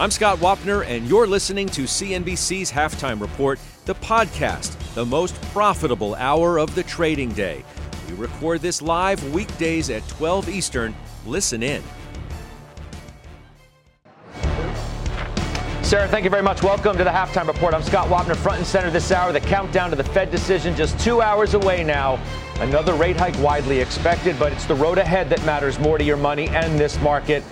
I'm 0.00 0.12
Scott 0.12 0.38
Wapner, 0.38 0.86
and 0.86 1.08
you're 1.08 1.26
listening 1.26 1.66
to 1.70 1.82
CNBC's 1.82 2.70
Halftime 2.70 3.20
Report, 3.20 3.58
the 3.84 3.96
podcast, 3.96 4.94
the 4.94 5.04
most 5.04 5.34
profitable 5.50 6.14
hour 6.14 6.60
of 6.60 6.72
the 6.76 6.84
trading 6.84 7.30
day. 7.30 7.64
We 8.08 8.14
record 8.14 8.60
this 8.60 8.80
live 8.80 9.34
weekdays 9.34 9.90
at 9.90 10.06
12 10.06 10.50
Eastern. 10.50 10.94
Listen 11.26 11.64
in. 11.64 11.82
Sarah, 15.82 16.06
thank 16.06 16.22
you 16.22 16.30
very 16.30 16.44
much. 16.44 16.62
Welcome 16.62 16.96
to 16.96 17.02
the 17.02 17.10
Halftime 17.10 17.48
Report. 17.48 17.74
I'm 17.74 17.82
Scott 17.82 18.06
Wapner, 18.06 18.36
front 18.36 18.58
and 18.58 18.66
center 18.68 18.92
this 18.92 19.10
hour. 19.10 19.32
The 19.32 19.40
countdown 19.40 19.90
to 19.90 19.96
the 19.96 20.04
Fed 20.04 20.30
decision 20.30 20.76
just 20.76 20.96
two 21.00 21.20
hours 21.20 21.54
away 21.54 21.82
now. 21.82 22.20
Another 22.60 22.94
rate 22.94 23.16
hike 23.16 23.36
widely 23.42 23.80
expected, 23.80 24.38
but 24.38 24.52
it's 24.52 24.64
the 24.64 24.76
road 24.76 24.98
ahead 24.98 25.28
that 25.30 25.44
matters 25.44 25.76
more 25.80 25.98
to 25.98 26.04
your 26.04 26.16
money 26.16 26.46
and 26.50 26.78
this 26.78 27.00
market. 27.00 27.42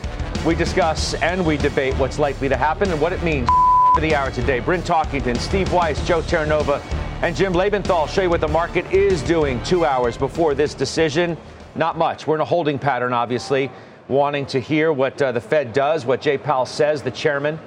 We 0.47 0.55
discuss 0.55 1.15
and 1.15 1.45
we 1.45 1.57
debate 1.57 1.95
what's 1.95 2.21
likely 2.21 2.49
to 2.49 2.57
happen 2.57 2.89
and 2.93 3.01
what 3.01 3.13
it 3.13 3.21
means 3.25 3.49
for 3.93 4.01
the 4.01 4.15
hour 4.15 4.31
today. 4.31 4.61
Bryn 4.61 4.81
Talkington, 4.81 5.37
Steve 5.39 5.73
Weiss, 5.73 6.07
Joe 6.07 6.23
Terranova, 6.23 6.81
and 7.23 7.35
Jim 7.35 7.53
Lebenthal 7.53 8.09
show 8.09 8.23
you 8.23 8.31
what 8.31 8.41
the 8.41 8.47
market 8.47 8.89
is 8.93 9.23
doing 9.23 9.61
two 9.65 9.85
hours 9.85 10.17
before 10.17 10.55
this 10.55 10.73
decision. 10.73 11.37
Not 11.75 11.99
much. 11.99 12.29
We're 12.29 12.37
in 12.37 12.43
a 12.43 12.45
holding 12.45 12.79
pattern, 12.79 13.13
obviously, 13.13 13.73
wanting 14.07 14.47
to 14.47 14.61
hear 14.61 14.93
what 14.93 15.21
uh, 15.21 15.33
the 15.33 15.41
Fed 15.41 15.73
does, 15.73 16.07
what 16.07 16.21
Jay 16.21 16.39
Powell 16.39 16.65
says, 16.65 17.03
the 17.03 17.11
chairman. 17.11 17.59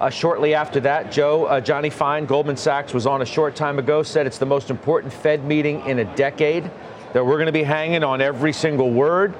Uh, 0.00 0.10
shortly 0.10 0.54
after 0.54 0.80
that, 0.80 1.12
Joe, 1.12 1.44
uh, 1.44 1.60
Johnny 1.60 1.88
Fine, 1.88 2.26
Goldman 2.26 2.56
Sachs, 2.56 2.92
was 2.92 3.06
on 3.06 3.22
a 3.22 3.26
short 3.26 3.54
time 3.54 3.78
ago, 3.78 4.02
said 4.02 4.26
it's 4.26 4.38
the 4.38 4.44
most 4.44 4.70
important 4.70 5.12
Fed 5.12 5.44
meeting 5.44 5.86
in 5.86 6.00
a 6.00 6.16
decade, 6.16 6.68
that 7.12 7.24
we're 7.24 7.36
going 7.36 7.46
to 7.46 7.52
be 7.52 7.62
hanging 7.62 8.02
on 8.02 8.20
every 8.20 8.52
single 8.52 8.90
word. 8.90 9.34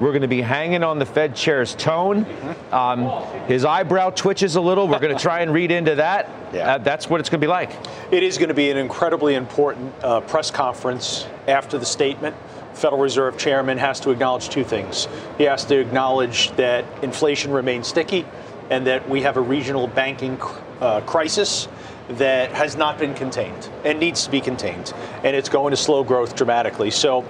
We're 0.00 0.10
going 0.10 0.22
to 0.22 0.28
be 0.28 0.40
hanging 0.40 0.84
on 0.84 1.00
the 1.00 1.06
Fed 1.06 1.34
chair's 1.34 1.74
tone. 1.74 2.24
Um, 2.70 3.08
his 3.46 3.64
eyebrow 3.64 4.10
twitches 4.10 4.54
a 4.54 4.60
little. 4.60 4.86
We're 4.86 5.00
going 5.00 5.16
to 5.16 5.20
try 5.20 5.40
and 5.40 5.52
read 5.52 5.72
into 5.72 5.96
that. 5.96 6.28
Yeah. 6.52 6.74
Uh, 6.74 6.78
that's 6.78 7.10
what 7.10 7.18
it's 7.18 7.28
going 7.28 7.40
to 7.40 7.44
be 7.44 7.50
like. 7.50 7.72
It 8.12 8.22
is 8.22 8.38
going 8.38 8.48
to 8.48 8.54
be 8.54 8.70
an 8.70 8.76
incredibly 8.76 9.34
important 9.34 9.92
uh, 10.02 10.20
press 10.20 10.52
conference 10.52 11.26
after 11.48 11.78
the 11.78 11.86
statement. 11.86 12.36
Federal 12.74 13.02
Reserve 13.02 13.36
Chairman 13.38 13.76
has 13.78 13.98
to 14.00 14.10
acknowledge 14.10 14.50
two 14.50 14.62
things. 14.62 15.08
He 15.36 15.44
has 15.44 15.64
to 15.64 15.78
acknowledge 15.78 16.52
that 16.52 16.84
inflation 17.02 17.50
remains 17.50 17.88
sticky 17.88 18.24
and 18.70 18.86
that 18.86 19.08
we 19.08 19.22
have 19.22 19.36
a 19.36 19.40
regional 19.40 19.88
banking 19.88 20.40
uh, 20.80 21.00
crisis 21.00 21.66
that 22.10 22.52
has 22.52 22.76
not 22.76 22.98
been 22.98 23.14
contained 23.14 23.68
and 23.84 24.00
needs 24.00 24.24
to 24.24 24.30
be 24.30 24.40
contained. 24.40 24.92
And 25.24 25.36
it's 25.36 25.48
going 25.48 25.72
to 25.72 25.76
slow 25.76 26.04
growth 26.04 26.34
dramatically. 26.34 26.90
So 26.90 27.24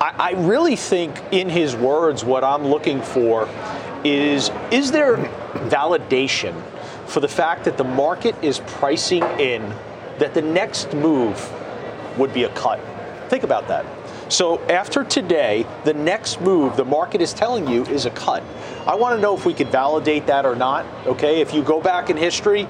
I, 0.00 0.14
I 0.18 0.30
really 0.32 0.76
think, 0.76 1.20
in 1.30 1.48
his 1.48 1.76
words, 1.76 2.24
what 2.24 2.42
I'm 2.44 2.66
looking 2.66 3.02
for 3.02 3.48
is 4.04 4.50
is 4.70 4.90
there 4.90 5.16
validation 5.68 6.60
for 7.06 7.20
the 7.20 7.28
fact 7.28 7.64
that 7.64 7.76
the 7.76 7.84
market 7.84 8.34
is 8.42 8.60
pricing 8.60 9.22
in 9.38 9.62
that 10.18 10.34
the 10.34 10.42
next 10.42 10.92
move 10.94 11.52
would 12.18 12.32
be 12.32 12.44
a 12.44 12.48
cut? 12.54 12.80
Think 13.28 13.44
about 13.44 13.68
that. 13.68 13.86
So 14.32 14.60
after 14.68 15.04
today, 15.04 15.66
the 15.84 15.92
next 15.92 16.40
move 16.40 16.76
the 16.76 16.84
market 16.84 17.20
is 17.20 17.34
telling 17.34 17.68
you 17.68 17.84
is 17.84 18.06
a 18.06 18.10
cut. 18.10 18.42
I 18.86 18.94
want 18.94 19.14
to 19.14 19.20
know 19.20 19.36
if 19.36 19.44
we 19.44 19.52
could 19.52 19.68
validate 19.68 20.26
that 20.26 20.46
or 20.46 20.56
not. 20.56 20.86
Okay, 21.06 21.40
if 21.40 21.52
you 21.52 21.62
go 21.62 21.80
back 21.80 22.08
in 22.08 22.16
history, 22.16 22.66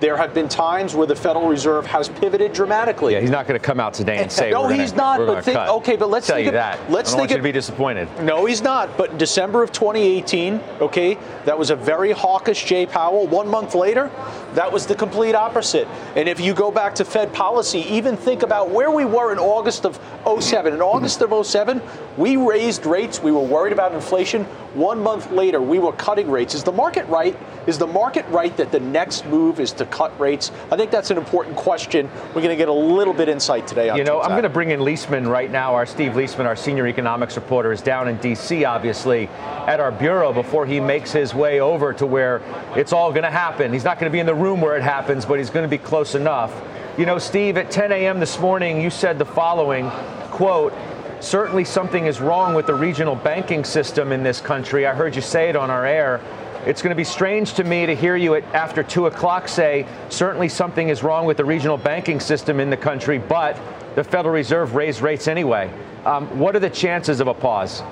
there 0.00 0.16
have 0.16 0.34
been 0.34 0.48
times 0.48 0.94
where 0.94 1.06
the 1.06 1.16
Federal 1.16 1.48
Reserve 1.48 1.86
has 1.86 2.08
pivoted 2.08 2.52
dramatically. 2.52 3.14
Yeah, 3.14 3.20
he's 3.20 3.30
not 3.30 3.46
going 3.46 3.58
to 3.58 3.64
come 3.64 3.80
out 3.80 3.94
today 3.94 4.18
and 4.18 4.26
eh, 4.26 4.28
say, 4.28 4.50
no, 4.50 4.62
we're 4.62 4.74
he's 4.74 4.92
gonna, 4.92 5.18
not. 5.18 5.26
But 5.26 5.44
think, 5.44 5.56
cut. 5.56 5.68
okay, 5.68 5.96
but 5.96 6.10
let's 6.10 6.26
tell 6.26 6.36
think 6.36 6.44
you 6.44 6.50
of, 6.50 6.54
that. 6.54 6.78
Let's 6.90 7.10
I 7.10 7.12
don't 7.12 7.20
want 7.20 7.28
think 7.28 7.30
you 7.30 7.36
of, 7.36 7.40
to 7.40 7.48
be 7.48 7.52
disappointed. 7.52 8.08
No, 8.22 8.44
he's 8.44 8.62
not. 8.62 8.96
But 8.98 9.12
in 9.12 9.18
December 9.18 9.62
of 9.62 9.72
2018, 9.72 10.60
okay, 10.80 11.18
that 11.44 11.58
was 11.58 11.70
a 11.70 11.76
very 11.76 12.12
hawkish 12.12 12.64
Jay 12.64 12.84
Powell. 12.84 13.26
One 13.26 13.48
month 13.48 13.74
later, 13.74 14.10
that 14.54 14.70
was 14.70 14.86
the 14.86 14.94
complete 14.94 15.34
opposite. 15.34 15.88
And 16.14 16.28
if 16.28 16.40
you 16.40 16.52
go 16.52 16.70
back 16.70 16.94
to 16.96 17.04
Fed 17.04 17.32
policy, 17.32 17.80
even 17.80 18.16
think 18.16 18.42
about 18.42 18.70
where 18.70 18.90
we 18.90 19.04
were 19.04 19.32
in 19.32 19.38
August 19.38 19.86
of 19.86 20.00
07. 20.40 20.74
In 20.74 20.82
August 20.82 21.22
of 21.22 21.46
07, 21.46 21.80
we 22.16 22.36
raised 22.36 22.84
rates. 22.84 23.22
We 23.22 23.32
were 23.32 23.40
worried 23.40 23.72
about 23.72 23.94
inflation. 23.94 24.44
One 24.74 25.02
month 25.02 25.30
later, 25.30 25.62
we 25.62 25.78
were 25.78 25.92
cutting 25.92 26.30
rates. 26.30 26.54
Is 26.54 26.64
the 26.64 26.72
market 26.72 27.06
right? 27.06 27.36
Is 27.66 27.78
the 27.78 27.86
market 27.86 28.26
right 28.28 28.54
that 28.56 28.72
the 28.72 28.80
next 28.80 29.24
move 29.26 29.58
is 29.58 29.72
to 29.72 29.85
cut 29.86 30.18
rates? 30.20 30.50
I 30.70 30.76
think 30.76 30.90
that's 30.90 31.10
an 31.10 31.18
important 31.18 31.56
question. 31.56 32.08
We're 32.28 32.42
going 32.42 32.48
to 32.48 32.56
get 32.56 32.68
a 32.68 32.72
little 32.72 33.14
bit 33.14 33.28
insight 33.28 33.66
today 33.66 33.88
on 33.88 33.98
You 33.98 34.04
know, 34.04 34.20
I'm 34.20 34.30
going 34.30 34.42
to 34.42 34.48
bring 34.48 34.70
in 34.70 34.80
Liesman 34.80 35.28
right 35.28 35.50
now. 35.50 35.74
Our 35.74 35.86
Steve 35.86 36.12
Liesman, 36.12 36.46
our 36.46 36.56
senior 36.56 36.86
economics 36.86 37.36
reporter, 37.36 37.72
is 37.72 37.82
down 37.82 38.08
in 38.08 38.16
D.C., 38.18 38.64
obviously, 38.64 39.28
at 39.28 39.80
our 39.80 39.92
bureau 39.92 40.32
before 40.32 40.66
he 40.66 40.80
makes 40.80 41.12
his 41.12 41.34
way 41.34 41.60
over 41.60 41.92
to 41.94 42.06
where 42.06 42.42
it's 42.76 42.92
all 42.92 43.10
going 43.10 43.24
to 43.24 43.30
happen. 43.30 43.72
He's 43.72 43.84
not 43.84 43.98
going 43.98 44.10
to 44.10 44.14
be 44.14 44.20
in 44.20 44.26
the 44.26 44.34
room 44.34 44.60
where 44.60 44.76
it 44.76 44.82
happens, 44.82 45.24
but 45.24 45.38
he's 45.38 45.50
going 45.50 45.64
to 45.64 45.68
be 45.68 45.78
close 45.78 46.14
enough. 46.14 46.54
You 46.98 47.06
know, 47.06 47.18
Steve, 47.18 47.56
at 47.58 47.70
10 47.70 47.92
a.m. 47.92 48.20
this 48.20 48.38
morning, 48.38 48.80
you 48.80 48.90
said 48.90 49.18
the 49.18 49.26
following 49.26 49.90
quote, 50.36 50.74
certainly 51.20 51.64
something 51.64 52.06
is 52.06 52.20
wrong 52.20 52.54
with 52.54 52.66
the 52.66 52.74
regional 52.74 53.14
banking 53.14 53.64
system 53.64 54.12
in 54.12 54.22
this 54.22 54.40
country. 54.40 54.86
I 54.86 54.94
heard 54.94 55.16
you 55.16 55.22
say 55.22 55.48
it 55.48 55.56
on 55.56 55.70
our 55.70 55.86
air. 55.86 56.20
It's 56.66 56.82
going 56.82 56.90
to 56.90 56.96
be 56.96 57.04
strange 57.04 57.54
to 57.54 57.64
me 57.64 57.86
to 57.86 57.94
hear 57.94 58.16
you 58.16 58.34
at 58.34 58.42
after 58.52 58.82
two 58.82 59.06
o'clock 59.06 59.46
say 59.46 59.86
certainly 60.08 60.48
something 60.48 60.88
is 60.88 61.04
wrong 61.04 61.24
with 61.24 61.36
the 61.36 61.44
regional 61.44 61.76
banking 61.76 62.18
system 62.18 62.58
in 62.58 62.70
the 62.70 62.76
country, 62.76 63.18
but 63.18 63.56
the 63.94 64.02
Federal 64.02 64.34
Reserve 64.34 64.74
raised 64.74 65.00
rates 65.00 65.28
anyway. 65.28 65.70
Um, 66.04 66.26
what 66.40 66.56
are 66.56 66.58
the 66.58 66.68
chances 66.68 67.20
of 67.20 67.28
a 67.28 67.34
pause? 67.34 67.84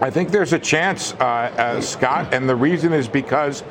I 0.00 0.08
think 0.08 0.30
there's 0.30 0.54
a 0.54 0.58
chance, 0.58 1.12
uh, 1.14 1.24
uh, 1.24 1.80
Scott, 1.82 2.32
and 2.32 2.48
the 2.48 2.56
reason 2.56 2.94
is 2.94 3.08
because 3.08 3.62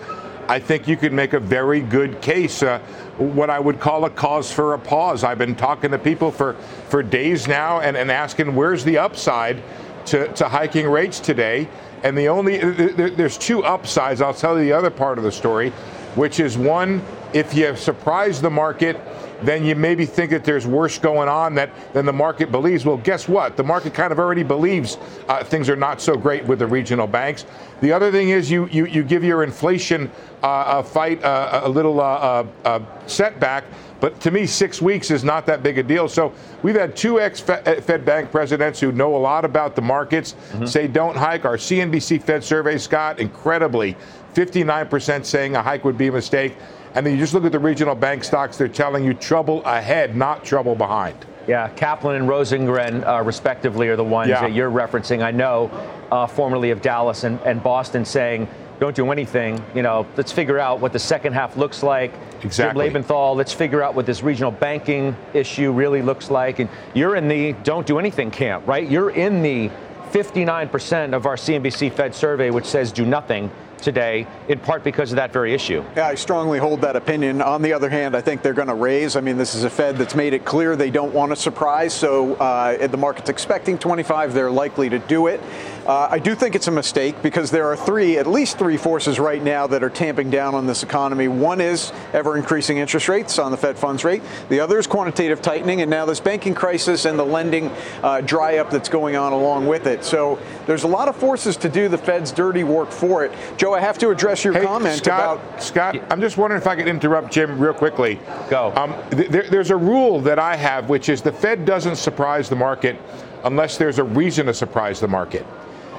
I 0.47 0.59
think 0.59 0.87
you 0.87 0.97
could 0.97 1.13
make 1.13 1.33
a 1.33 1.39
very 1.39 1.81
good 1.81 2.22
case, 2.22 2.61
uh, 2.61 2.77
what 3.17 3.49
I 3.49 3.59
would 3.59 3.79
call 3.79 4.05
a 4.05 4.11
cause 4.11 4.51
for 4.51 4.75
a 4.75 4.79
pause. 4.79 5.23
I've 5.23 5.39
been 5.39 5.55
talking 5.55 5.89
to 5.89 5.97
people 5.97 6.29
for, 6.29 6.53
for 6.89 7.01
days 7.01 7.47
now 7.47 7.79
and, 7.79 7.97
and 7.97 8.11
asking 8.11 8.53
where's 8.53 8.83
the 8.83 8.99
upside 8.99 9.63
to, 10.07 10.31
to 10.33 10.47
hiking 10.47 10.88
rates 10.88 11.19
today. 11.19 11.67
And 12.03 12.17
the 12.17 12.27
only, 12.27 12.57
there's 12.57 13.38
two 13.38 13.63
upsides. 13.63 14.21
I'll 14.21 14.33
tell 14.33 14.57
you 14.57 14.66
the 14.66 14.73
other 14.73 14.91
part 14.91 15.17
of 15.17 15.23
the 15.23 15.31
story, 15.31 15.71
which 16.16 16.39
is 16.39 16.57
one, 16.57 17.01
if 17.33 17.53
you 17.53 17.75
surprise 17.75 18.41
the 18.41 18.49
market, 18.49 18.99
then 19.41 19.66
you 19.66 19.75
maybe 19.75 20.06
think 20.06 20.31
that 20.31 20.44
there's 20.44 20.68
worse 20.68 20.97
going 20.97 21.28
on 21.29 21.56
that 21.56 21.72
than 21.94 22.06
the 22.06 22.13
market 22.13 22.51
believes. 22.51 22.85
Well, 22.85 22.97
guess 22.97 23.28
what? 23.28 23.57
The 23.57 23.63
market 23.63 23.94
kind 23.94 24.12
of 24.12 24.19
already 24.19 24.44
believes 24.44 24.97
uh, 25.28 25.44
things 25.44 25.69
are 25.69 25.75
not 25.75 26.01
so 26.01 26.16
great 26.16 26.46
with 26.46 26.59
the 26.59 26.68
regional 26.68 27.07
banks. 27.07 27.46
The 27.81 27.91
other 27.91 28.12
thing 28.12 28.29
is 28.29 28.50
you 28.50 28.68
you, 28.68 28.85
you 28.85 29.03
give 29.03 29.23
your 29.23 29.44
inflation 29.44 30.12
uh, 30.44 30.79
a 30.79 30.84
fight 30.84 31.23
uh, 31.23 31.62
a 31.63 31.69
little 31.69 32.00
uh, 32.00 32.46
uh, 32.63 32.79
setback. 33.07 33.66
But 34.01 34.19
to 34.22 34.31
me, 34.31 34.46
six 34.46 34.81
weeks 34.81 35.09
is 35.09 35.23
not 35.23 35.46
that 35.46 35.63
big 35.63 35.78
a 35.78 35.84
deal. 35.84 36.07
So 36.07 36.34
we've 36.62 36.75
had 36.75 36.96
two 36.96 37.19
ex-Fed 37.19 38.06
bank 38.06 38.29
presidents 38.29 38.79
who 38.79 38.91
know 38.91 39.16
a 39.16 39.17
lot 39.17 39.46
about 39.46 39.75
the 39.75 39.81
markets 39.81 40.34
mm-hmm. 40.34 40.66
say 40.66 40.88
don't 40.88 41.16
hike. 41.16 41.46
Our 41.46 41.57
CNBC 41.57 42.22
Fed 42.22 42.44
survey, 42.44 42.78
Scott, 42.78 43.19
incredibly, 43.19 43.96
59% 44.34 45.26
saying 45.26 45.55
a 45.55 45.64
hike 45.64 45.85
would 45.85 45.97
be 45.97 46.08
a 46.08 46.11
mistake. 46.11 46.55
And 46.95 47.05
then 47.05 47.13
you 47.13 47.19
just 47.19 47.33
look 47.33 47.43
at 47.43 47.51
the 47.51 47.59
regional 47.59 47.93
bank 47.93 48.23
stocks, 48.23 48.57
they're 48.57 48.69
telling 48.69 49.03
you 49.03 49.13
trouble 49.13 49.61
ahead, 49.65 50.15
not 50.15 50.45
trouble 50.45 50.75
behind. 50.75 51.17
Yeah, 51.45 51.67
Kaplan 51.75 52.15
and 52.15 52.29
Rosengren, 52.29 53.05
uh, 53.05 53.21
respectively, 53.21 53.89
are 53.89 53.97
the 53.97 54.03
ones 54.03 54.29
Yeah. 54.29 54.41
that 54.41 54.53
you're 54.53 54.71
referencing. 54.71 55.21
I 55.21 55.31
know, 55.31 55.69
uh, 56.11 56.25
formerly 56.25 56.71
of 56.71 56.81
Dallas 56.81 57.25
and, 57.25 57.39
and 57.45 57.61
Boston, 57.61 58.05
saying, 58.05 58.47
don't 58.79 58.95
do 58.95 59.11
anything. 59.11 59.61
You 59.73 59.81
know, 59.83 60.05
let's 60.17 60.31
figure 60.31 60.57
out 60.57 60.79
what 60.79 60.93
the 60.93 60.99
second 60.99 61.33
half 61.33 61.55
looks 61.57 61.83
like. 61.83 62.13
Exactly. 62.43 62.89
Jim 62.89 63.03
Lebenthal, 63.03 63.35
let's 63.35 63.53
figure 63.53 63.83
out 63.83 63.93
what 63.93 64.05
this 64.05 64.23
regional 64.23 64.51
banking 64.51 65.15
issue 65.33 65.71
really 65.71 66.01
looks 66.01 66.31
like. 66.31 66.59
And 66.59 66.69
you're 66.93 67.15
in 67.15 67.27
the 67.27 67.53
don't 67.63 67.85
do 67.85 67.99
anything 67.99 68.31
camp, 68.31 68.67
right? 68.67 68.89
You're 68.89 69.11
in 69.11 69.41
the 69.41 69.69
59% 70.11 71.13
of 71.13 71.25
our 71.25 71.35
CNBC 71.35 71.91
Fed 71.91 72.15
survey, 72.15 72.49
which 72.49 72.65
says 72.65 72.91
do 72.91 73.05
nothing 73.05 73.51
today, 73.77 74.27
in 74.47 74.59
part 74.59 74.83
because 74.83 75.11
of 75.11 75.17
that 75.17 75.31
very 75.31 75.53
issue. 75.53 75.83
Yeah, 75.95 76.07
I 76.07 76.16
strongly 76.16 76.59
hold 76.59 76.81
that 76.81 76.95
opinion. 76.95 77.41
On 77.41 77.61
the 77.61 77.73
other 77.73 77.89
hand, 77.89 78.16
I 78.16 78.22
think 78.22 78.41
they're 78.41 78.53
going 78.53 78.67
to 78.67 78.75
raise. 78.75 79.16
I 79.16 79.22
mean, 79.22 79.37
this 79.37 79.55
is 79.55 79.63
a 79.63 79.69
Fed 79.69 79.97
that's 79.97 80.16
made 80.16 80.33
it 80.33 80.45
clear 80.45 80.75
they 80.75 80.89
don't 80.89 81.13
want 81.13 81.31
a 81.31 81.35
surprise. 81.35 81.93
So 81.93 82.35
uh, 82.35 82.87
the 82.87 82.97
market's 82.97 83.29
expecting 83.29 83.77
25. 83.77 84.33
They're 84.33 84.51
likely 84.51 84.89
to 84.89 84.99
do 84.99 85.27
it. 85.27 85.41
Uh, 85.85 86.08
I 86.09 86.17
do 86.17 86.34
think 86.34 86.55
it's 86.55 86.67
a 86.67 86.72
mistake 86.72 87.22
because 87.22 87.52
there 87.52 87.67
are 87.67 87.76
three, 87.76 88.17
at 88.17 88.26
least 88.26 88.58
three 88.58 88.76
forces 88.76 89.20
right 89.20 89.43
now 89.43 89.67
that 89.67 89.84
are 89.84 89.90
tamping 89.90 90.32
down 90.32 90.55
on 90.55 90.66
this 90.66 90.82
economy. 90.82 91.28
One 91.28 91.61
is 91.61 91.93
ever 92.11 92.37
increasing 92.37 92.79
interest 92.79 93.08
rates 93.08 93.37
on 93.37 93.52
the 93.52 93.58
Fed 93.58 93.78
funds 93.78 94.03
rate. 94.03 94.23
The 94.49 94.59
other 94.59 94.79
is 94.79 94.87
quantitative 94.87 95.43
tightening, 95.43 95.82
and 95.82 95.91
now 95.91 96.05
this 96.05 96.20
banking 96.20 96.55
crisis 96.55 97.05
and 97.05 97.20
the 97.20 97.23
lending 97.23 97.72
uh, 98.02 98.22
dry 98.22 98.58
up 98.58 98.72
that's 98.72 98.90
going 98.90 99.16
on 99.16 99.32
along 99.32 99.67
with 99.67 99.85
it. 99.85 100.03
So 100.03 100.40
there's 100.66 100.84
a 100.84 100.87
lot 100.87 101.08
of 101.08 101.16
forces 101.16 101.55
to 101.58 101.70
do 101.70 101.88
the 101.88 101.99
Fed's 101.99 102.31
dirty 102.31 102.64
work 102.64 102.90
for 102.90 103.23
it. 103.23 103.31
Joe, 103.58 103.76
I 103.76 103.79
have 103.79 103.99
to 103.99 104.09
address 104.09 104.43
your 104.43 104.53
hey, 104.53 104.64
comment 104.64 104.97
Scott, 104.97 105.38
about 105.38 105.61
Scott. 105.61 106.02
I'm 106.09 106.20
just 106.20 106.38
wondering 106.38 106.59
if 106.59 106.67
I 106.67 106.76
could 106.76 106.88
interrupt 106.88 107.31
Jim 107.31 107.59
real 107.59 107.76
quickly. 107.76 108.20
Go. 108.49 108.73
Um, 108.76 108.96
th- 109.11 109.29
there, 109.29 109.43
there's 109.43 109.70
a 109.70 109.78
rule 109.78 110.20
that 110.22 110.40
I 110.40 110.55
have, 110.55 110.90
which 110.90 111.09
is 111.09 111.22
the 111.22 111.31
Fed 111.31 111.64
doesn't 111.64 111.97
surprise 111.97 112.49
the 112.49 112.55
market 112.55 112.99
unless 113.43 113.78
there's 113.78 113.99
a 113.99 114.03
reason 114.03 114.47
to 114.47 114.53
surprise 114.53 114.99
the 114.99 115.08
market. 115.08 115.46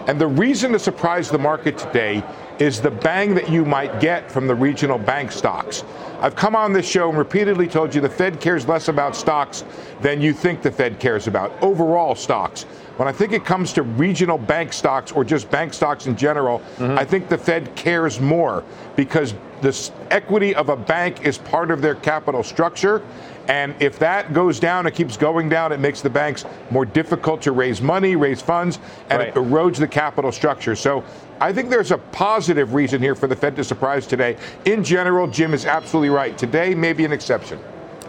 And 0.07 0.21
the 0.21 0.27
reason 0.27 0.73
to 0.73 0.79
surprise 0.79 1.31
the 1.31 1.39
market 1.39 1.77
today 1.77 2.23
is 2.61 2.81
the 2.81 2.91
bang 2.91 3.35
that 3.35 3.51
you 3.51 3.65
might 3.65 4.01
get 4.01 4.31
from 4.31 4.47
the 4.47 4.55
regional 4.55 4.99
bank 4.99 5.33
stocks. 5.33 5.83
I've 6.21 6.37
come 6.37 6.55
on 6.55 6.73
this 6.73 6.89
show 6.89 7.09
and 7.09 7.19
repeatedly 7.19 7.67
told 7.67 7.95
you 7.95 8.01
the 8.01 8.09
Fed 8.09 8.41
cares 8.41 8.69
less 8.69 8.89
about 8.89 9.17
stocks 9.17 9.65
than 10.01 10.21
you 10.21 10.33
think 10.33 10.63
the 10.63 10.71
Fed 10.71 11.01
cares 11.01 11.27
about, 11.27 11.53
overall 11.61 12.15
stocks. 12.15 12.63
When 12.97 13.09
I 13.09 13.13
think 13.13 13.33
it 13.33 13.45
comes 13.45 13.73
to 13.75 13.83
regional 13.83 14.39
bank 14.39 14.73
stocks 14.73 15.13
or 15.13 15.25
just 15.25 15.51
bank 15.51 15.75
stocks 15.75 16.07
in 16.07 16.17
general, 16.17 16.61
mm-hmm. 16.77 16.99
I 16.99 17.05
think 17.05 17.29
the 17.29 17.37
Fed 17.37 17.75
cares 17.75 18.21
more 18.21 18.65
because 18.95 19.35
the 19.61 19.93
equity 20.11 20.55
of 20.55 20.69
a 20.69 20.77
bank 20.77 21.27
is 21.27 21.37
part 21.37 21.71
of 21.71 21.83
their 21.83 21.97
capital 21.97 22.43
structure. 22.43 23.03
And 23.49 23.75
if 23.81 23.99
that 24.01 24.33
goes 24.33 24.59
down, 24.59 24.87
it 24.87 24.95
keeps 24.95 25.17
going 25.17 25.49
down, 25.49 25.73
it 25.73 25.79
makes 25.79 26.01
the 26.01 26.11
banks 26.11 26.45
more 26.71 26.85
difficult 26.85 27.43
to 27.43 27.53
raise 27.53 27.81
money, 27.81 28.17
raise 28.17 28.43
funds, 28.43 28.79
and 29.09 29.21
right. 29.21 29.29
it 29.29 29.35
erodes 29.35 29.77
the 29.77 29.87
capital 29.89 30.33
structure. 30.33 30.75
So 30.75 31.05
I 31.41 31.53
think 31.53 31.71
there's 31.71 31.93
a 31.93 31.99
positive 31.99 32.75
reason 32.75 33.01
here 33.01 33.15
for 33.15 33.27
the 33.27 33.37
Fed 33.37 33.57
to 33.57 33.65
surprise 33.65 34.07
today. 34.07 34.37
In 34.65 34.83
general, 34.83 35.27
Jim 35.27 35.55
is 35.55 35.65
absolutely 35.65 36.11
right. 36.11 36.37
Today 36.37 36.75
may 36.75 36.93
be 36.93 37.05
an 37.05 37.13
exception. 37.13 37.61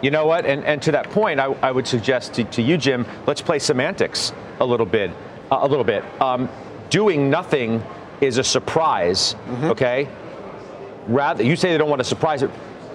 You 0.02 0.10
know 0.10 0.26
what? 0.26 0.46
And, 0.46 0.64
and 0.64 0.80
to 0.82 0.92
that 0.92 1.10
point, 1.10 1.40
I, 1.40 1.46
I 1.62 1.72
would 1.72 1.86
suggest 1.86 2.34
to, 2.34 2.44
to, 2.44 2.62
you, 2.62 2.76
Jim, 2.76 3.06
let's 3.26 3.42
play 3.42 3.58
semantics 3.58 4.32
a 4.60 4.64
little 4.64 4.86
bit. 4.86 5.10
Uh, 5.50 5.58
a 5.62 5.66
little 5.66 5.84
bit. 5.84 6.04
Um, 6.20 6.48
doing 6.90 7.30
nothing 7.30 7.82
is 8.20 8.38
a 8.38 8.44
surprise, 8.44 9.34
mm-hmm. 9.34 9.64
okay? 9.66 10.08
Rather, 11.06 11.42
you 11.42 11.56
say 11.56 11.72
they 11.72 11.78
don't 11.78 11.88
want 11.88 12.00
to 12.00 12.04
surprise 12.04 12.42
it 12.42 12.50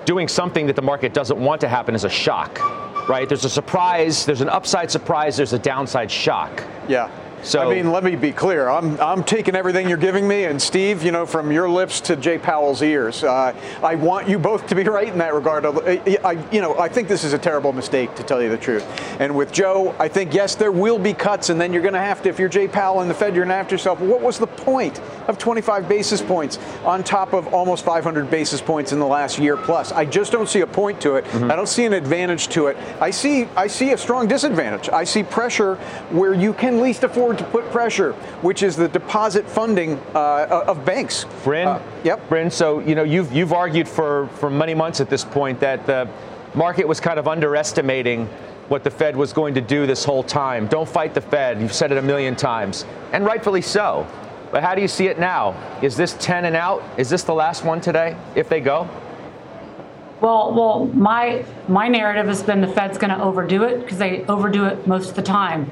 doing 0.05 0.27
something 0.27 0.67
that 0.67 0.75
the 0.75 0.81
market 0.81 1.13
doesn't 1.13 1.39
want 1.39 1.61
to 1.61 1.67
happen 1.67 1.95
is 1.95 2.03
a 2.03 2.09
shock, 2.09 2.59
right? 3.07 3.27
There's 3.27 3.45
a 3.45 3.49
surprise, 3.49 4.25
there's 4.25 4.41
an 4.41 4.49
upside 4.49 4.91
surprise, 4.91 5.37
there's 5.37 5.53
a 5.53 5.59
downside 5.59 6.11
shock. 6.11 6.63
Yeah. 6.87 7.09
So 7.43 7.59
I 7.59 7.75
mean, 7.75 7.91
let 7.91 8.05
me 8.05 8.15
be 8.15 8.31
clear. 8.31 8.69
I'm 8.69 8.99
I'm 9.01 9.21
taking 9.21 9.53
everything 9.53 9.89
you're 9.89 9.97
giving 9.97 10.25
me, 10.25 10.45
and 10.45 10.61
Steve, 10.61 11.03
you 11.03 11.11
know, 11.11 11.25
from 11.25 11.51
your 11.51 11.69
lips 11.69 11.99
to 12.01 12.15
Jay 12.15 12.37
Powell's 12.37 12.81
ears. 12.81 13.21
Uh, 13.23 13.53
I 13.83 13.95
want 13.95 14.29
you 14.29 14.39
both 14.39 14.65
to 14.67 14.75
be 14.75 14.83
right 14.83 15.09
in 15.09 15.17
that 15.17 15.33
regard. 15.33 15.65
I, 15.65 16.47
you 16.51 16.61
know, 16.61 16.77
I 16.79 16.87
think 16.87 17.09
this 17.09 17.25
is 17.25 17.33
a 17.33 17.37
terrible 17.37 17.73
mistake 17.73 18.15
to 18.15 18.23
tell 18.23 18.41
you 18.41 18.49
the 18.49 18.57
truth. 18.57 18.85
And 19.19 19.35
with 19.35 19.51
Joe, 19.51 19.93
I 19.99 20.07
think 20.07 20.33
yes, 20.33 20.55
there 20.55 20.71
will 20.71 20.97
be 20.97 21.13
cuts, 21.13 21.49
and 21.49 21.59
then 21.59 21.73
you're 21.73 21.81
going 21.81 21.93
to 21.93 21.99
have 21.99 22.21
to. 22.23 22.29
If 22.29 22.39
you're 22.39 22.49
Jay 22.49 22.67
Powell 22.67 23.01
and 23.01 23.09
the 23.09 23.13
Fed, 23.13 23.35
you're 23.35 23.45
going 23.45 23.55
to 23.55 23.61
ask 23.61 23.71
yourself, 23.71 23.99
what 23.99 24.21
was 24.21 24.39
the 24.39 24.47
point 24.47 25.01
of 25.27 25.37
25 25.37 25.87
basis 25.87 26.21
points 26.21 26.59
on 26.83 27.03
top 27.03 27.33
of 27.33 27.53
almost 27.53 27.85
500 27.85 28.29
basis 28.29 28.61
points 28.61 28.91
in 28.91 28.99
the 28.99 29.05
last 29.05 29.39
year 29.39 29.57
plus? 29.57 29.91
I 29.91 30.05
just 30.05 30.31
don't 30.31 30.49
see 30.49 30.61
a 30.61 30.67
point 30.67 31.01
to 31.01 31.15
it. 31.15 31.25
Mm-hmm. 31.25 31.51
I 31.51 31.55
don't 31.55 31.69
see 31.69 31.85
an 31.85 31.93
advantage 31.93 32.47
to 32.49 32.67
it. 32.67 32.77
I 32.99 33.11
see 33.11 33.45
I 33.55 33.67
see 33.67 33.91
a 33.91 33.97
strong 33.97 34.27
disadvantage. 34.27 34.89
I 34.89 35.03
see 35.03 35.23
pressure 35.23 35.75
where 36.11 36.33
you 36.33 36.53
can 36.53 36.81
least 36.81 37.03
afford 37.03 37.37
to 37.37 37.43
put 37.45 37.69
pressure, 37.71 38.13
which 38.41 38.63
is 38.63 38.75
the 38.75 38.87
deposit 38.87 39.47
funding 39.47 39.99
uh, 40.15 40.63
of 40.67 40.85
banks. 40.85 41.25
Bryn, 41.43 41.67
uh, 41.67 41.81
yep. 42.03 42.27
Bryn, 42.29 42.51
so 42.51 42.79
you 42.79 42.95
know 42.95 43.03
you've 43.03 43.31
you've 43.31 43.53
argued 43.53 43.87
for 43.87 44.27
for 44.35 44.49
many 44.49 44.73
months 44.73 45.01
at 45.01 45.09
this 45.09 45.23
point 45.23 45.59
that 45.59 45.85
the 45.85 46.09
market 46.55 46.87
was 46.87 46.99
kind 46.99 47.19
of 47.19 47.27
underestimating 47.27 48.27
what 48.69 48.83
the 48.83 48.91
Fed 48.91 49.15
was 49.15 49.33
going 49.33 49.53
to 49.55 49.61
do 49.61 49.85
this 49.85 50.03
whole 50.03 50.23
time. 50.23 50.67
Don't 50.67 50.87
fight 50.87 51.13
the 51.13 51.21
Fed. 51.21 51.61
You've 51.61 51.73
said 51.73 51.91
it 51.91 51.97
a 51.97 52.01
million 52.01 52.35
times, 52.35 52.85
and 53.11 53.25
rightfully 53.25 53.61
so. 53.61 54.07
But 54.53 54.63
how 54.63 54.73
do 54.73 54.81
you 54.81 54.87
see 54.87 55.07
it 55.07 55.19
now? 55.19 55.53
Is 55.81 55.97
this 55.97 56.15
10 56.21 56.45
and 56.45 56.55
out? 56.55 56.81
Is 56.97 57.09
this 57.09 57.23
the 57.23 57.33
last 57.33 57.65
one 57.65 57.81
today 57.81 58.15
if 58.35 58.47
they 58.47 58.61
go? 58.61 58.87
Well, 60.21 60.53
well, 60.53 60.85
my 60.93 61.43
my 61.67 61.89
narrative 61.89 62.27
has 62.27 62.41
been 62.41 62.61
the 62.61 62.67
Fed's 62.67 62.97
going 62.97 63.11
to 63.11 63.21
overdo 63.21 63.63
it 63.63 63.81
because 63.81 63.97
they 63.97 64.23
overdo 64.27 64.63
it 64.65 64.87
most 64.87 65.09
of 65.09 65.15
the 65.17 65.21
time 65.21 65.69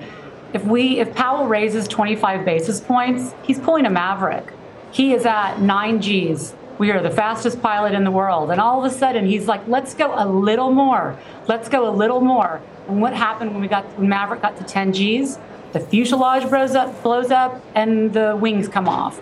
if 0.54 0.64
we 0.66 1.00
if 1.00 1.14
Powell 1.16 1.48
raises 1.48 1.88
25 1.88 2.46
basis 2.46 2.80
points, 2.80 3.34
he's 3.44 3.60
pulling 3.60 3.86
a 3.86 3.90
maverick. 3.90 4.54
He 4.92 5.14
is 5.14 5.26
at 5.26 5.62
9 5.62 6.00
Gs. 6.00 6.54
We 6.78 6.92
are 6.92 7.02
the 7.02 7.12
fastest 7.12 7.62
pilot 7.62 7.94
in 7.94 8.04
the 8.04 8.12
world. 8.12 8.52
And 8.52 8.60
all 8.60 8.84
of 8.84 8.92
a 8.92 8.96
sudden 8.96 9.26
he's 9.26 9.48
like, 9.48 9.66
let's 9.68 9.94
go 9.94 10.14
a 10.16 10.28
little 10.28 10.72
more. 10.72 11.18
Let's 11.48 11.70
go 11.70 11.88
a 11.88 11.94
little 11.94 12.22
more. 12.22 12.62
And 12.88 13.02
what 13.02 13.14
happened 13.14 13.54
when 13.54 13.62
we 13.62 13.68
got 13.68 13.86
when 13.98 14.10
Maverick 14.10 14.42
got 14.42 14.58
to 14.58 14.64
10 14.64 14.92
Gs? 14.92 15.38
The 15.74 15.80
fuselage 15.80 16.50
blows 16.50 16.76
up, 16.76 17.02
blows 17.02 17.32
up, 17.32 17.64
and 17.76 18.12
the 18.14 18.36
wings 18.36 18.68
come 18.68 18.90
off. 18.90 19.22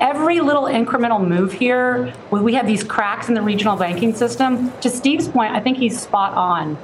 Every 0.00 0.40
little 0.40 0.64
incremental 0.64 1.26
move 1.26 1.52
here, 1.52 2.14
we 2.30 2.54
have 2.54 2.66
these 2.66 2.82
cracks 2.82 3.28
in 3.28 3.34
the 3.34 3.42
regional 3.42 3.76
banking 3.76 4.14
system. 4.14 4.72
To 4.80 4.90
Steve's 4.90 5.28
point, 5.28 5.52
I 5.52 5.60
think 5.60 5.78
he's 5.78 6.00
spot 6.00 6.34
on. 6.34 6.78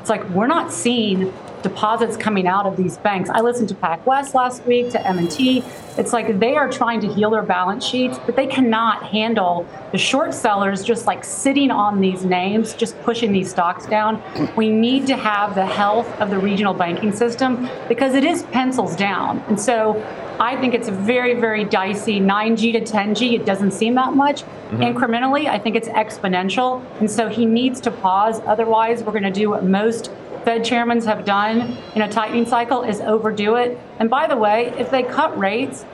It's 0.00 0.10
like 0.10 0.28
we're 0.30 0.46
not 0.46 0.72
seeing 0.72 1.32
deposits 1.62 2.16
coming 2.16 2.46
out 2.46 2.66
of 2.66 2.76
these 2.76 2.98
banks. 2.98 3.30
I 3.30 3.40
listened 3.40 3.68
to 3.70 3.74
PacWest 3.74 4.34
last 4.34 4.64
week, 4.66 4.90
to 4.90 5.06
M&T. 5.06 5.64
It's 5.96 6.12
like 6.12 6.38
they 6.38 6.56
are 6.56 6.70
trying 6.70 7.00
to 7.00 7.12
heal 7.12 7.30
their 7.30 7.42
balance 7.42 7.84
sheets, 7.84 8.18
but 8.24 8.36
they 8.36 8.46
cannot 8.46 9.04
handle 9.04 9.66
the 9.92 9.98
short 9.98 10.34
sellers 10.34 10.82
just 10.82 11.06
like 11.06 11.24
sitting 11.24 11.70
on 11.70 12.00
these 12.00 12.24
names, 12.24 12.74
just 12.74 13.00
pushing 13.02 13.32
these 13.32 13.50
stocks 13.50 13.86
down. 13.86 14.22
We 14.56 14.70
need 14.70 15.06
to 15.08 15.16
have 15.16 15.54
the 15.54 15.66
health 15.66 16.08
of 16.20 16.30
the 16.30 16.38
regional 16.38 16.74
banking 16.74 17.12
system 17.12 17.68
because 17.88 18.14
it 18.14 18.24
is 18.24 18.42
pencils 18.44 18.96
down. 18.96 19.38
And 19.48 19.60
so 19.60 20.02
I 20.40 20.56
think 20.60 20.74
it's 20.74 20.88
a 20.88 20.92
very, 20.92 21.34
very 21.34 21.64
dicey 21.64 22.20
9G 22.20 22.72
to 22.72 22.80
10G. 22.80 23.34
It 23.34 23.44
doesn't 23.44 23.72
seem 23.72 23.94
that 23.94 24.14
much. 24.14 24.42
Mm-hmm. 24.42 24.82
Incrementally, 24.82 25.46
I 25.46 25.58
think 25.58 25.76
it's 25.76 25.88
exponential. 25.88 26.84
And 27.00 27.10
so 27.10 27.28
he 27.28 27.44
needs 27.44 27.80
to 27.82 27.90
pause. 27.90 28.40
Otherwise, 28.46 29.02
we're 29.04 29.12
going 29.12 29.22
to 29.24 29.30
do 29.30 29.50
what 29.50 29.64
most 29.64 30.10
Fed 30.44 30.64
chairmen 30.64 31.00
have 31.02 31.24
done 31.24 31.76
in 31.94 32.02
a 32.02 32.10
tightening 32.10 32.46
cycle 32.46 32.82
is 32.82 33.00
overdo 33.00 33.56
it. 33.56 33.78
And 33.98 34.10
by 34.10 34.26
the 34.26 34.36
way, 34.36 34.74
if 34.78 34.90
they 34.90 35.02
cut 35.02 35.36
rates, 35.38 35.84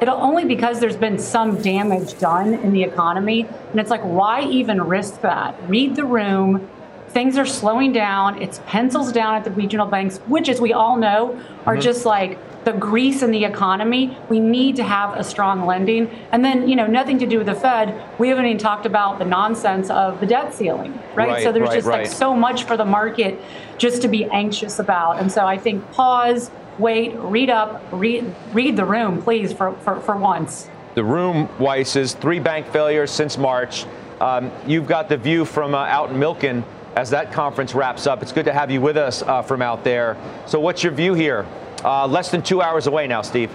it'll 0.00 0.20
only 0.20 0.44
because 0.44 0.78
there's 0.80 0.96
been 0.96 1.18
some 1.18 1.60
damage 1.60 2.18
done 2.18 2.54
in 2.54 2.72
the 2.72 2.82
economy. 2.82 3.46
And 3.70 3.80
it's 3.80 3.90
like, 3.90 4.02
why 4.02 4.42
even 4.42 4.80
risk 4.80 5.20
that? 5.22 5.56
Read 5.68 5.96
the 5.96 6.04
room. 6.04 6.68
Things 7.08 7.36
are 7.38 7.46
slowing 7.46 7.92
down. 7.92 8.40
It's 8.40 8.60
pencils 8.66 9.12
down 9.12 9.34
at 9.34 9.44
the 9.44 9.50
regional 9.50 9.86
banks, 9.86 10.18
which, 10.28 10.48
as 10.48 10.60
we 10.60 10.72
all 10.72 10.96
know, 10.96 11.40
are 11.66 11.74
mm-hmm. 11.74 11.82
just 11.82 12.04
like 12.04 12.38
the 12.68 12.78
grease 12.78 13.22
in 13.22 13.30
the 13.30 13.46
economy. 13.46 14.14
We 14.28 14.40
need 14.40 14.76
to 14.76 14.82
have 14.82 15.16
a 15.16 15.24
strong 15.24 15.64
lending. 15.64 16.10
And 16.32 16.44
then, 16.44 16.68
you 16.68 16.76
know, 16.76 16.86
nothing 16.86 17.18
to 17.20 17.26
do 17.26 17.38
with 17.38 17.46
the 17.46 17.54
Fed. 17.54 17.98
We 18.18 18.28
haven't 18.28 18.44
even 18.44 18.58
talked 18.58 18.84
about 18.84 19.18
the 19.18 19.24
nonsense 19.24 19.88
of 19.88 20.20
the 20.20 20.26
debt 20.26 20.52
ceiling, 20.52 20.92
right? 21.14 21.28
right 21.28 21.42
so 21.42 21.50
there's 21.50 21.68
right, 21.68 21.74
just 21.76 21.86
right. 21.86 22.02
like 22.06 22.14
so 22.14 22.34
much 22.34 22.64
for 22.64 22.76
the 22.76 22.84
market 22.84 23.40
just 23.78 24.02
to 24.02 24.08
be 24.08 24.26
anxious 24.26 24.80
about. 24.80 25.18
And 25.18 25.32
so 25.32 25.46
I 25.46 25.56
think 25.56 25.90
pause, 25.92 26.50
wait, 26.78 27.14
read 27.16 27.48
up, 27.48 27.82
read, 27.90 28.34
read 28.52 28.76
the 28.76 28.84
room, 28.84 29.22
please, 29.22 29.50
for, 29.50 29.72
for, 29.78 29.98
for 30.00 30.16
once. 30.18 30.68
The 30.94 31.04
room, 31.04 31.48
Weiss, 31.58 31.96
is 31.96 32.12
three 32.12 32.38
bank 32.38 32.66
failures 32.66 33.10
since 33.10 33.38
March. 33.38 33.86
Um, 34.20 34.52
you've 34.66 34.86
got 34.86 35.08
the 35.08 35.16
view 35.16 35.46
from 35.46 35.74
uh, 35.74 35.78
out 35.78 36.10
in 36.10 36.16
Milken 36.16 36.64
as 36.96 37.08
that 37.10 37.32
conference 37.32 37.74
wraps 37.74 38.06
up. 38.06 38.20
It's 38.22 38.32
good 38.32 38.44
to 38.44 38.52
have 38.52 38.70
you 38.70 38.82
with 38.82 38.98
us 38.98 39.22
uh, 39.22 39.40
from 39.40 39.62
out 39.62 39.84
there. 39.84 40.18
So, 40.46 40.58
what's 40.58 40.82
your 40.82 40.92
view 40.92 41.14
here? 41.14 41.46
Uh, 41.84 42.06
less 42.06 42.30
than 42.30 42.42
two 42.42 42.60
hours 42.60 42.86
away 42.86 43.06
now, 43.06 43.22
Steve. 43.22 43.54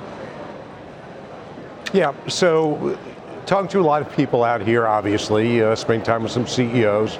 Yeah, 1.94 2.14
so 2.28 2.98
talking 3.46 3.70
to 3.70 3.80
a 3.80 3.82
lot 3.82 4.02
of 4.02 4.12
people 4.16 4.44
out 4.44 4.62
here, 4.62 4.88
obviously, 4.88 5.62
uh, 5.62 5.76
spending 5.76 6.06
time 6.06 6.24
with 6.24 6.32
some 6.32 6.48
CEOs, 6.48 7.18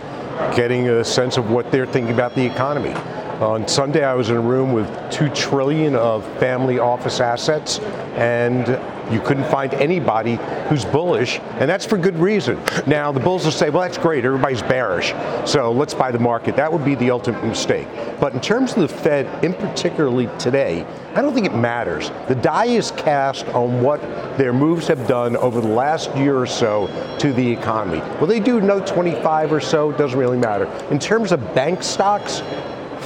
getting 0.56 0.90
a 0.90 1.04
sense 1.04 1.38
of 1.38 1.52
what 1.52 1.72
they're 1.72 1.86
thinking 1.86 2.14
about 2.14 2.34
the 2.36 2.46
economy. 2.46 2.94
On 3.42 3.68
Sunday, 3.68 4.06
I 4.06 4.14
was 4.14 4.30
in 4.30 4.38
a 4.38 4.42
room 4.42 4.72
with 4.72 4.88
two 5.12 5.30
trillion 5.30 5.96
of 5.96 6.26
family 6.40 6.80
office 6.80 7.20
assets, 7.20 7.80
and 8.16 8.66
you 9.12 9.22
couldn't 9.22 9.50
find 9.50 9.74
anybody 9.76 10.40
who's 10.68 10.86
bullish, 10.86 11.40
and 11.60 11.70
that's 11.70 11.86
for 11.86 11.98
good 11.98 12.18
reason. 12.18 12.60
Now, 12.88 13.12
the 13.12 13.20
bulls 13.20 13.46
will 13.46 13.52
say, 13.52 13.70
well, 13.70 13.82
that's 13.82 13.98
great, 13.98 14.26
everybody's 14.26 14.62
bearish, 14.62 15.14
so 15.46 15.72
let's 15.72 15.94
buy 15.94 16.12
the 16.12 16.20
market. 16.20 16.56
That 16.56 16.72
would 16.72 16.86
be 16.86 16.96
the 16.96 17.12
ultimate 17.12 17.44
mistake. 17.44 17.88
But 18.20 18.34
in 18.34 18.42
terms 18.42 18.74
of 18.74 18.80
the 18.80 18.88
Fed, 18.88 19.44
in 19.44 19.54
particularly 19.54 20.30
today, 20.40 20.86
I 21.16 21.22
don't 21.22 21.34
think 21.34 21.46
it 21.46 21.56
matters. 21.56 22.12
The 22.28 22.36
die 22.36 22.66
is 22.66 22.92
cast 22.92 23.46
on 23.50 23.82
what 23.82 24.02
their 24.38 24.54
moves 24.54 24.88
have 24.88 25.08
done 25.08 25.36
over 25.38 25.62
the 25.62 25.68
last 25.68 26.16
year 26.16 26.38
or 26.38 26.48
so 26.48 26.88
to 27.20 27.34
the 27.34 27.52
economy. 27.52 28.00
Will 28.20 28.28
they 28.28 28.40
do 28.40 28.58
another 28.58 28.86
25 28.86 29.54
or 29.54 29.60
so? 29.60 29.92
Doesn't 29.92 30.18
really 30.18 30.38
matter. 30.38 30.66
In 30.90 31.00
terms 31.00 31.32
of 31.32 31.54
bank 31.54 31.84
stocks, 31.84 32.42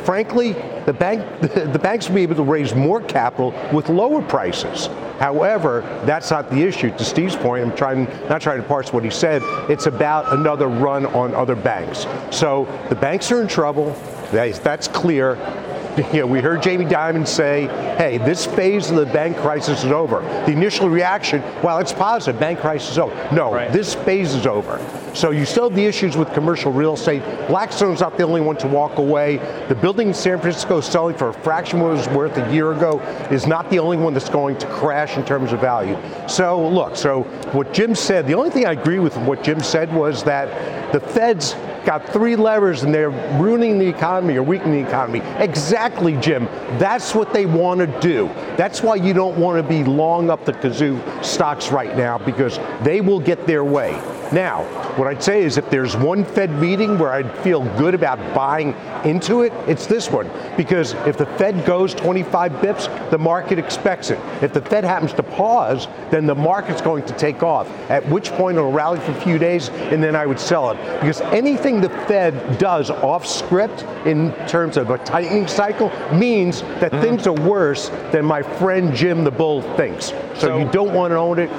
frankly, 0.08 0.54
the 0.86 0.94
bank 0.94 1.22
the 1.42 1.80
banks 1.84 2.08
will 2.08 2.16
be 2.16 2.24
able 2.24 2.36
to 2.36 2.42
raise 2.42 2.74
more 2.74 3.02
capital 3.02 3.54
with 3.74 3.90
lower 3.90 4.22
prices. 4.22 4.88
However, 5.20 5.82
that's 6.06 6.32
not 6.32 6.50
the 6.50 6.62
issue. 6.62 6.96
To 6.98 7.04
Steve's 7.04 7.36
point, 7.36 7.66
I'm 7.66 7.76
trying 7.76 8.06
not 8.30 8.40
trying 8.40 8.62
to 8.62 8.68
parse 8.68 8.94
what 8.94 9.04
he 9.04 9.10
said. 9.10 9.42
It's 9.70 9.86
about 9.86 10.32
another 10.32 10.70
run 10.70 11.06
on 11.08 11.36
other 11.36 11.58
banks. 11.58 12.06
So 12.32 12.66
the 12.88 12.96
banks 12.96 13.34
are 13.34 13.42
in 13.42 13.50
trouble. 13.50 13.92
That's 14.32 14.88
clear. 14.88 15.36
You 16.14 16.20
know, 16.20 16.28
we 16.28 16.42
heard 16.42 16.62
Jamie 16.62 16.86
Dimon 16.86 17.28
say, 17.28 17.66
hey, 17.98 18.20
this 18.20 18.46
phase 18.46 18.92
of 18.92 18.98
the 18.98 19.08
bank 19.08 19.36
crisis 19.38 19.84
is 19.84 19.92
over. 19.92 20.22
The 20.46 20.52
initial 20.52 20.92
reaction, 20.92 21.42
well, 21.64 21.80
it's 21.80 21.92
positive, 21.92 22.40
bank 22.40 22.60
crisis 22.60 22.92
is 22.92 23.00
over. 23.00 23.16
No, 23.34 23.52
right. 23.52 23.72
this 23.74 23.96
phase 23.96 24.36
is 24.36 24.46
over. 24.46 24.78
So 25.18 25.32
you 25.32 25.46
still 25.46 25.64
have 25.64 25.76
the 25.76 25.84
issues 25.84 26.16
with 26.16 26.32
commercial 26.32 26.72
real 26.72 26.94
estate. 26.94 27.24
Blackstone's 27.48 28.02
not 28.02 28.20
the 28.20 28.24
only 28.24 28.40
one 28.40 28.56
to 28.58 28.68
walk 28.68 29.00
away. 29.00 29.38
The 29.68 29.74
building 29.74 30.10
in 30.10 30.14
San 30.14 30.40
Francisco 30.40 30.80
selling 30.80 31.18
for 31.18 31.30
a 31.30 31.34
fraction 31.34 31.80
of 31.80 31.86
what 31.86 31.94
it 31.94 32.08
was 32.08 32.10
worth 32.10 32.38
a 32.38 32.54
year 32.54 32.72
ago 32.72 33.00
is 33.32 33.48
not 33.48 33.68
the 33.72 33.80
only 33.80 33.98
one 33.98 34.14
that's 34.14 34.30
going 34.30 34.60
to 34.60 34.68
crash 34.68 35.18
in 35.18 35.26
terms 35.26 35.54
of 35.54 35.60
value. 35.60 35.98
So 36.30 36.70
look, 36.70 36.96
so 36.96 37.24
what 37.52 37.74
Jim 37.74 37.96
said, 37.96 38.28
the 38.28 38.36
only 38.36 38.52
thing 38.52 38.68
I 38.68 38.74
agree 38.74 39.00
with 39.00 39.18
what 39.18 39.42
Jim 39.42 39.60
said 39.60 39.92
was 39.92 40.24
that 40.26 40.94
the 40.94 41.00
Fed's 41.00 41.56
got 41.84 42.08
three 42.10 42.36
levers 42.36 42.84
and 42.84 42.94
they're 42.94 43.10
ruining 43.42 43.80
the 43.80 43.88
economy 43.88 44.36
or 44.36 44.44
weakening 44.44 44.84
the 44.84 44.88
economy. 44.88 45.22
Exactly, 45.40 46.16
Jim. 46.18 46.46
That's 46.78 47.16
what 47.16 47.34
they 47.34 47.48
want 47.48 47.80
to 47.80 47.88
do. 48.02 48.28
That's 48.56 48.84
why 48.84 48.98
you 48.98 49.14
don't 49.14 49.40
want 49.40 49.60
to 49.60 49.68
be 49.68 49.84
long 49.84 50.30
up 50.30 50.46
the 50.46 50.54
kazoo 50.54 51.26
stocks 51.26 51.72
right 51.72 51.98
now 51.98 52.20
because 52.20 52.60
they 52.84 53.02
will 53.02 53.20
get 53.20 53.48
their 53.48 53.64
way. 53.64 54.00
Now, 54.32 54.64
what 54.98 55.08
I'd 55.08 55.24
say 55.24 55.44
is 55.44 55.58
if 55.58 55.70
there's 55.70 55.96
one 55.96 56.26
Fed 56.26 56.52
meeting 56.52 56.98
where 56.98 57.14
I'd 57.14 57.32
feel 57.40 57.64
good 57.78 57.94
about 57.94 58.18
buying 58.36 58.74
into 59.06 59.44
it, 59.44 59.54
it's 59.68 59.86
this 59.86 60.10
one. 60.10 60.30
Because 60.58 60.94
if 61.06 61.18
the 61.18 61.26
Fed 61.26 61.66
goes 61.66 61.94
25 61.94 62.52
bips, 62.54 63.10
the 63.10 63.18
market 63.18 63.58
expects 63.58 64.10
it. 64.10 64.20
If 64.42 64.54
the 64.54 64.62
Fed 64.62 64.84
happens 64.84 65.14
to 65.14 65.24
pause, 65.24 65.88
then 66.12 66.26
the 66.26 66.36
market's 66.36 66.82
going 66.82 67.06
to 67.06 67.14
take 67.14 67.42
off, 67.44 67.68
at 67.90 68.08
which 68.10 68.32
point 68.32 68.58
it'll 68.58 68.72
rally 68.72 69.00
for 69.00 69.12
a 69.12 69.22
few 69.22 69.38
days 69.38 69.70
and 69.70 70.04
then 70.04 70.16
I 70.16 70.26
would 70.26 70.40
sell 70.40 70.72
it. 70.72 70.78
Because 71.00 71.22
anything 71.22 71.80
the 71.80 71.90
Fed 71.90 72.58
does 72.58 72.90
off 72.90 73.26
script 73.26 73.84
in 74.06 74.34
terms 74.48 74.78
of 74.78 74.90
a 74.90 74.98
tightening 75.00 75.48
cycle 75.48 75.90
means 76.14 76.62
that 76.80 76.92
mm. 76.92 77.02
things 77.02 77.28
are 77.28 77.34
worse 77.34 77.90
than 78.12 78.26
my 78.26 78.42
friend 78.42 78.94
Jim 78.94 79.24
the 79.24 79.32
Bull 79.32 79.62
thinks. 79.76 80.08
So, 80.08 80.40
so 80.40 80.58
you 80.58 80.72
don't 80.72 80.94
want 80.94 81.12
to 81.12 81.18
own 81.18 81.40
it 81.40 81.50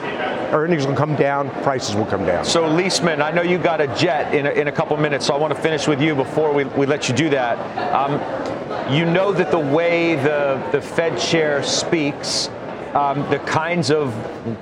earnings 0.52 0.86
will 0.86 0.94
come 0.94 1.14
down, 1.16 1.50
prices 1.62 1.94
will 1.94 2.06
come 2.06 2.24
down. 2.24 2.44
So, 2.44 2.64
Liesman, 2.64 3.22
I 3.22 3.30
know 3.30 3.42
you 3.42 3.58
got 3.58 3.80
a 3.80 3.86
jet 3.94 4.34
in 4.34 4.46
a, 4.46 4.50
in 4.50 4.68
a 4.68 4.72
couple 4.72 4.96
minutes, 4.96 5.26
so 5.26 5.34
I 5.34 5.38
want 5.38 5.54
to 5.54 5.60
finish 5.60 5.86
with 5.86 6.00
you 6.00 6.14
before 6.14 6.52
we, 6.52 6.64
we 6.64 6.86
let 6.86 7.08
you 7.08 7.14
do 7.14 7.30
that. 7.30 7.58
Um, 7.92 8.92
you 8.92 9.04
know 9.04 9.32
that 9.32 9.50
the 9.50 9.58
way 9.58 10.16
the, 10.16 10.66
the 10.72 10.80
Fed 10.80 11.18
chair 11.18 11.62
speaks, 11.62 12.48
um, 12.94 13.28
the 13.30 13.38
kinds 13.40 13.90
of, 13.90 14.14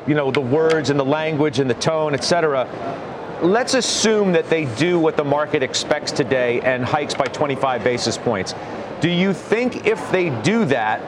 you 0.07 0.15
know, 0.15 0.31
the 0.31 0.41
words 0.41 0.91
and 0.91 0.99
the 0.99 1.05
language 1.05 1.59
and 1.61 1.71
the 1.71 1.75
tone, 1.75 2.15
et 2.15 2.25
cetera, 2.25 2.69
let's 3.43 3.75
assume 3.75 4.33
that 4.33 4.49
they 4.49 4.65
do 4.77 4.99
what 4.99 5.17
the 5.17 5.25
market 5.25 5.63
expects 5.63 6.11
today 6.11 6.61
and 6.63 6.85
hikes 6.85 7.15
by 7.15 7.27
25 7.27 7.85
basis 7.85 8.19
points. 8.19 8.55
Do 9.01 9.11
you 9.11 9.33
think 9.33 9.87
if 9.87 10.11
they 10.11 10.31
do 10.43 10.65
that, 10.67 11.01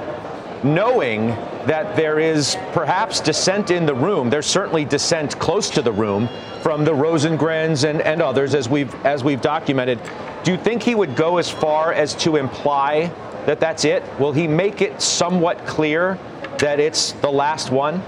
knowing 0.65 1.29
that 1.67 1.97
there 1.97 2.19
is 2.19 2.57
perhaps 2.73 3.21
dissent 3.21 3.71
in 3.71 3.87
the 3.87 3.95
room. 3.95 4.31
There's 4.31 4.47
certainly 4.47 4.85
dissent 4.85 5.39
close 5.39 5.71
to 5.71 5.83
the 5.83 5.93
room 5.93 6.29
from 6.63 6.85
the 6.85 6.95
Rosengrens 6.95 7.85
and, 7.85 8.01
and 8.01 8.23
others, 8.23 8.55
as 8.55 8.69
we've 8.69 8.95
as 9.05 9.23
we've 9.23 9.41
documented. 9.41 10.01
Do 10.45 10.53
you 10.53 10.59
think 10.59 10.83
he 10.83 10.95
would 10.95 11.17
go 11.17 11.39
as 11.39 11.51
far 11.51 11.93
as 11.93 12.15
to 12.17 12.37
imply 12.37 13.13
that 13.47 13.61
that's 13.61 13.85
it? 13.85 14.03
Will 14.19 14.33
he 14.33 14.47
make 14.47 14.81
it 14.83 15.01
somewhat 15.01 15.67
clear 15.67 16.19
that 16.59 16.81
it's 16.81 17.13
the 17.13 17.31
last 17.31 17.71
one? 17.71 18.03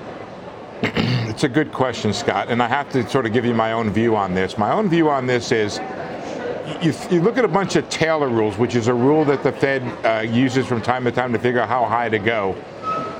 It's 1.31 1.45
a 1.45 1.49
good 1.49 1.73
question, 1.73 2.13
Scott, 2.13 2.49
and 2.49 2.63
I 2.63 2.67
have 2.69 2.91
to 2.91 3.09
sort 3.09 3.25
of 3.25 3.33
give 3.33 3.47
you 3.47 3.55
my 3.55 3.73
own 3.73 3.91
view 3.91 4.15
on 4.15 4.35
this. 4.35 4.59
My 4.59 4.73
own 4.73 4.91
view 4.91 5.09
on 5.09 5.27
this 5.27 5.53
is 5.53 5.79
you, 6.83 6.95
you, 7.11 7.23
look 7.23 7.37
at 7.37 7.45
a 7.45 7.49
bunch 7.49 7.77
of 7.77 7.89
Taylor 7.89 8.29
rules, 8.29 8.57
which 8.59 8.75
is 8.75 8.89
a 8.89 8.95
rule 8.95 9.25
that 9.27 9.43
the 9.43 9.53
Fed 9.53 9.83
uh, 10.05 10.21
uses 10.21 10.67
from 10.67 10.81
time 10.83 11.05
to 11.05 11.13
time 11.13 11.33
to 11.33 11.39
figure 11.39 11.61
out 11.61 11.69
how 11.69 11.85
high 11.85 12.09
to 12.09 12.19
go. 12.19 12.57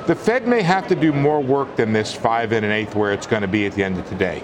The 0.07 0.15
Fed 0.15 0.47
may 0.47 0.63
have 0.63 0.89
to 0.89 0.95
do 0.95 1.13
more 1.13 1.41
work 1.41 1.77
than 1.77 1.93
this 1.93 2.15
five 2.15 2.53
and 2.53 2.65
an 2.65 2.73
eighth 2.73 2.95
where 2.95 3.13
it's 3.13 3.27
going 3.27 3.43
to 3.43 3.49
be 3.49 3.67
at 3.67 3.73
the 3.73 3.85
end 3.85 3.99
of 3.99 4.09
today. 4.09 4.43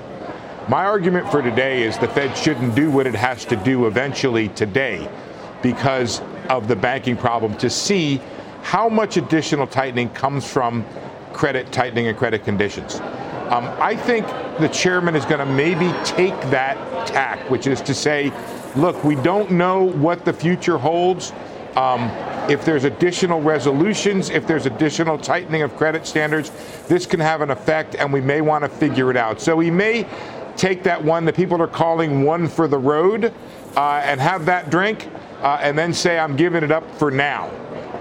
My 0.69 0.85
argument 0.85 1.31
for 1.31 1.43
today 1.43 1.83
is 1.83 1.97
the 1.99 2.09
Fed 2.09 2.37
shouldn't 2.37 2.75
do 2.75 2.91
what 2.91 3.07
it 3.07 3.15
has 3.15 3.45
to 3.47 3.57
do 3.57 3.87
eventually 3.87 4.49
today 4.51 5.09
because 5.63 6.21
of 6.49 6.69
the 6.69 6.77
banking 6.77 7.17
problem 7.17 7.57
to 7.59 7.71
see 7.71 8.21
how 8.63 8.89
much 8.89 9.17
additional 9.17 9.67
tightening 9.67 10.11
comes 10.11 10.47
from 10.51 10.85
credit 11.33 11.71
tightening 11.73 12.09
and 12.09 12.17
credit 12.19 12.45
conditions. 12.45 13.01
Um, 13.51 13.65
I 13.79 13.95
think 13.95 14.27
the 14.59 14.69
chairman 14.69 15.15
is 15.15 15.25
going 15.25 15.39
to 15.39 15.47
maybe 15.47 15.93
take 16.05 16.35
that 16.51 17.07
tack, 17.07 17.49
which 17.49 17.69
is 17.69 17.81
to 17.83 17.95
say, 17.95 18.33
look, 18.77 19.03
we 19.05 19.15
don't 19.17 19.51
know 19.51 19.83
what 19.83 20.25
the 20.25 20.33
future 20.33 20.79
holds. 20.79 21.33
Um, 21.77 22.03
if 22.51 22.65
there's 22.65 22.85
additional 22.85 23.43
resolutions, 23.43 24.31
if 24.31 24.47
there's 24.47 24.67
additional 24.67 25.19
tightening 25.19 25.63
of 25.63 25.77
credit 25.77 26.07
standards, 26.07 26.51
this 26.89 27.05
can 27.05 27.21
have 27.21 27.41
an 27.41 27.51
effect, 27.51 27.97
and 27.97 28.13
we 28.13 28.21
may 28.21 28.41
want 28.41 28.65
to 28.65 28.69
figure 28.69 29.11
it 29.11 29.17
out. 29.17 29.41
So 29.41 29.57
we 29.57 29.71
may 29.71 30.07
take 30.57 30.83
that 30.85 31.03
one 31.03 31.25
that 31.27 31.35
people 31.35 31.61
are 31.61 31.69
calling 31.69 32.23
one 32.23 32.49
for 32.49 32.67
the 32.67 32.79
road 32.79 33.35
uh, 33.77 34.01
and 34.05 34.21
have 34.21 34.47
that 34.47 34.71
drink, 34.71 35.09
uh, 35.43 35.59
and 35.61 35.77
then 35.77 35.93
say, 35.93 36.19
I'm 36.19 36.37
giving 36.37 36.65
it 36.65 36.71
up 36.71 36.91
for 36.99 37.11
now. 37.11 37.51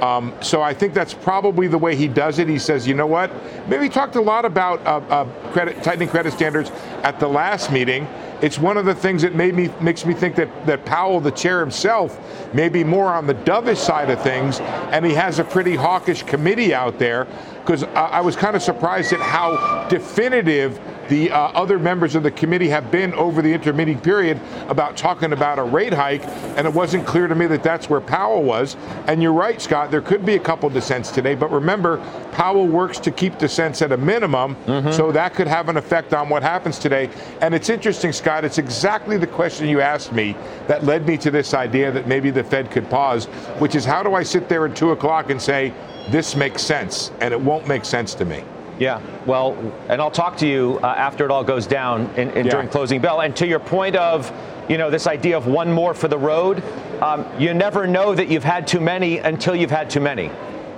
Um, 0.02 0.34
so 0.42 0.62
I 0.62 0.74
think 0.74 0.94
that's 0.94 1.14
probably 1.14 1.68
the 1.68 1.78
way 1.78 1.96
he 1.96 2.08
does 2.08 2.40
it. 2.40 2.48
He 2.48 2.60
says, 2.60 2.88
you 2.88 2.94
know 2.94 3.08
what? 3.08 3.32
Maybe 3.68 3.84
he 3.84 3.90
talked 3.90 4.16
a 4.16 4.22
lot 4.22 4.46
about 4.46 4.86
uh, 4.86 4.98
uh, 5.10 5.52
credit, 5.52 5.84
tightening 5.84 6.10
credit 6.10 6.34
standards 6.34 6.70
at 7.04 7.20
the 7.20 7.28
last 7.28 7.72
meeting. 7.72 8.08
It's 8.42 8.60
one 8.60 8.78
of 8.78 8.86
the 8.86 8.96
things 8.96 9.22
that 9.22 9.34
made 9.34 9.56
me 9.56 9.70
makes 9.80 10.06
me 10.06 10.14
think 10.14 10.36
that, 10.36 10.66
that 10.66 10.86
Powell, 10.86 11.20
the 11.20 11.32
chair 11.32 11.60
himself, 11.60 12.20
may 12.54 12.70
be 12.70 12.84
more 12.84 13.08
on 13.08 13.28
the 13.28 13.34
dovish 13.34 13.78
side 13.78 14.10
of 14.10 14.22
things, 14.22 14.60
and 14.60 15.06
he 15.06 15.14
has 15.14 15.40
a 15.40 15.44
pretty 15.44 15.76
hawkish 15.76 16.24
committee 16.24 16.74
out 16.74 17.00
there. 17.00 17.28
Because 17.66 17.84
I, 17.84 18.06
I 18.06 18.22
was 18.22 18.36
kind 18.36 18.56
of 18.56 18.62
surprised 18.62 19.12
at 19.12 19.20
how 19.20 19.88
definitive 19.90 20.80
the 21.10 21.32
uh, 21.32 21.38
other 21.50 21.78
members 21.78 22.16
of 22.16 22.24
the 22.24 22.32
committee 22.32 22.70
have 22.70 22.92
been 22.92 23.14
over 23.14 23.42
the 23.42 23.54
intermeeting 23.54 24.00
period 24.00 24.40
about 24.68 24.98
talking 24.98 25.34
about 25.34 25.60
a 25.60 25.64
rate 25.64 25.94
hike, 25.94 26.26
and 26.58 26.68
it 26.68 26.74
wasn't 26.74 27.06
clear 27.06 27.28
to 27.28 27.36
me 27.36 27.48
that 27.48 27.64
that's 27.64 27.90
where 27.90 28.02
Powell 28.02 28.44
was. 28.44 28.76
And 29.08 29.22
you're 29.22 29.34
right, 29.34 29.62
Scott, 29.62 29.92
there 29.92 30.02
could 30.02 30.26
be 30.26 30.36
a 30.36 30.40
couple 30.40 30.70
dissents 30.70 31.12
today, 31.12 31.36
but 31.36 31.52
remember, 31.52 31.98
Powell 32.32 32.68
works 32.68 33.00
to 33.00 33.12
keep 33.12 33.38
dissents 33.38 33.82
at 33.82 33.92
a 33.92 33.98
minimum, 33.98 34.56
mm-hmm. 34.66 34.92
so 34.92 35.12
that 35.12 35.36
could 35.36 35.48
have 35.48 35.70
an 35.70 35.78
effect 35.78 36.14
on 36.14 36.30
what 36.30 36.44
happens 36.44 36.80
today. 36.80 37.10
And 37.42 37.54
it's 37.54 37.70
interesting, 37.70 38.12
Scott, 38.12 38.44
it's 38.44 38.58
exactly 38.58 39.18
the 39.18 39.28
question 39.28 39.68
you 39.68 39.82
asked 39.82 40.12
me 40.12 40.36
that 40.68 40.84
led 40.84 41.06
me 41.08 41.18
to 41.18 41.32
this 41.32 41.54
idea 41.54 41.92
that 41.92 42.08
maybe 42.08 42.32
the 42.32 42.44
Fed 42.44 42.72
could 42.72 42.90
pause, 42.90 43.26
which 43.60 43.76
is 43.76 43.86
how 43.86 44.04
do 44.04 44.14
I 44.16 44.24
sit 44.24 44.50
there 44.50 44.66
at 44.66 44.76
2 44.76 44.92
o'clock 44.92 45.30
and 45.30 45.42
say, 45.42 45.74
this 46.10 46.36
makes 46.36 46.62
sense, 46.62 47.12
and 47.20 47.34
it 47.34 47.40
won't 47.40 47.68
make 47.68 47.86
sense 47.86 48.14
to 48.16 48.26
me. 48.26 48.44
Yeah, 48.80 49.02
well, 49.26 49.56
and 49.88 50.02
I'll 50.02 50.12
talk 50.12 50.38
to 50.38 50.48
you 50.48 50.80
uh, 50.84 50.88
after 50.88 51.24
it 51.24 51.32
all 51.32 51.44
goes 51.44 51.66
down 51.66 52.08
in, 52.18 52.30
in 52.32 52.46
yeah. 52.46 52.52
during 52.52 52.68
closing 52.68 53.00
bell. 53.00 53.22
And 53.22 53.34
to 53.38 53.48
your 53.48 53.60
point 53.60 53.96
of, 53.96 54.32
you 54.68 54.78
know, 54.78 54.90
this 54.90 55.08
idea 55.08 55.38
of 55.38 55.48
one 55.48 55.72
more 55.72 55.94
for 55.94 56.10
the 56.10 56.18
road, 56.18 56.62
um, 57.02 57.26
you 57.40 57.54
never 57.54 57.88
know 57.88 58.14
that 58.14 58.28
you've 58.28 58.44
had 58.44 58.68
too 58.68 58.82
many 58.82 59.20
until 59.20 59.56
you've 59.56 59.72
had 59.72 59.90
too 59.90 60.02
many, 60.02 60.30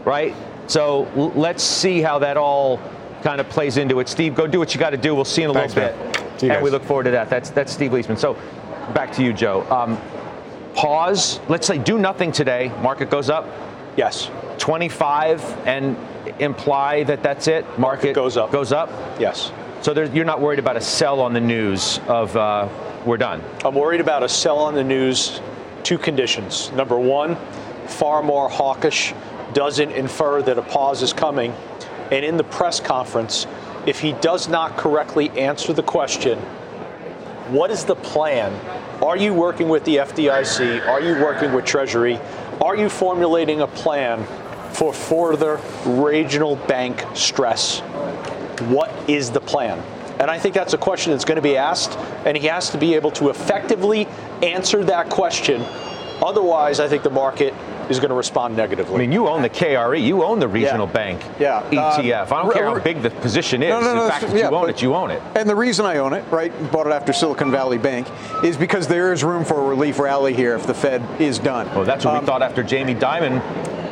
right? 0.06 0.36
So 0.68 1.06
l- 1.16 1.32
let's 1.32 1.64
see 1.64 2.02
how 2.02 2.20
that 2.20 2.38
all 2.38 2.80
kind 3.24 3.42
of 3.42 3.50
plays 3.50 3.78
into 3.78 4.00
it. 4.00 4.08
Steve, 4.08 4.36
go 4.36 4.46
do 4.46 4.60
what 4.60 4.76
you 4.76 4.80
got 4.80 4.92
to 4.92 4.98
do. 4.98 5.16
We'll 5.16 5.26
see 5.26 5.42
you 5.42 5.50
in 5.50 5.56
a 5.56 5.60
Thanks, 5.60 5.76
little 5.76 5.96
man. 5.98 6.12
bit, 6.12 6.22
and 6.44 6.52
guys. 6.52 6.64
we 6.64 6.70
look 6.70 6.84
forward 6.84 7.06
to 7.06 7.12
that. 7.12 7.30
That's 7.32 7.50
that's 7.50 7.74
Steve 7.74 7.92
Liesman. 7.92 8.20
So 8.20 8.36
back 8.94 9.12
to 9.14 9.24
you, 9.24 9.34
Joe. 9.34 9.64
Um, 9.72 10.00
pause. 10.76 11.40
Let's 11.50 11.66
say 11.66 11.80
do 11.80 11.98
nothing 11.98 12.32
today. 12.32 12.72
Market 12.84 13.10
goes 13.10 13.32
up. 13.32 13.48
Yes. 13.96 14.30
25 14.68 15.66
and 15.66 15.96
imply 16.40 17.02
that 17.04 17.24
that's 17.24 17.48
it? 17.48 17.64
Market, 17.80 17.80
Market 17.80 18.14
goes 18.14 18.36
up. 18.36 18.52
Goes 18.52 18.74
up? 18.74 18.90
Yes. 19.18 19.54
So 19.82 19.94
there, 19.94 20.04
you're 20.08 20.26
not 20.26 20.42
worried 20.42 20.60
about 20.60 20.76
a 20.76 20.82
sell 20.82 21.22
on 21.22 21.32
the 21.32 21.40
news 21.40 22.02
of 22.10 22.36
uh, 22.36 22.68
we're 23.06 23.16
done? 23.16 23.42
I'm 23.64 23.76
worried 23.76 24.02
about 24.02 24.24
a 24.24 24.28
sell 24.28 24.58
on 24.58 24.76
the 24.76 24.84
news. 24.84 25.40
Two 25.84 25.98
conditions. 25.98 26.70
Number 26.74 27.00
one, 27.00 27.38
far 27.86 28.22
more 28.22 28.50
hawkish 28.50 29.14
doesn't 29.54 29.92
infer 29.92 30.42
that 30.42 30.58
a 30.58 30.64
pause 30.64 31.02
is 31.02 31.14
coming. 31.14 31.54
And 32.12 32.26
in 32.26 32.36
the 32.36 32.44
press 32.44 32.82
conference, 32.82 33.48
if 33.86 34.02
he 34.02 34.12
does 34.12 34.50
not 34.50 34.76
correctly 34.76 35.30
answer 35.30 35.72
the 35.72 35.84
question, 35.84 36.40
what 37.54 37.72
is 37.72 37.86
the 37.86 37.96
plan? 37.96 38.52
Are 39.02 39.16
you 39.16 39.34
working 39.34 39.70
with 39.70 39.86
the 39.86 39.96
FDIC? 39.96 40.86
Are 40.86 41.00
you 41.00 41.14
working 41.24 41.54
with 41.54 41.64
Treasury? 41.64 42.20
Are 42.60 42.76
you 42.76 42.90
formulating 42.90 43.62
a 43.62 43.68
plan 43.68 44.28
for 44.78 44.94
further 44.94 45.60
regional 45.86 46.56
bank 46.56 47.04
stress. 47.16 47.80
What 48.70 48.92
is 49.10 49.32
the 49.32 49.42
plan? 49.42 49.80
And 50.20 50.30
I 50.30 50.38
think 50.38 50.54
that's 50.54 50.74
a 50.74 50.78
question 50.78 51.12
that's 51.14 51.26
going 51.26 51.38
to 51.38 51.42
be 51.42 51.58
asked, 51.58 51.98
and 52.26 52.38
he 52.38 52.46
has 52.48 52.70
to 52.72 52.78
be 52.78 52.94
able 52.94 53.10
to 53.12 53.30
effectively 53.30 54.08
answer 54.44 54.84
that 54.86 55.10
question. 55.10 55.64
Otherwise, 56.24 56.80
I 56.80 56.88
think 56.88 57.02
the 57.02 57.10
market 57.10 57.56
is 57.90 58.00
going 58.00 58.10
to 58.10 58.16
respond 58.16 58.56
negatively. 58.56 58.96
I 58.96 58.98
mean, 59.00 59.12
you 59.12 59.28
own 59.28 59.42
the 59.42 59.50
KRE, 59.50 60.00
you 60.00 60.24
own 60.24 60.38
the 60.40 60.48
regional 60.48 60.86
Yeah. 60.88 60.94
bank 60.94 61.22
Yeah. 61.40 61.62
ETF. 61.72 62.32
I 62.32 62.42
don't 62.42 62.50
Uh, 62.50 62.54
care 62.54 62.66
how 62.66 62.80
big 62.80 63.02
the 63.02 63.10
position 63.10 63.64
is. 63.64 63.70
No, 63.70 63.80
no, 63.80 63.96
no, 63.96 64.04
the 64.06 64.12
fact 64.12 64.28
that 64.28 64.36
yeah, 64.36 64.50
you 64.50 64.56
own 64.56 64.62
but- 64.66 64.70
it, 64.72 64.82
you 64.84 64.94
own 64.94 65.10
it. 65.10 65.22
And 65.36 65.50
the 65.50 65.56
reason 65.56 65.86
I 65.88 65.98
own 65.98 66.14
it, 66.14 66.24
right, 66.30 66.52
bought 66.72 66.86
it 66.86 66.94
after 66.94 67.14
Silicon 67.14 67.50
Valley 67.52 67.78
Bank, 67.80 68.08
is 68.44 68.58
because 68.58 68.88
there 68.88 69.12
is 69.14 69.24
room 69.24 69.44
for 69.44 69.60
a 69.60 69.64
relief 69.64 70.00
rally 70.00 70.34
here 70.34 70.54
if 70.56 70.68
the 70.68 70.74
Fed 70.74 71.02
is 71.20 71.40
done. 71.40 71.68
Well, 71.76 71.86
that's 71.86 72.06
what 72.06 72.16
Um, 72.16 72.20
we 72.22 72.26
thought 72.28 72.42
after 72.44 72.62
Jamie 72.64 72.96
Dimon, 72.96 73.42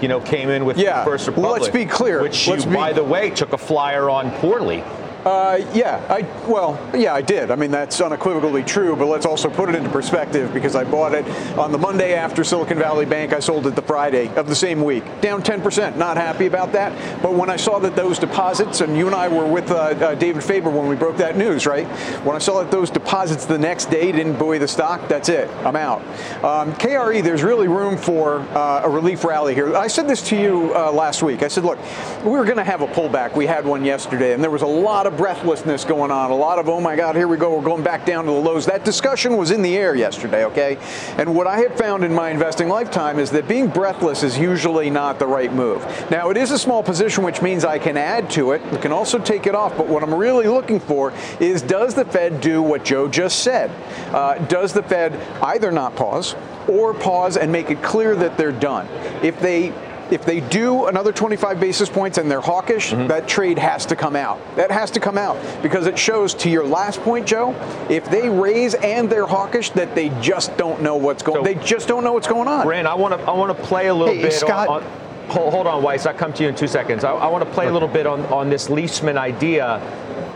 you 0.02 0.08
know, 0.08 0.20
came 0.20 0.50
in 0.50 0.66
with 0.66 0.78
Yeah. 0.78 1.04
First 1.06 1.28
Republic. 1.28 1.62
let's 1.62 1.74
be 1.74 1.86
clear. 1.86 2.22
Which 2.22 2.48
you, 2.48 2.66
be- 2.66 2.74
by 2.76 2.94
the 2.94 3.04
way, 3.04 3.30
took 3.30 3.54
a 3.54 3.58
flyer 3.58 4.10
on 4.10 4.32
poorly. 4.32 4.84
Uh, 5.26 5.66
yeah, 5.74 6.06
I 6.08 6.22
well, 6.48 6.80
yeah, 6.96 7.16
I 7.16 7.24
did. 7.24 7.50
I 7.50 7.56
mean, 7.56 7.72
that's 7.72 8.00
unequivocally 8.00 8.62
true. 8.62 8.96
But 8.96 9.08
let's 9.08 9.26
also 9.26 9.50
put 9.50 9.70
it 9.70 9.76
into 9.76 9.90
perspective 9.90 10.54
because 10.54 10.76
I 10.76 10.84
bought 10.84 11.16
it 11.16 11.26
on 11.58 11.72
the 11.72 11.80
Monday 11.80 12.14
after 12.14 12.44
Silicon 12.44 12.78
Valley 12.78 13.08
Bank. 13.08 13.34
I 13.34 13.40
sold 13.40 13.66
it 13.66 13.76
the 13.76 13.82
Friday 13.82 14.28
of 14.36 14.48
the 14.48 14.54
same 14.54 14.84
week, 14.84 15.04
down 15.22 15.42
10%. 15.42 15.96
Not 15.98 16.18
happy 16.18 16.46
about 16.46 16.74
that. 16.74 17.24
But 17.24 17.34
when 17.34 17.50
I 17.50 17.56
saw 17.56 17.80
that 17.80 17.96
those 17.96 18.20
deposits, 18.20 18.82
and 18.82 18.96
you 18.96 19.08
and 19.08 19.16
I 19.16 19.28
were 19.28 19.48
with 19.48 19.72
uh, 19.72 19.76
uh, 19.76 20.14
David 20.14 20.44
Faber 20.44 20.70
when 20.70 20.88
we 20.88 20.96
broke 20.96 21.18
that 21.18 21.36
news, 21.36 21.66
right? 21.66 21.88
When 22.24 22.36
I 22.36 22.40
saw 22.40 22.62
that 22.62 22.70
those 22.70 22.92
deposits 22.92 23.46
the 23.46 23.58
next 23.58 23.90
day 23.90 24.12
didn't 24.12 24.38
buoy 24.38 24.60
the 24.60 24.68
stock, 24.68 25.08
that's 25.08 25.30
it. 25.30 25.50
I'm 25.66 25.76
out. 25.76 26.02
Um, 26.44 26.76
KRE, 26.76 27.24
there's 27.24 27.42
really 27.42 27.68
room 27.68 27.98
for 27.98 28.42
uh, 28.56 28.82
a 28.84 28.90
relief 28.90 29.24
rally 29.24 29.56
here. 29.56 29.76
I 29.76 29.88
said 29.88 30.08
this 30.08 30.22
to 30.30 30.40
you 30.40 30.72
uh, 30.76 30.92
last 30.92 31.24
week. 31.24 31.42
I 31.42 31.48
said, 31.48 31.64
look, 31.64 31.80
we're 32.24 32.46
going 32.46 32.58
to 32.58 32.64
have 32.64 32.82
a 32.82 32.88
pullback. 32.88 33.36
We 33.36 33.48
had 33.48 33.66
one 33.66 33.84
yesterday, 33.84 34.34
and 34.34 34.44
there 34.44 34.52
was 34.52 34.62
a 34.62 34.68
lot 34.68 35.08
of 35.08 35.15
breathlessness 35.16 35.86
going 35.86 36.12
on. 36.12 36.32
A 36.32 36.36
lot 36.36 36.60
of, 36.60 36.70
oh 36.70 36.80
my 36.80 36.96
God, 36.96 37.16
here 37.16 37.28
we 37.28 37.38
go. 37.38 37.56
We're 37.56 37.64
going 37.64 37.84
back 37.84 38.06
down 38.06 38.26
to 38.26 38.32
the 38.32 38.38
lows. 38.38 38.66
That 38.66 38.86
discussion 38.86 39.38
was 39.38 39.52
in 39.52 39.62
the 39.62 39.76
air 39.76 39.96
yesterday, 39.96 40.46
okay? 40.46 40.78
And 41.18 41.36
what 41.36 41.48
I 41.48 41.60
have 41.60 41.78
found 41.78 42.04
in 42.04 42.14
my 42.14 42.30
investing 42.30 42.68
lifetime 42.68 43.20
is 43.20 43.32
that 43.32 43.48
being 43.48 43.68
breathless 43.68 44.24
is 44.24 44.38
usually 44.38 44.90
not 44.90 45.20
the 45.20 45.28
right 45.28 45.54
move. 45.54 45.84
Now, 46.12 46.30
it 46.30 46.38
is 46.38 46.52
a 46.52 46.60
small 46.60 46.84
position, 46.84 47.24
which 47.24 47.42
means 47.42 47.66
I 47.66 47.80
can 47.80 47.98
add 47.98 48.30
to 48.32 48.52
it. 48.52 48.62
I 48.72 48.78
can 48.78 48.92
also 48.92 49.20
take 49.20 49.48
it 49.48 49.56
off. 49.56 49.78
But 49.78 49.88
what 49.88 50.04
I'm 50.04 50.14
really 50.14 50.48
looking 50.48 50.80
for 50.80 51.14
is 51.40 51.62
does 51.62 51.94
the 51.94 52.06
Fed 52.06 52.42
do 52.42 52.62
what 52.62 52.84
Joe 52.86 53.08
just 53.08 53.40
said? 53.40 53.72
Uh, 54.14 54.38
does 54.46 54.74
the 54.74 54.84
Fed 54.84 55.14
either 55.42 55.72
not 55.72 55.96
pause 55.96 56.36
or 56.68 56.94
pause 56.94 57.38
and 57.38 57.52
make 57.52 57.70
it 57.70 57.82
clear 57.82 58.16
that 58.16 58.38
they're 58.38 58.52
done? 58.52 58.88
If 59.24 59.40
they 59.40 59.74
if 60.12 60.24
they 60.26 60.40
do 60.40 60.86
another 60.86 61.12
25 61.12 61.60
basis 61.60 61.90
points 61.90 62.18
and 62.18 62.30
they're 62.30 62.42
hawkish, 62.42 62.92
that 62.92 63.28
trade 63.28 63.58
has 63.58 63.86
to 63.88 63.96
come 63.96 64.16
out. 64.16 64.40
That 64.56 64.72
has 64.72 64.92
to 64.92 65.00
come 65.00 65.18
out 65.18 65.38
because 65.64 65.88
it 65.88 65.98
shows 65.98 66.34
to 66.36 66.50
your 66.50 66.66
last 66.66 67.02
point, 67.02 67.26
Joe, 67.26 67.56
if 67.90 68.10
they 68.10 68.30
raise 68.30 68.76
and 68.76 69.10
they're 69.10 69.26
hawkish, 69.26 69.72
that 69.72 69.96
they 69.96 70.10
just 70.22 70.56
don't 70.58 70.82
know 70.82 70.96
what's 70.96 71.24
going. 71.24 71.40
So- 71.40 71.44
they 71.44 71.56
just 71.66 71.88
don't 71.88 72.04
know 72.04 72.14
what's 72.14 72.28
going 72.28 72.48
on. 72.48 72.68
Rand, 72.68 72.88
I 72.88 72.94
want 72.96 73.20
to 73.20 73.26
I 73.28 73.32
want 73.32 73.56
to 73.58 73.64
play 73.64 73.88
a 73.88 73.94
little 73.94 74.14
Hey, 74.14 74.22
bit 74.24 74.34
Scott- 74.34 74.68
on. 74.68 74.84
on 74.84 74.90
hold, 75.30 75.54
hold 75.54 75.68
on, 75.68 75.82
Weiss. 75.82 76.06
I'll 76.06 76.14
come 76.14 76.34
to 76.34 76.44
you 76.44 76.50
in 76.50 76.56
two 76.56 76.68
seconds. 76.68 77.04
I, 77.04 77.12
I 77.12 77.28
want 77.28 77.44
to 77.44 77.50
play 77.50 77.68
a 77.68 77.72
little 77.72 77.88
bit 77.88 78.06
on, 78.06 78.22
on 78.28 78.50
this 78.50 78.68
Liesman 78.68 79.18
idea 79.18 79.76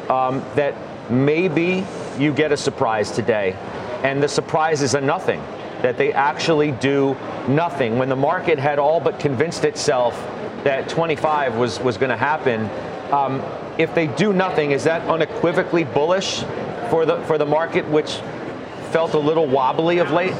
um, 0.10 0.44
that 0.56 0.74
maybe 1.12 1.86
you 2.18 2.34
get 2.34 2.52
a 2.52 2.58
surprise 2.58 3.12
today, 3.12 3.56
and 4.04 4.22
the 4.22 4.28
surprise 4.28 4.82
is 4.82 4.96
a 4.96 5.02
nothing. 5.02 5.42
That 5.82 5.98
they 5.98 6.12
actually 6.12 6.72
do 6.72 7.16
nothing 7.48 7.98
when 7.98 8.10
the 8.10 8.16
market 8.16 8.60
had 8.60 8.80
all 8.80 9.00
but 9.00 9.20
convinced 9.20 9.64
itself 9.64 10.16
that 10.64 10.90
25 10.90 11.56
was 11.56 11.80
was 11.80 11.98
going 11.98 12.10
to 12.10 12.18
happen. 12.18 12.70
Um, 13.14 13.42
if 13.78 13.96
they 13.96 14.08
do 14.08 14.34
nothing, 14.34 14.72
is 14.72 14.84
that 14.84 15.08
unequivocally 15.10 15.86
bullish 15.86 16.44
for 16.90 17.06
the 17.06 17.22
for 17.24 17.38
the 17.38 17.46
market, 17.46 17.88
which 17.88 18.20
felt 18.92 19.14
a 19.14 19.20
little 19.20 19.48
wobbly 19.48 20.00
of 20.00 20.12
late? 20.12 20.34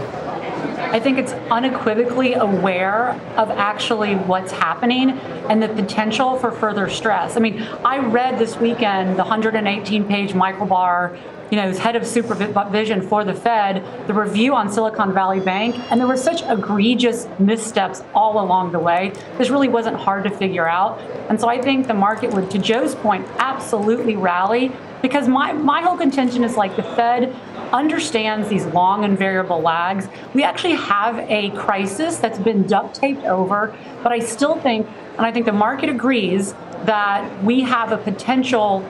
I 0.92 1.00
think 1.00 1.20
it's 1.20 1.34
unequivocally 1.52 2.34
aware 2.34 3.12
of 3.38 3.52
actually 3.52 4.16
what's 4.16 4.52
happening 4.52 5.12
and 5.12 5.62
the 5.62 5.70
potential 5.70 6.38
for 6.40 6.52
further 6.52 6.90
stress. 6.90 7.38
I 7.38 7.42
mean, 7.42 7.62
I 7.86 8.00
read 8.00 8.40
this 8.40 8.58
weekend 8.58 9.12
the 9.12 9.24
118 9.24 10.06
page 10.06 10.34
Michael 10.34 10.66
Barr, 10.66 11.16
you 11.52 11.58
know, 11.58 11.68
who's 11.68 11.80
head 11.80 11.96
of 11.96 12.06
supervision 12.06 13.02
for 13.02 13.24
the 13.24 13.34
Fed, 13.34 13.84
the 14.08 14.14
review 14.14 14.54
on 14.54 14.72
Silicon 14.72 15.14
Valley 15.14 15.40
Bank, 15.40 15.76
and 15.92 16.00
there 16.00 16.08
were 16.08 16.18
such 16.18 16.42
egregious 16.44 17.28
missteps 17.40 18.04
all 18.14 18.44
along 18.44 18.72
the 18.72 18.80
way. 18.80 19.14
This 19.38 19.50
really 19.50 19.68
wasn't 19.68 19.98
hard 19.98 20.24
to 20.26 20.30
figure 20.30 20.68
out. 20.68 21.00
And 21.30 21.40
so 21.40 21.48
I 21.48 21.62
think 21.62 21.88
the 21.88 21.94
market 21.94 22.34
would, 22.34 22.52
to 22.52 22.60
Joe's 22.60 22.96
point, 22.96 23.28
absolutely 23.38 24.16
rally 24.16 24.72
because 25.02 25.28
my, 25.28 25.54
my 25.54 25.82
whole 25.82 25.98
contention 25.98 26.44
is 26.44 26.58
like 26.58 26.76
the 26.76 26.84
Fed 26.84 27.34
understands 27.72 28.50
these 28.50 28.66
long 28.68 29.06
and 29.06 29.18
variable 29.18 29.62
lags. 29.62 30.08
We 30.34 30.44
actually 30.44 30.76
have 30.76 31.18
a 31.30 31.52
crisis 31.52 32.18
that's 32.18 32.40
been 32.40 32.68
duct 32.68 32.96
taped 32.96 33.24
over, 33.24 33.76
but 34.04 34.12
I 34.12 34.20
still 34.20 34.60
think, 34.60 34.88
and 35.18 35.26
I 35.26 35.32
think 35.32 35.46
the 35.46 35.54
market 35.54 35.90
agrees, 35.90 36.54
that 36.86 37.44
we 37.44 37.62
have 37.62 37.92
a 37.92 37.98
potential 37.98 38.84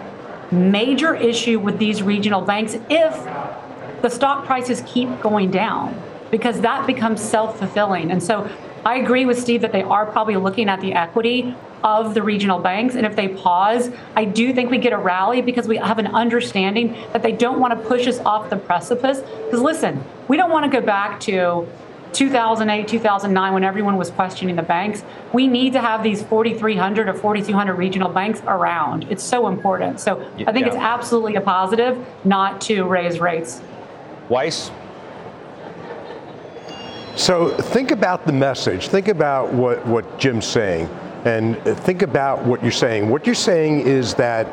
major 0.52 1.16
issue 1.16 1.60
with 1.60 1.78
these 1.80 2.02
regional 2.02 2.42
banks 2.42 2.76
if 2.90 3.14
the 4.02 4.10
stock 4.10 4.46
prices 4.46 4.84
keep 4.86 5.22
going 5.22 5.52
down, 5.52 6.02
because 6.32 6.62
that 6.62 6.88
becomes 6.88 7.22
self 7.22 7.60
fulfilling. 7.60 8.12
And 8.12 8.22
so 8.22 8.50
I 8.86 8.98
agree 8.98 9.26
with 9.26 9.40
Steve 9.40 9.62
that 9.62 9.72
they 9.72 9.84
are 9.84 10.06
probably 10.06 10.38
looking 10.38 10.70
at 10.70 10.80
the 10.80 10.94
equity 10.94 11.56
of 11.84 12.14
the 12.14 12.22
regional 12.22 12.60
banks. 12.60 12.96
And 12.96 13.06
if 13.06 13.16
they 13.16 13.30
pause, 13.30 13.92
I 14.16 14.26
do 14.26 14.54
think 14.54 14.70
we 14.70 14.78
get 14.78 14.94
a 14.94 14.98
rally 14.98 15.42
because 15.42 15.68
we 15.68 15.78
have 15.78 16.00
an 16.00 16.08
understanding 16.08 16.94
that 17.14 17.24
they 17.24 17.32
don't 17.32 17.60
want 17.60 17.78
to 17.78 17.88
push 17.88 18.08
us 18.08 18.20
off 18.20 18.50
the 18.50 18.58
precipice. 18.58 19.20
Because 19.20 19.62
listen, 19.62 20.04
we 20.28 20.38
don't 20.38 20.50
want 20.50 20.70
to 20.70 20.80
go 20.80 20.86
back 20.86 21.20
to 21.22 21.68
2008, 22.14 22.88
2009, 22.88 23.54
when 23.54 23.64
everyone 23.64 23.98
was 23.98 24.10
questioning 24.10 24.56
the 24.56 24.64
banks. 24.64 25.04
We 25.34 25.48
need 25.48 25.74
to 25.74 25.82
have 25.82 26.04
these 26.04 26.24
4,300 26.24 27.08
or 27.08 27.14
4,200 27.14 27.76
regional 27.76 28.10
banks 28.10 28.42
around. 28.48 29.06
It's 29.10 29.24
so 29.24 29.48
important. 29.48 30.00
So 30.00 30.22
I 30.46 30.52
think 30.52 30.66
Yeah. 30.66 30.74
it's 30.74 30.76
absolutely 30.76 31.36
a 31.36 31.42
positive 31.42 31.98
not 32.24 32.62
to 32.62 32.86
raise 32.86 33.20
rates. 33.20 33.62
Weiss? 34.28 34.72
So 37.16 37.50
think 37.50 37.92
about 37.92 38.26
the 38.26 38.32
message. 38.34 38.88
Think 38.88 39.08
about 39.10 39.54
what, 39.54 39.86
what 39.86 40.20
Jim's 40.20 40.46
saying. 40.46 40.90
And 41.26 41.58
think 41.62 42.02
about 42.02 42.46
what 42.46 42.62
you're 42.64 42.72
saying. 42.72 43.10
What 43.10 43.26
you're 43.26 43.36
saying 43.36 43.82
is 43.82 44.14
that 44.16 44.48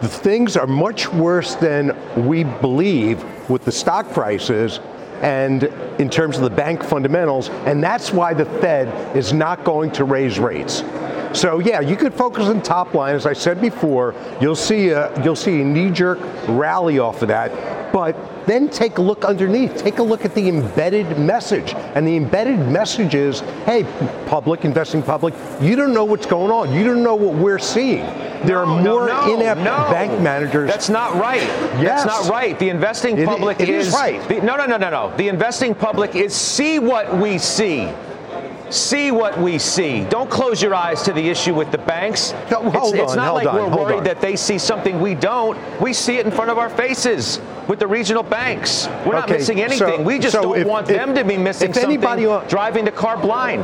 the 0.00 0.08
things 0.08 0.56
are 0.56 0.66
much 0.66 1.12
worse 1.12 1.54
than 1.56 1.96
we 2.16 2.44
believe 2.44 3.24
with 3.50 3.64
the 3.64 3.72
stock 3.72 4.10
prices 4.12 4.78
and 5.22 5.64
in 5.98 6.10
terms 6.10 6.36
of 6.36 6.42
the 6.42 6.50
bank 6.50 6.82
fundamentals, 6.82 7.48
and 7.48 7.82
that's 7.82 8.12
why 8.12 8.34
the 8.34 8.44
Fed 8.44 9.16
is 9.16 9.32
not 9.32 9.64
going 9.64 9.92
to 9.92 10.04
raise 10.04 10.38
rates. 10.38 10.82
So 11.34 11.58
yeah, 11.60 11.80
you 11.80 11.96
could 11.96 12.14
focus 12.14 12.44
on 12.44 12.62
top 12.62 12.94
line, 12.94 13.14
as 13.14 13.26
I 13.26 13.32
said 13.32 13.60
before. 13.60 14.14
You'll 14.40 14.54
see 14.56 14.90
a 14.90 15.10
you'll 15.24 15.36
see 15.36 15.60
a 15.60 15.64
knee-jerk 15.64 16.18
rally 16.48 16.98
off 16.98 17.22
of 17.22 17.28
that, 17.28 17.92
but 17.92 18.16
then 18.46 18.68
take 18.68 18.98
a 18.98 19.02
look 19.02 19.24
underneath. 19.24 19.76
Take 19.76 19.98
a 19.98 20.02
look 20.02 20.24
at 20.24 20.34
the 20.34 20.48
embedded 20.48 21.18
message, 21.18 21.74
and 21.74 22.06
the 22.06 22.16
embedded 22.16 22.58
message 22.68 23.14
is, 23.14 23.40
hey, 23.64 23.84
public 24.26 24.64
investing 24.64 25.02
public, 25.02 25.34
you 25.60 25.76
don't 25.76 25.94
know 25.94 26.04
what's 26.04 26.26
going 26.26 26.50
on. 26.50 26.74
You 26.74 26.84
don't 26.84 27.02
know 27.02 27.14
what 27.14 27.34
we're 27.34 27.58
seeing. 27.58 28.04
There 28.44 28.58
are 28.58 28.66
more 28.66 29.06
no, 29.06 29.34
inept 29.34 29.60
no. 29.60 29.76
bank 29.90 30.20
managers. 30.20 30.68
That's 30.68 30.88
not 30.88 31.14
right. 31.14 31.42
Yes. 31.80 32.04
That's 32.04 32.24
not 32.26 32.32
right. 32.32 32.58
The 32.58 32.70
investing 32.70 33.16
It- 33.18 33.26
public 33.26 33.60
it 33.60 33.68
is 33.68 33.92
right. 33.92 34.20
the- 34.28 34.40
no, 34.40 34.56
no, 34.56 34.66
no, 34.66 34.76
no, 34.76 34.90
no. 34.90 35.12
The 35.16 35.28
investing 35.28 35.74
public 35.74 36.16
is 36.16 36.34
see 36.34 36.80
what 36.80 37.16
we 37.16 37.38
see. 37.38 37.88
See 38.72 39.10
what 39.12 39.38
we 39.38 39.58
see. 39.58 40.04
Don't 40.04 40.30
close 40.30 40.62
your 40.62 40.74
eyes 40.74 41.02
to 41.02 41.12
the 41.12 41.28
issue 41.28 41.54
with 41.54 41.70
the 41.70 41.76
banks. 41.78 42.32
No, 42.50 42.70
hold 42.70 42.94
it's, 42.94 43.02
it's 43.04 43.14
not 43.16 43.26
hold 43.28 43.44
like 43.44 43.46
on, 43.48 43.54
we're 43.54 43.68
hold 43.68 43.80
worried 43.82 43.98
on. 43.98 44.04
that 44.04 44.20
they 44.22 44.34
see 44.34 44.56
something 44.56 44.98
we 44.98 45.14
don't. 45.14 45.58
We 45.80 45.92
see 45.92 46.16
it 46.16 46.24
in 46.24 46.32
front 46.32 46.50
of 46.50 46.56
our 46.56 46.70
faces 46.70 47.38
with 47.68 47.78
the 47.80 47.86
regional 47.86 48.22
banks. 48.22 48.86
We're 49.04 49.12
not 49.12 49.24
Okay, 49.24 49.34
missing 49.38 49.58
so- 49.58 49.64
anything. 49.64 50.04
we 50.04 50.18
just 50.18 50.32
so 50.34 50.42
don't 50.42 50.58
if- 50.58 50.66
want 50.66 50.88
if- 50.90 50.96
them 50.96 51.14
to 51.14 51.22
be 51.22 51.36
missing 51.36 51.68
if 51.68 51.76
something, 51.76 52.02
anybody 52.02 52.24
driving 52.48 52.86
the 52.86 52.90
car 52.92 53.18
blind. 53.18 53.62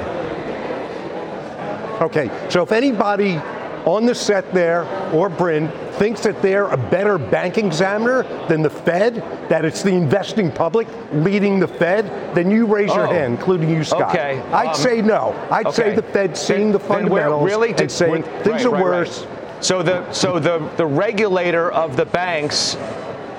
Okay, 2.02 2.30
so 2.50 2.62
if 2.62 2.70
anybody 2.70 3.40
on 3.86 4.06
the 4.06 4.14
set 4.14 4.52
there 4.52 4.84
or 5.12 5.28
Bryn 5.28 5.68
thinks 5.92 6.22
that 6.22 6.40
they're 6.42 6.68
a 6.68 6.76
better 6.76 7.18
bank 7.18 7.58
examiner 7.58 8.22
than 8.48 8.62
the 8.62 8.70
Fed, 8.70 9.16
that 9.48 9.64
it's 9.64 9.82
the 9.82 9.92
investing 9.92 10.50
public 10.52 10.86
leading 11.12 11.58
the 11.58 11.66
Fed, 11.68 12.34
then 12.34 12.50
you 12.50 12.66
raise 12.66 12.94
your 12.94 13.06
Oh. 13.06 13.10
hand, 13.10 13.34
including 13.34 13.68
you, 13.68 13.82
Scott. 13.82 14.10
Okay, 14.10 14.40
I'd 14.52 14.68
um, 14.68 14.74
say 14.74 15.02
no. 15.02 15.34
I'd 15.50 15.72
say 15.72 15.94
the 15.94 16.02
Fed's 16.02 16.40
seeing 16.40 16.70
the 16.72 16.78
Then- 16.78 16.88
then 16.88 17.08
we're 17.10 17.20
fundamentals 17.20 17.44
really 17.50 17.74
and 17.76 17.90
saying 17.90 18.22
things 18.22 18.46
right, 18.46 18.66
are 18.66 18.70
right, 18.70 18.72
right. 18.72 18.84
worse. 18.84 19.26
So 19.60 19.82
the 19.82 20.10
so 20.12 20.38
the 20.38 20.60
the 20.76 20.86
regulator 20.86 21.70
of 21.72 21.96
the 21.96 22.06
banks. 22.06 22.76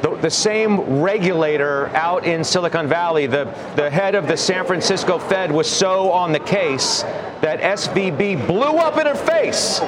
The, 0.01 0.15
the 0.15 0.29
same 0.31 1.01
regulator 1.01 1.87
out 1.93 2.23
in 2.23 2.41
Silicon 2.45 2.87
Valley, 2.87 3.25
the, 3.27 3.53
the 3.75 3.89
head 3.89 4.15
of 4.15 4.29
the 4.29 4.37
San 4.37 4.65
Francisco 4.65 5.19
Fed 5.19 5.51
was 5.51 5.69
so 5.69 6.09
on 6.13 6.31
the 6.31 6.39
case 6.39 7.01
that 7.41 7.59
SVB 7.59 8.47
blew 8.47 8.77
up 8.77 8.97
in 8.97 9.07
her 9.07 9.13
face. 9.15 9.81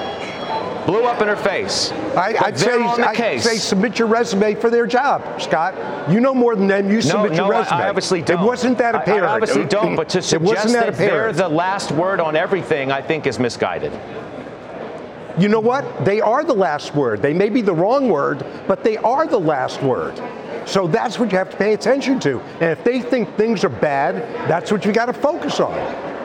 Blew 0.86 1.04
up 1.04 1.22
in 1.22 1.28
her 1.28 1.36
face. 1.36 1.92
I, 1.92 2.36
I'd 2.42 2.58
say, 2.58 2.72
I'd 2.82 3.42
say 3.42 3.56
submit 3.58 4.00
your 4.00 4.08
resume 4.08 4.56
for 4.56 4.70
their 4.70 4.88
job, 4.88 5.42
Scott. 5.42 5.76
You 6.12 6.20
know 6.20 6.34
more 6.34 6.56
than 6.56 6.68
them. 6.68 6.88
You 6.90 6.96
no, 6.96 7.02
submit 7.02 7.32
no, 7.34 7.46
your 7.46 7.54
I- 7.54 7.60
resume. 7.60 7.78
I 7.78 7.90
obviously 7.90 8.22
don't. 8.22 8.42
It 8.42 8.46
wasn't 8.46 8.78
that 8.80 8.96
apparent. 8.96 9.26
I 9.26 9.34
obviously 9.36 9.66
don't, 9.66 9.96
but 9.96 10.10
to 10.10 10.20
it 10.20 10.24
suggest 10.24 10.66
wasn't 10.66 10.74
that 10.74 10.86
that 10.86 10.98
they're 10.98 11.34
the 11.34 11.50
last 11.50 11.92
word 11.92 12.20
on 12.20 12.36
everything, 12.36 12.92
I 12.92 13.02
think 13.02 13.28
is 13.28 13.40
misguided. 13.40 13.92
You 15.38 15.48
know 15.48 15.60
what? 15.62 16.04
They 16.04 16.20
are 16.20 16.44
the 16.44 16.54
last 16.54 16.94
word. 16.94 17.22
They 17.22 17.34
may 17.34 17.50
be 17.50 17.62
the 17.62 17.74
wrong 17.74 18.10
word, 18.10 18.46
but 18.68 18.84
they 18.84 18.98
are 18.98 19.26
the 19.26 19.40
last 19.40 19.82
word. 19.82 20.22
So 20.66 20.88
that's 20.88 21.18
what 21.18 21.32
you 21.32 21.38
have 21.38 21.50
to 21.50 21.58
pay 21.58 21.74
attention 21.74 22.20
to. 22.22 22.40
And 22.60 22.72
if 22.72 22.84
they 22.84 23.02
think 23.02 23.36
things 23.36 23.64
are 23.64 23.70
bad, 23.70 24.16
that's 24.50 24.72
what 24.72 24.86
you 24.86 24.92
got 24.92 25.06
to 25.06 25.14
focus 25.14 25.60
on, 25.60 25.74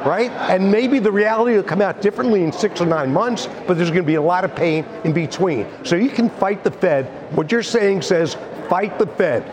right? 0.06 0.30
And 0.30 0.70
maybe 0.70 1.00
the 1.00 1.10
reality 1.10 1.56
will 1.56 1.64
come 1.64 1.82
out 1.82 2.00
differently 2.00 2.44
in 2.44 2.52
six 2.52 2.80
or 2.80 2.86
nine 2.86 3.12
months, 3.12 3.48
but 3.66 3.76
there's 3.76 3.90
going 3.90 4.04
to 4.04 4.06
be 4.06 4.14
a 4.14 4.22
lot 4.22 4.44
of 4.44 4.54
pain 4.54 4.86
in 5.04 5.12
between. 5.12 5.66
So 5.84 5.96
you 5.96 6.10
can 6.10 6.30
fight 6.30 6.62
the 6.62 6.70
Fed. 6.70 7.06
What 7.34 7.50
you're 7.50 7.62
saying 7.62 8.02
says 8.02 8.36
fight 8.68 8.98
the 8.98 9.06
Fed, 9.06 9.44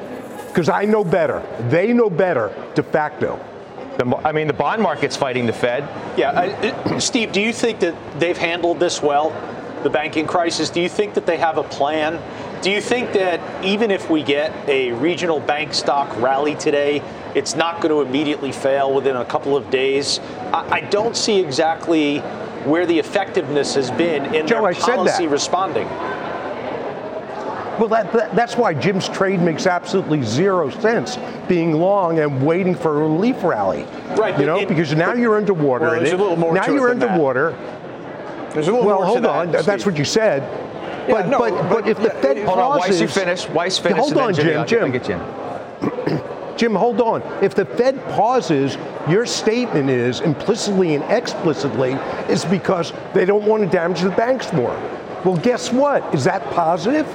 because 0.48 0.70
I 0.70 0.86
know 0.86 1.04
better. 1.04 1.44
They 1.70 1.92
know 1.92 2.10
better 2.10 2.54
de 2.76 2.84
facto. 2.84 3.44
The, 3.98 4.16
I 4.24 4.32
mean, 4.32 4.48
the 4.48 4.54
bond 4.54 4.82
market's 4.82 5.18
fighting 5.18 5.48
the 5.48 5.54
Fed. 5.54 5.84
Yeah, 6.18 6.32
uh, 6.32 7.00
Steve, 7.00 7.32
do 7.32 7.42
you 7.42 7.52
think 7.52 7.80
that 7.80 7.96
they've 8.20 8.38
handled 8.38 8.80
this 8.80 9.02
well, 9.02 9.32
the 9.82 9.89
banking 9.89 10.28
crisis? 10.28 10.70
Do 10.70 10.82
you 10.82 10.89
think 10.89 11.16
that 11.16 11.26
they 11.26 11.38
have 11.38 11.58
a 11.58 11.63
plan? 11.63 12.22
Do 12.62 12.72
you 12.72 12.80
think 12.80 13.13
that 13.13 13.66
even 13.66 13.92
if 13.92 14.10
we 14.10 14.24
get 14.24 14.54
a 14.70 14.94
regional 14.94 15.39
bank 15.39 15.74
stock 15.74 16.16
rally 16.22 16.56
today, 16.56 17.04
it's 17.36 17.56
not 17.56 17.82
going 17.82 17.89
to 17.89 18.02
immediately 18.08 18.52
fail 18.52 18.93
within 18.93 19.15
a 19.15 19.26
couple 19.26 19.56
of 19.58 19.69
days? 19.69 20.19
I, 20.54 20.78
I 20.78 20.82
don't 20.82 21.15
see 21.15 21.39
exactly 21.39 22.19
where 22.65 22.86
the 22.86 22.98
effectiveness 23.00 23.76
has 23.76 23.91
been 23.91 24.34
in 24.34 24.48
Joe, 24.48 24.62
their 24.62 24.67
I 24.67 24.74
that. 24.74 24.82
policy 24.82 25.28
responding. 25.28 25.88
Well, 27.80 27.88
that, 27.89 28.13
that, 28.13 28.36
that's 28.36 28.56
why 28.56 28.76
Jim's 28.76 29.10
trade 29.10 29.41
makes 29.41 29.65
absolutely 29.65 30.22
zero 30.22 30.69
sense, 30.69 31.17
being 31.48 31.74
long 31.74 32.19
and 32.19 32.46
waiting 32.46 32.76
for 32.76 32.91
a 32.96 33.08
relief 33.08 33.43
rally. 33.43 33.84
Right, 34.15 34.39
You 34.39 34.46
know, 34.46 34.60
it- 34.60 34.67
because 34.69 34.93
now 34.93 35.13
you're 35.13 35.36
underwater. 35.36 35.86
Well, 35.86 35.96
there's 35.96 36.12
it. 36.12 36.19
a 36.19 36.22
little 36.22 36.38
more 36.38 36.54
Now 36.54 36.67
you're 36.67 36.89
than 36.89 37.00
that. 37.00 37.10
underwater. 37.10 37.52
There's 38.54 38.67
a 38.67 38.72
little 38.72 38.86
Well, 38.86 38.98
more 38.98 39.06
to 39.06 39.08
hold 39.12 39.24
that, 39.24 39.58
on. 39.58 39.65
That's 39.65 39.86
what 39.88 39.98
you 39.98 40.06
said. 40.06 40.43
Yeah, 41.10 41.15
But, 41.15 41.28
no, 41.30 41.39
but, 41.39 41.50
but, 41.52 41.69
but- 41.69 41.88
if 41.89 41.98
the 41.98 42.12
Fed 42.12 42.38
it- 42.38 42.46
Hold 42.46 42.60
on, 42.60 42.78
pauses, 42.80 42.91
Weiss, 42.91 43.02
you 43.02 43.08
finish. 43.08 43.50
Weiss 43.50 43.80
finish. 43.80 43.98
Hold 44.00 44.17
on, 44.17 44.34
Jim, 44.36 44.60
I'll- 44.60 44.65
Jim. 44.65 46.22
Jim, 46.58 46.76
hold 46.76 47.02
on. 47.02 47.22
If 47.44 47.56
the 47.56 47.66
Fed 47.66 48.02
pauses, 48.10 48.78
your 49.10 49.26
statement 49.26 49.89
is 49.89 50.22
implicitly 50.22 50.96
and 50.96 51.04
explicitly 51.06 51.94
is 52.30 52.46
because 52.46 52.94
they 53.13 53.26
don't 53.26 53.46
want 53.46 53.63
to 53.63 53.70
damage 53.70 54.02
the 54.02 54.12
banks 54.12 54.54
more. 54.54 54.76
Well, 55.26 55.38
guess 55.38 55.72
what? 55.72 56.13
Is 56.13 56.24
that 56.26 56.44
positive? 56.52 57.08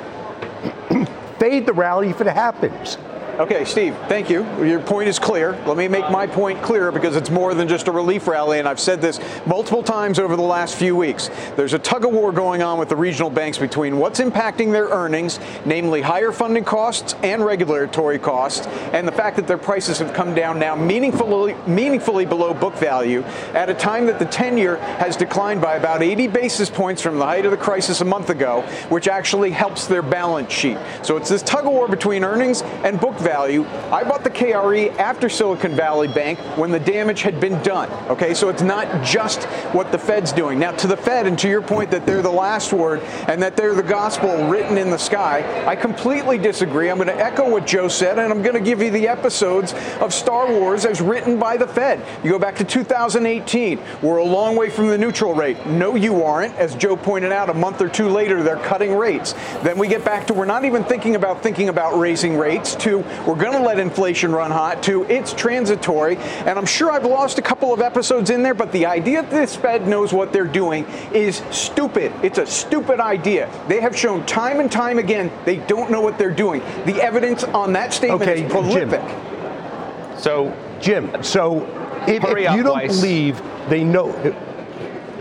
Fade 1.38 1.66
the 1.66 1.72
rally 1.72 2.09
if 2.09 2.20
it 2.20 2.27
happens. 2.27 2.98
Okay, 3.38 3.64
Steve, 3.64 3.96
thank 4.09 4.29
you. 4.29 4.42
Your 4.64 4.81
point 4.81 5.09
is 5.09 5.20
clear. 5.20 5.53
Let 5.64 5.77
me 5.77 5.87
make 5.87 6.11
my 6.11 6.27
point 6.27 6.61
clearer 6.61 6.90
because 6.90 7.14
it's 7.14 7.31
more 7.31 7.55
than 7.55 7.68
just 7.68 7.87
a 7.87 7.92
relief 7.92 8.27
rally, 8.27 8.59
and 8.59 8.66
I've 8.66 8.81
said 8.81 9.01
this 9.01 9.20
multiple 9.46 9.85
times 9.85 10.18
over 10.18 10.35
the 10.35 10.42
last 10.42 10.74
few 10.74 10.96
weeks. 10.96 11.31
There's 11.55 11.72
a 11.72 11.79
tug 11.79 12.05
of 12.05 12.11
war 12.11 12.33
going 12.33 12.64
on 12.64 12.81
with 12.81 12.88
the 12.88 12.96
regional 12.96 13.31
banks 13.31 13.57
between 13.57 13.98
what's 13.98 14.18
impacting 14.18 14.72
their 14.72 14.87
earnings, 14.87 15.38
namely 15.64 16.01
higher 16.01 16.33
funding 16.33 16.64
costs 16.64 17.14
and 17.22 17.44
regulatory 17.44 18.18
costs, 18.18 18.66
and 18.92 19.07
the 19.07 19.12
fact 19.12 19.37
that 19.37 19.46
their 19.46 19.57
prices 19.57 20.01
have 20.01 20.12
come 20.12 20.35
down 20.35 20.59
now 20.59 20.74
meaningfully, 20.74 21.55
meaningfully 21.68 22.27
below 22.27 22.53
book 22.53 22.74
value 22.74 23.22
at 23.55 23.70
a 23.70 23.74
time 23.74 24.07
that 24.07 24.18
the 24.18 24.27
10 24.27 24.59
year 24.59 24.79
has 24.98 25.16
declined 25.16 25.61
by 25.61 25.77
about 25.77 26.03
80 26.03 26.27
basis 26.27 26.68
points 26.68 27.01
from 27.01 27.18
the 27.20 27.24
height 27.24 27.44
of 27.44 27.53
the 27.53 27.57
crisis 27.57 28.01
a 28.01 28.05
month 28.05 28.31
ago, 28.31 28.62
which 28.88 29.07
actually 29.07 29.53
helps 29.53 29.87
their 29.87 30.03
balance 30.03 30.53
sheet. 30.53 30.79
So 31.03 31.16
it's 31.16 31.29
this 31.29 31.44
tug 31.44 31.66
of 31.66 31.70
war 31.70 31.87
between 31.87 32.24
earnings 32.24 32.62
and 32.62 32.98
book 32.98 33.14
value. 33.14 33.27
I 33.32 34.04
bought 34.04 34.24
the 34.24 34.30
KRE 34.30 34.96
after 34.96 35.28
Silicon 35.28 35.74
Valley 35.74 36.08
Bank 36.08 36.38
when 36.56 36.70
the 36.70 36.80
damage 36.80 37.22
had 37.22 37.40
been 37.40 37.62
done. 37.62 37.90
Okay, 38.10 38.34
so 38.34 38.48
it's 38.48 38.62
not 38.62 39.04
just 39.04 39.44
what 39.74 39.92
the 39.92 39.98
Fed's 39.98 40.32
doing. 40.32 40.58
Now, 40.58 40.72
to 40.72 40.86
the 40.86 40.96
Fed, 40.96 41.26
and 41.26 41.38
to 41.40 41.48
your 41.48 41.62
point 41.62 41.90
that 41.90 42.06
they're 42.06 42.22
the 42.22 42.30
last 42.30 42.72
word 42.72 43.00
and 43.28 43.42
that 43.42 43.56
they're 43.56 43.74
the 43.74 43.82
gospel 43.82 44.48
written 44.48 44.78
in 44.78 44.90
the 44.90 44.98
sky, 44.98 45.66
I 45.66 45.76
completely 45.76 46.38
disagree. 46.38 46.90
I'm 46.90 46.96
going 46.96 47.08
to 47.08 47.16
echo 47.16 47.48
what 47.50 47.66
Joe 47.66 47.88
said, 47.88 48.18
and 48.18 48.32
I'm 48.32 48.42
going 48.42 48.54
to 48.54 48.60
give 48.60 48.80
you 48.80 48.90
the 48.90 49.08
episodes 49.08 49.74
of 50.00 50.14
Star 50.14 50.50
Wars 50.50 50.84
as 50.84 51.00
written 51.00 51.38
by 51.38 51.56
the 51.56 51.66
Fed. 51.66 52.04
You 52.24 52.30
go 52.30 52.38
back 52.38 52.56
to 52.56 52.64
2018, 52.64 53.80
we're 54.02 54.18
a 54.18 54.24
long 54.24 54.56
way 54.56 54.70
from 54.70 54.88
the 54.88 54.98
neutral 54.98 55.34
rate. 55.34 55.66
No, 55.66 55.94
you 55.94 56.22
aren't. 56.22 56.54
As 56.54 56.74
Joe 56.74 56.96
pointed 56.96 57.32
out, 57.32 57.50
a 57.50 57.54
month 57.54 57.80
or 57.80 57.88
two 57.88 58.08
later, 58.08 58.42
they're 58.42 58.56
cutting 58.56 58.96
rates. 58.96 59.34
Then 59.62 59.78
we 59.78 59.88
get 59.88 60.04
back 60.04 60.26
to 60.28 60.34
we're 60.34 60.44
not 60.46 60.64
even 60.64 60.84
thinking 60.84 61.16
about 61.16 61.42
thinking 61.42 61.68
about 61.68 61.98
raising 61.98 62.38
rates. 62.38 62.74
To 62.76 63.02
we're 63.26 63.37
going 63.37 63.52
to 63.52 63.62
let 63.62 63.78
inflation 63.78 64.33
run 64.33 64.50
hot. 64.50 64.83
too. 64.83 65.04
it's 65.04 65.33
transitory. 65.33 66.16
And 66.16 66.59
I'm 66.59 66.66
sure 66.66 66.90
I've 66.90 67.04
lost 67.04 67.38
a 67.38 67.42
couple 67.42 67.72
of 67.72 67.81
episodes 67.81 68.31
in 68.31 68.42
there, 68.42 68.54
but 68.54 68.72
the 68.72 68.87
idea 68.87 69.22
that 69.22 69.31
this 69.31 69.57
Fed 69.57 69.87
knows 69.87 70.12
what 70.12 70.33
they're 70.33 70.44
doing 70.44 70.85
is 71.12 71.42
stupid. 71.50 72.12
It's 72.22 72.38
a 72.38 72.46
stupid 72.46 73.00
idea. 73.00 73.50
They 73.68 73.81
have 73.81 73.96
shown 73.96 74.24
time 74.26 74.61
and 74.61 74.70
time 74.70 74.98
again 74.98 75.31
they 75.44 75.57
don't 75.57 75.90
know 75.90 76.00
what 76.00 76.18
they're 76.18 76.31
doing. 76.31 76.61
The 76.87 77.00
evidence 77.02 77.44
on 77.44 77.72
that 77.74 77.92
statement 77.92 78.22
Okay, 78.22 78.35
is 78.35 78.40
Jim. 78.42 78.50
prolific. 78.50 80.18
So, 80.18 80.57
Jim, 80.81 81.22
so 81.22 81.64
if, 82.09 82.22
Hurry 82.22 82.44
if 82.44 82.50
up, 82.50 82.57
you 82.57 82.62
don't 82.62 82.72
Weiss. 82.74 82.96
believe 83.00 83.40
they 83.68 83.85
know, 83.85 84.12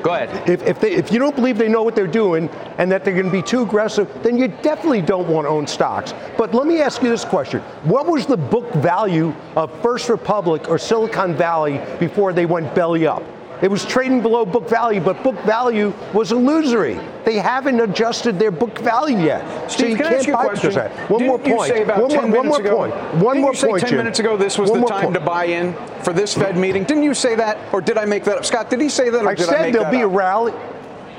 go 0.07 0.13
ahead. 0.13 0.49
if, 0.49 0.63
if, 0.63 0.79
they, 0.79 0.93
if 0.93 1.11
you 1.11 1.19
don't 1.19 1.35
believe 1.35 1.57
they 1.57 1.67
know 1.67 1.83
what 1.83 1.95
they're 1.95 2.07
doing 2.07 2.49
and 2.77 2.91
that 2.91 3.03
they're 3.03 3.13
going 3.13 3.25
to 3.25 3.31
be 3.31 3.41
too 3.41 3.61
aggressive, 3.61 4.09
then 4.23 4.37
you 4.37 4.47
definitely 4.47 5.01
don't 5.01 5.27
want 5.27 5.45
to 5.45 5.49
own 5.49 5.67
stocks. 5.67 6.13
But 6.37 6.53
let 6.53 6.65
me 6.65 6.81
ask 6.81 7.03
you 7.03 7.09
this 7.09 7.25
question 7.25 7.61
What 7.83 8.07
was 8.07 8.25
the 8.25 8.37
book 8.37 8.71
value 8.75 9.33
of 9.55 9.81
First 9.81 10.09
Republic 10.09 10.69
or 10.69 10.77
Silicon 10.77 11.35
Valley 11.35 11.81
before 11.99 12.31
they 12.31 12.45
went 12.45 12.73
belly 12.73 13.05
up? 13.05 13.23
It 13.61 13.71
was 13.71 13.85
trading 13.85 14.21
below 14.21 14.45
book 14.45 14.69
value, 14.69 15.01
but 15.01 15.23
book 15.23 15.35
value 15.39 15.91
was 16.13 16.31
illusory. 16.31 16.99
They 17.25 17.37
haven't 17.39 17.79
adjusted 17.79 18.37
their 18.37 18.51
book 18.51 18.77
value 18.79 19.17
yet. 19.17 19.71
so 19.71 19.85
you 19.85 19.95
can 19.95 20.05
can't 20.05 20.15
ask 20.15 20.27
you 20.27 20.33
a 20.33 20.37
bypass 20.37 20.59
question? 20.59 20.73
that. 20.75 21.09
One 21.09 21.19
Didn't 21.19 21.27
more 21.27 21.47
you 21.47 21.55
point. 21.55 21.69
say 21.71 21.81
about 21.83 22.01
one 22.01 22.09
10 22.11 22.17
more, 22.17 22.23
one 22.23 22.31
minutes 22.47 22.49
more 22.49 22.59
ago, 22.59 22.77
point. 22.77 22.93
One 23.23 23.35
didn't 23.35 23.41
more 23.41 23.51
you 23.51 23.57
say 23.57 23.67
point, 23.67 23.81
10 23.81 23.89
Jim. 23.89 23.97
minutes 23.97 24.19
ago 24.19 24.37
this 24.37 24.57
was 24.59 24.69
One 24.69 24.81
the 24.81 24.87
time 24.87 25.01
point. 25.05 25.13
to 25.15 25.19
buy 25.19 25.45
in 25.45 25.73
for 26.03 26.13
this 26.13 26.35
Fed 26.35 26.55
meeting? 26.55 26.83
Didn't 26.83 27.03
you 27.03 27.15
say 27.15 27.33
that, 27.35 27.57
or 27.73 27.81
did 27.81 27.97
I 27.97 28.05
make 28.05 28.23
that 28.25 28.37
up? 28.37 28.45
Scott, 28.45 28.69
did 28.69 28.79
he 28.79 28.89
say 28.89 29.09
that, 29.09 29.23
or 29.23 29.29
I 29.29 29.33
did 29.33 29.49
I 29.49 29.51
said 29.51 29.73
there'll 29.73 29.85
that 29.85 29.91
be 29.91 30.01
a 30.01 30.07
rally. 30.07 30.53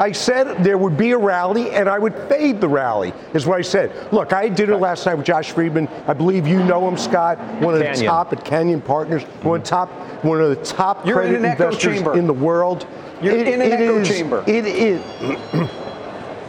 I 0.01 0.12
said 0.12 0.62
there 0.62 0.79
would 0.79 0.96
be 0.96 1.11
a 1.11 1.18
rally 1.18 1.72
and 1.72 1.88
I 1.88 1.98
would 1.98 2.14
fade 2.29 2.61
the 2.61 2.68
rally, 2.68 3.12
is 3.35 3.46
what 3.46 3.59
I 3.59 3.62
said. 3.62 3.90
Look, 4.12 4.33
I 4.33 4.44
had 4.44 4.55
dinner 4.55 4.77
last 4.77 5.05
night 5.05 5.14
with 5.14 5.27
Josh 5.27 5.51
Friedman. 5.51 5.88
I 6.07 6.12
believe 6.12 6.46
you 6.46 6.62
know 6.62 6.87
him, 6.87 6.96
Scott, 6.96 7.37
one 7.61 7.74
of 7.74 7.81
the 7.81 8.05
top 8.07 8.33
at 8.33 8.44
Canyon 8.44 8.81
Partners, 8.81 9.24
one 9.42 9.59
of 9.59 9.64
the 9.64 9.68
top, 9.68 9.90
one 10.23 10.41
of 10.41 10.49
the 10.51 10.65
top 10.65 11.07
You're 11.07 11.23
in 11.23 11.31
credit 11.31 11.45
echo 11.47 11.65
investors 11.67 11.95
chamber. 11.95 12.19
in 12.19 12.27
the 12.27 12.33
world. 12.33 12.87
You're 13.23 13.37
in 13.37 13.61
an 13.61 13.73
echo 13.73 13.99
is- 13.99 14.09
chamber. 14.09 14.45
It 14.47 14.67
is. 14.67 15.71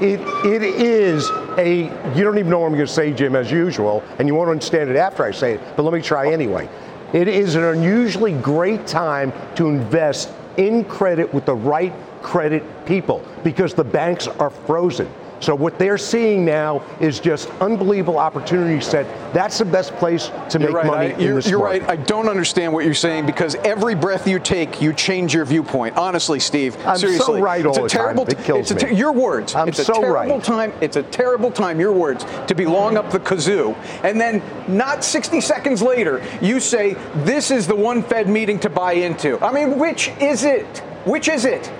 It, 0.01 0.21
it 0.45 0.63
is 0.63 1.29
a, 1.57 1.83
you 2.15 2.23
don't 2.23 2.37
even 2.37 2.49
know 2.49 2.59
what 2.59 2.67
I'm 2.67 2.73
going 2.75 2.87
to 2.87 2.91
say, 2.91 3.11
Jim, 3.11 3.35
as 3.35 3.51
usual, 3.51 4.01
and 4.17 4.29
you 4.29 4.33
won't 4.33 4.49
understand 4.49 4.89
it 4.89 4.95
after 4.95 5.25
I 5.25 5.31
say 5.31 5.55
it, 5.55 5.61
but 5.75 5.83
let 5.83 5.93
me 5.93 6.01
try 6.01 6.31
anyway. 6.31 6.69
It 7.11 7.27
is 7.27 7.55
an 7.55 7.65
unusually 7.65 8.31
great 8.31 8.87
time 8.87 9.33
to 9.55 9.67
invest 9.67 10.31
in 10.55 10.85
credit 10.85 11.33
with 11.33 11.45
the 11.45 11.55
right 11.55 11.91
credit 12.21 12.63
people 12.85 13.25
because 13.43 13.73
the 13.73 13.83
banks 13.83 14.27
are 14.27 14.49
frozen. 14.49 15.09
So 15.39 15.55
what 15.55 15.79
they're 15.79 15.97
seeing 15.97 16.43
now 16.43 16.83
is 16.99 17.19
just 17.19 17.49
unbelievable 17.61 18.17
opportunity 18.17 18.81
set. 18.81 19.05
That's 19.33 19.57
the 19.57 19.65
best 19.65 19.95
place 19.95 20.31
to 20.49 20.59
make 20.59 20.71
right. 20.71 20.85
money 20.85 21.07
I, 21.07 21.09
in 21.15 21.21
you're, 21.21 21.35
this 21.35 21.49
you're 21.49 21.59
market. 21.59 21.81
right. 21.83 21.91
I 21.91 21.95
don't 21.95 22.27
understand 22.27 22.73
what 22.73 22.85
you're 22.85 22.93
saying 22.93 23.25
because 23.25 23.55
every 23.55 23.95
breath 23.95 24.27
you 24.27 24.39
take, 24.39 24.81
you 24.81 24.93
change 24.93 25.33
your 25.33 25.45
viewpoint. 25.45 25.97
Honestly, 25.97 26.39
Steve. 26.39 26.75
I'm 26.85 26.97
so 26.97 27.07
seriously, 27.07 27.41
right 27.41 27.65
it's 27.65 27.77
all 27.77 27.85
a 27.85 27.87
the 27.87 27.89
time. 27.89 28.01
terrible. 28.01 28.27
It 28.27 28.43
kills 28.43 28.71
it's 28.71 28.83
a 28.83 28.87
me. 28.87 28.95
your 28.95 29.11
words. 29.11 29.55
I'm 29.55 29.69
it's 29.69 29.79
a 29.79 29.85
terrible 29.85 30.35
right. 30.35 30.43
time. 30.43 30.73
It's 30.81 30.95
a 30.95 31.03
terrible 31.03 31.51
time. 31.51 31.79
Your 31.79 31.93
words 31.93 32.25
to 32.47 32.55
be 32.55 32.65
long 32.65 32.97
up 32.97 33.11
the 33.11 33.19
kazoo, 33.19 33.75
and 34.03 34.19
then 34.19 34.41
not 34.67 35.03
60 35.03 35.41
seconds 35.41 35.81
later, 35.81 36.23
you 36.41 36.59
say 36.59 36.95
this 37.23 37.51
is 37.51 37.67
the 37.67 37.75
one 37.75 38.03
Fed 38.03 38.27
meeting 38.27 38.59
to 38.59 38.69
buy 38.69 38.93
into. 38.93 39.43
I 39.43 39.51
mean, 39.51 39.79
which 39.79 40.09
is 40.19 40.43
it? 40.43 40.79
Which 41.05 41.27
is 41.27 41.45
it? 41.45 41.71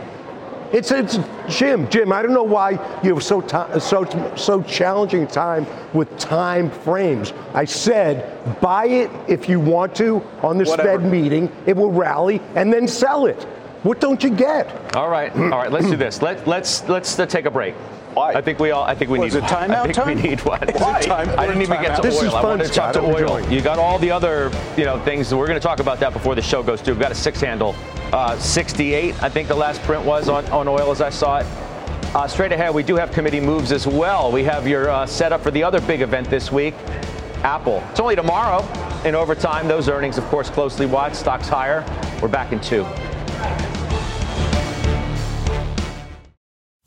It's 0.71 0.91
it's 0.91 1.19
Jim. 1.47 1.89
Jim, 1.89 2.13
I 2.13 2.21
don't 2.21 2.33
know 2.33 2.43
why 2.43 2.71
you 3.03 3.13
have 3.15 3.23
so 3.23 3.41
ti- 3.41 3.79
so 3.79 4.33
so 4.35 4.61
challenging 4.61 5.25
time 5.27 5.65
with 5.93 6.15
time 6.19 6.69
frames. 6.69 7.33
I 7.53 7.65
said 7.65 8.59
buy 8.61 8.85
it 8.85 9.09
if 9.27 9.49
you 9.49 9.59
want 9.59 9.95
to 9.95 10.21
on 10.43 10.57
this 10.57 10.69
Whatever. 10.69 10.99
Fed 10.99 11.11
meeting. 11.11 11.51
It 11.65 11.75
will 11.75 11.91
rally 11.91 12.41
and 12.55 12.71
then 12.71 12.87
sell 12.87 13.25
it. 13.25 13.43
What 13.83 13.99
don't 13.99 14.21
you 14.23 14.29
get? 14.29 14.95
All 14.95 15.09
right, 15.09 15.31
all 15.35 15.49
right. 15.49 15.71
Let's 15.71 15.89
do 15.89 15.95
this. 15.95 16.21
Let 16.21 16.45
let's 16.47 16.87
let's 16.89 17.17
uh, 17.17 17.25
take 17.25 17.45
a 17.45 17.51
break. 17.51 17.75
Why? 18.13 18.33
I 18.33 18.41
think 18.41 18.59
we 18.59 18.71
all. 18.71 18.83
I 18.83 18.95
think 18.95 19.11
we 19.11 19.19
need. 19.19 19.33
it 19.35 19.43
timeout 19.43 19.69
I 19.69 19.83
think 19.83 19.95
time? 19.95 20.15
we 20.15 20.21
need 20.21 20.41
one. 20.41 20.59
Why? 20.75 21.01
time- 21.01 21.29
I 21.39 21.45
didn't 21.45 21.61
even 21.61 21.81
get 21.81 21.95
to 21.95 22.01
This 22.01 22.17
oil. 22.17 22.23
is 22.27 22.33
I 22.33 22.41
fun, 22.41 22.49
wanted 22.51 22.67
to 22.67 22.73
talk 22.73 22.93
to 22.93 22.99
I'm 22.99 23.05
oil. 23.05 23.17
enjoying. 23.37 23.51
You 23.51 23.61
got 23.61 23.77
all 23.79 23.99
the 23.99 24.11
other 24.11 24.51
you 24.77 24.85
know 24.85 24.99
things. 25.03 25.33
We're 25.33 25.47
going 25.47 25.59
to 25.59 25.65
talk 25.65 25.79
about 25.79 25.99
that 25.99 26.13
before 26.13 26.35
the 26.35 26.41
show 26.41 26.63
goes 26.63 26.81
through. 26.81 26.95
We've 26.95 27.01
got 27.01 27.11
a 27.11 27.15
six 27.15 27.39
handle, 27.41 27.75
uh, 28.11 28.37
68. 28.39 29.21
I 29.21 29.29
think 29.29 29.47
the 29.47 29.55
last 29.55 29.81
print 29.83 30.03
was 30.05 30.27
on 30.29 30.45
on 30.47 30.67
oil 30.67 30.91
as 30.91 31.01
I 31.01 31.09
saw 31.09 31.37
it. 31.37 31.45
Uh, 32.15 32.27
straight 32.27 32.51
ahead, 32.51 32.73
we 32.73 32.81
do 32.81 32.95
have 32.95 33.11
committee 33.11 33.39
moves 33.39 33.71
as 33.71 33.85
well. 33.85 34.31
We 34.31 34.43
have 34.45 34.67
your 34.67 34.89
uh, 34.89 35.05
setup 35.05 35.41
for 35.41 35.51
the 35.51 35.63
other 35.63 35.79
big 35.81 36.01
event 36.01 36.27
this 36.29 36.51
week, 36.51 36.73
Apple. 37.43 37.83
It's 37.91 37.99
only 37.99 38.15
tomorrow 38.15 38.67
in 39.05 39.13
overtime. 39.13 39.67
Those 39.67 39.87
earnings, 39.87 40.17
of 40.17 40.23
course, 40.25 40.49
closely 40.49 40.87
watched. 40.87 41.17
Stocks 41.17 41.47
higher. 41.47 41.85
We're 42.19 42.27
back 42.27 42.51
in 42.51 42.59
two. 42.61 42.83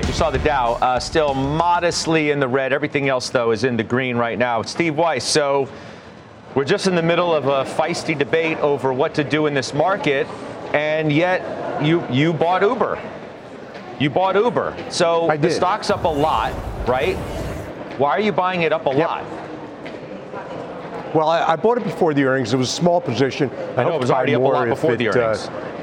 right, 0.00 0.08
you 0.08 0.14
saw 0.14 0.30
the 0.30 0.38
Dow 0.38 0.74
uh, 0.74 0.98
still 0.98 1.34
modestly 1.34 2.30
in 2.30 2.40
the 2.40 2.48
red. 2.48 2.72
Everything 2.72 3.08
else, 3.08 3.28
though, 3.28 3.50
is 3.50 3.64
in 3.64 3.76
the 3.76 3.84
green 3.84 4.16
right 4.16 4.38
now. 4.38 4.62
Steve 4.62 4.96
Weiss, 4.96 5.24
so 5.24 5.68
we're 6.54 6.64
just 6.64 6.86
in 6.86 6.94
the 6.94 7.02
middle 7.02 7.34
of 7.34 7.46
a 7.46 7.70
feisty 7.70 8.16
debate 8.16 8.58
over 8.58 8.92
what 8.92 9.14
to 9.14 9.24
do 9.24 9.46
in 9.46 9.54
this 9.54 9.74
market, 9.74 10.26
and 10.72 11.12
yet 11.12 11.84
you 11.84 12.02
you 12.10 12.32
bought 12.32 12.62
Uber. 12.62 12.98
You 13.98 14.10
bought 14.10 14.36
Uber. 14.36 14.74
So 14.88 15.36
the 15.38 15.50
stock's 15.50 15.90
up 15.90 16.04
a 16.04 16.08
lot, 16.08 16.54
right? 16.88 17.16
Why 17.98 18.10
are 18.10 18.20
you 18.20 18.32
buying 18.32 18.62
it 18.62 18.72
up 18.72 18.86
a 18.86 18.90
yep. 18.90 19.08
lot? 19.08 19.24
Well, 21.14 21.28
I, 21.28 21.52
I, 21.52 21.56
bought 21.56 21.76
it 21.76 21.84
before 21.84 22.14
the 22.14 22.22
earnings. 22.22 22.54
It 22.54 22.56
was 22.56 22.68
a 22.68 22.72
small 22.72 23.00
position. 23.00 23.50
I 23.76 23.82
know 23.82 23.96
it 23.96 24.00
was 24.00 24.12
already 24.12 24.36
up 24.36 24.42
a 24.42 24.44
lot 24.44 24.68
before 24.68 24.94
the 24.96 25.08
uh, 25.08 25.12
earnings. 25.12 25.48
Uh, 25.48 25.79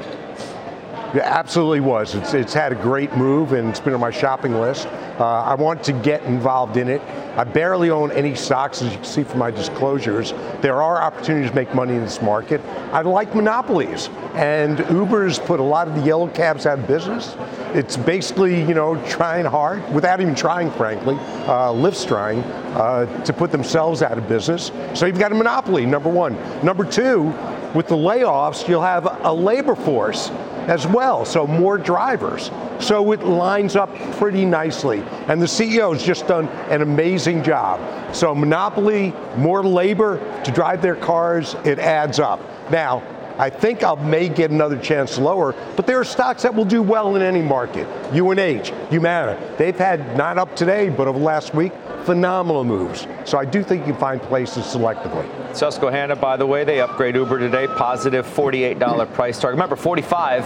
it 1.14 1.22
absolutely 1.22 1.80
was. 1.80 2.14
It's, 2.14 2.34
it's 2.34 2.52
had 2.52 2.72
a 2.72 2.74
great 2.74 3.16
move 3.16 3.52
and 3.52 3.68
it's 3.70 3.80
been 3.80 3.94
on 3.94 4.00
my 4.00 4.10
shopping 4.10 4.54
list. 4.54 4.86
Uh, 5.18 5.42
I 5.42 5.54
want 5.54 5.82
to 5.84 5.92
get 5.92 6.22
involved 6.24 6.76
in 6.76 6.88
it. 6.88 7.00
I 7.36 7.44
barely 7.44 7.90
own 7.90 8.10
any 8.12 8.34
stocks, 8.34 8.82
as 8.82 8.90
you 8.90 8.96
can 8.96 9.04
see 9.04 9.24
from 9.24 9.38
my 9.38 9.50
disclosures. 9.50 10.32
There 10.60 10.82
are 10.82 11.00
opportunities 11.00 11.50
to 11.50 11.56
make 11.56 11.74
money 11.74 11.94
in 11.94 12.02
this 12.02 12.20
market. 12.20 12.60
I 12.92 13.00
like 13.02 13.34
monopolies, 13.34 14.08
and 14.34 14.78
Uber's 14.90 15.38
put 15.38 15.60
a 15.60 15.62
lot 15.62 15.88
of 15.88 15.94
the 15.94 16.02
yellow 16.02 16.28
cabs 16.28 16.66
out 16.66 16.78
of 16.78 16.86
business. 16.86 17.36
It's 17.74 17.96
basically, 17.96 18.60
you 18.60 18.74
know, 18.74 19.00
trying 19.08 19.44
hard, 19.44 19.88
without 19.92 20.20
even 20.20 20.34
trying, 20.34 20.70
frankly, 20.72 21.14
uh, 21.46 21.72
Lyft's 21.72 22.04
trying, 22.04 22.40
uh, 22.74 23.24
to 23.24 23.32
put 23.32 23.52
themselves 23.52 24.02
out 24.02 24.18
of 24.18 24.28
business. 24.28 24.72
So 24.94 25.06
you've 25.06 25.18
got 25.18 25.32
a 25.32 25.34
monopoly, 25.34 25.86
number 25.86 26.08
one. 26.08 26.36
Number 26.64 26.84
two, 26.84 27.32
with 27.74 27.88
the 27.88 27.96
layoffs, 27.96 28.68
you'll 28.68 28.82
have 28.82 29.06
a 29.24 29.32
labor 29.32 29.74
force 29.74 30.30
as 30.68 30.86
well, 30.86 31.24
so 31.24 31.46
more 31.46 31.78
drivers. 31.78 32.50
So 32.78 33.12
it 33.12 33.24
lines 33.24 33.74
up 33.74 33.94
pretty 34.16 34.44
nicely. 34.44 35.00
And 35.26 35.40
the 35.40 35.46
CEO 35.46 35.92
has 35.92 36.02
just 36.02 36.26
done 36.26 36.48
an 36.68 36.82
amazing 36.82 37.42
job. 37.42 38.14
So 38.14 38.34
monopoly, 38.34 39.14
more 39.36 39.64
labor 39.64 40.18
to 40.44 40.50
drive 40.50 40.82
their 40.82 40.96
cars, 40.96 41.54
it 41.64 41.78
adds 41.78 42.20
up. 42.20 42.40
Now, 42.70 43.02
I 43.38 43.50
think 43.50 43.84
I 43.84 43.94
may 43.94 44.28
get 44.28 44.50
another 44.50 44.76
chance 44.76 45.16
lower, 45.16 45.54
but 45.76 45.86
there 45.86 46.00
are 46.00 46.04
stocks 46.04 46.42
that 46.42 46.54
will 46.54 46.64
do 46.64 46.82
well 46.82 47.14
in 47.14 47.22
any 47.22 47.40
market. 47.40 47.86
UNH, 48.12 48.90
Humana, 48.90 49.54
they've 49.56 49.78
had 49.78 50.16
not 50.16 50.38
up 50.38 50.56
today, 50.56 50.88
but 50.90 51.06
over 51.06 51.18
last 51.18 51.54
week, 51.54 51.72
phenomenal 52.08 52.64
moves. 52.64 53.06
So 53.26 53.36
I 53.36 53.44
do 53.44 53.62
think 53.62 53.86
you 53.86 53.92
find 53.92 54.18
places 54.22 54.64
selectively. 54.64 55.26
Susquehanna, 55.54 56.16
by 56.16 56.38
the 56.38 56.46
way, 56.46 56.64
they 56.64 56.80
upgrade 56.80 57.14
Uber 57.16 57.38
today, 57.38 57.66
positive 57.66 58.26
$48 58.26 59.12
price 59.12 59.38
target. 59.38 59.56
Remember, 59.56 59.76
45 59.76 60.42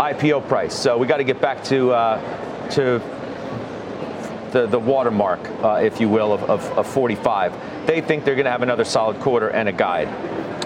IPO 0.00 0.48
price. 0.48 0.74
So 0.74 0.96
we 0.96 1.06
got 1.06 1.18
to 1.18 1.24
get 1.24 1.38
back 1.38 1.62
to 1.64 1.90
uh, 1.92 2.70
to 2.70 3.02
the, 4.52 4.66
the 4.68 4.78
watermark, 4.78 5.40
uh, 5.62 5.80
if 5.82 6.00
you 6.00 6.08
will, 6.08 6.32
of, 6.32 6.42
of, 6.44 6.64
of 6.78 6.86
45. 6.86 7.86
They 7.86 8.00
think 8.00 8.24
they're 8.24 8.34
going 8.34 8.46
to 8.46 8.50
have 8.50 8.62
another 8.62 8.84
solid 8.84 9.20
quarter 9.20 9.50
and 9.50 9.68
a 9.68 9.72
guide. 9.72 10.08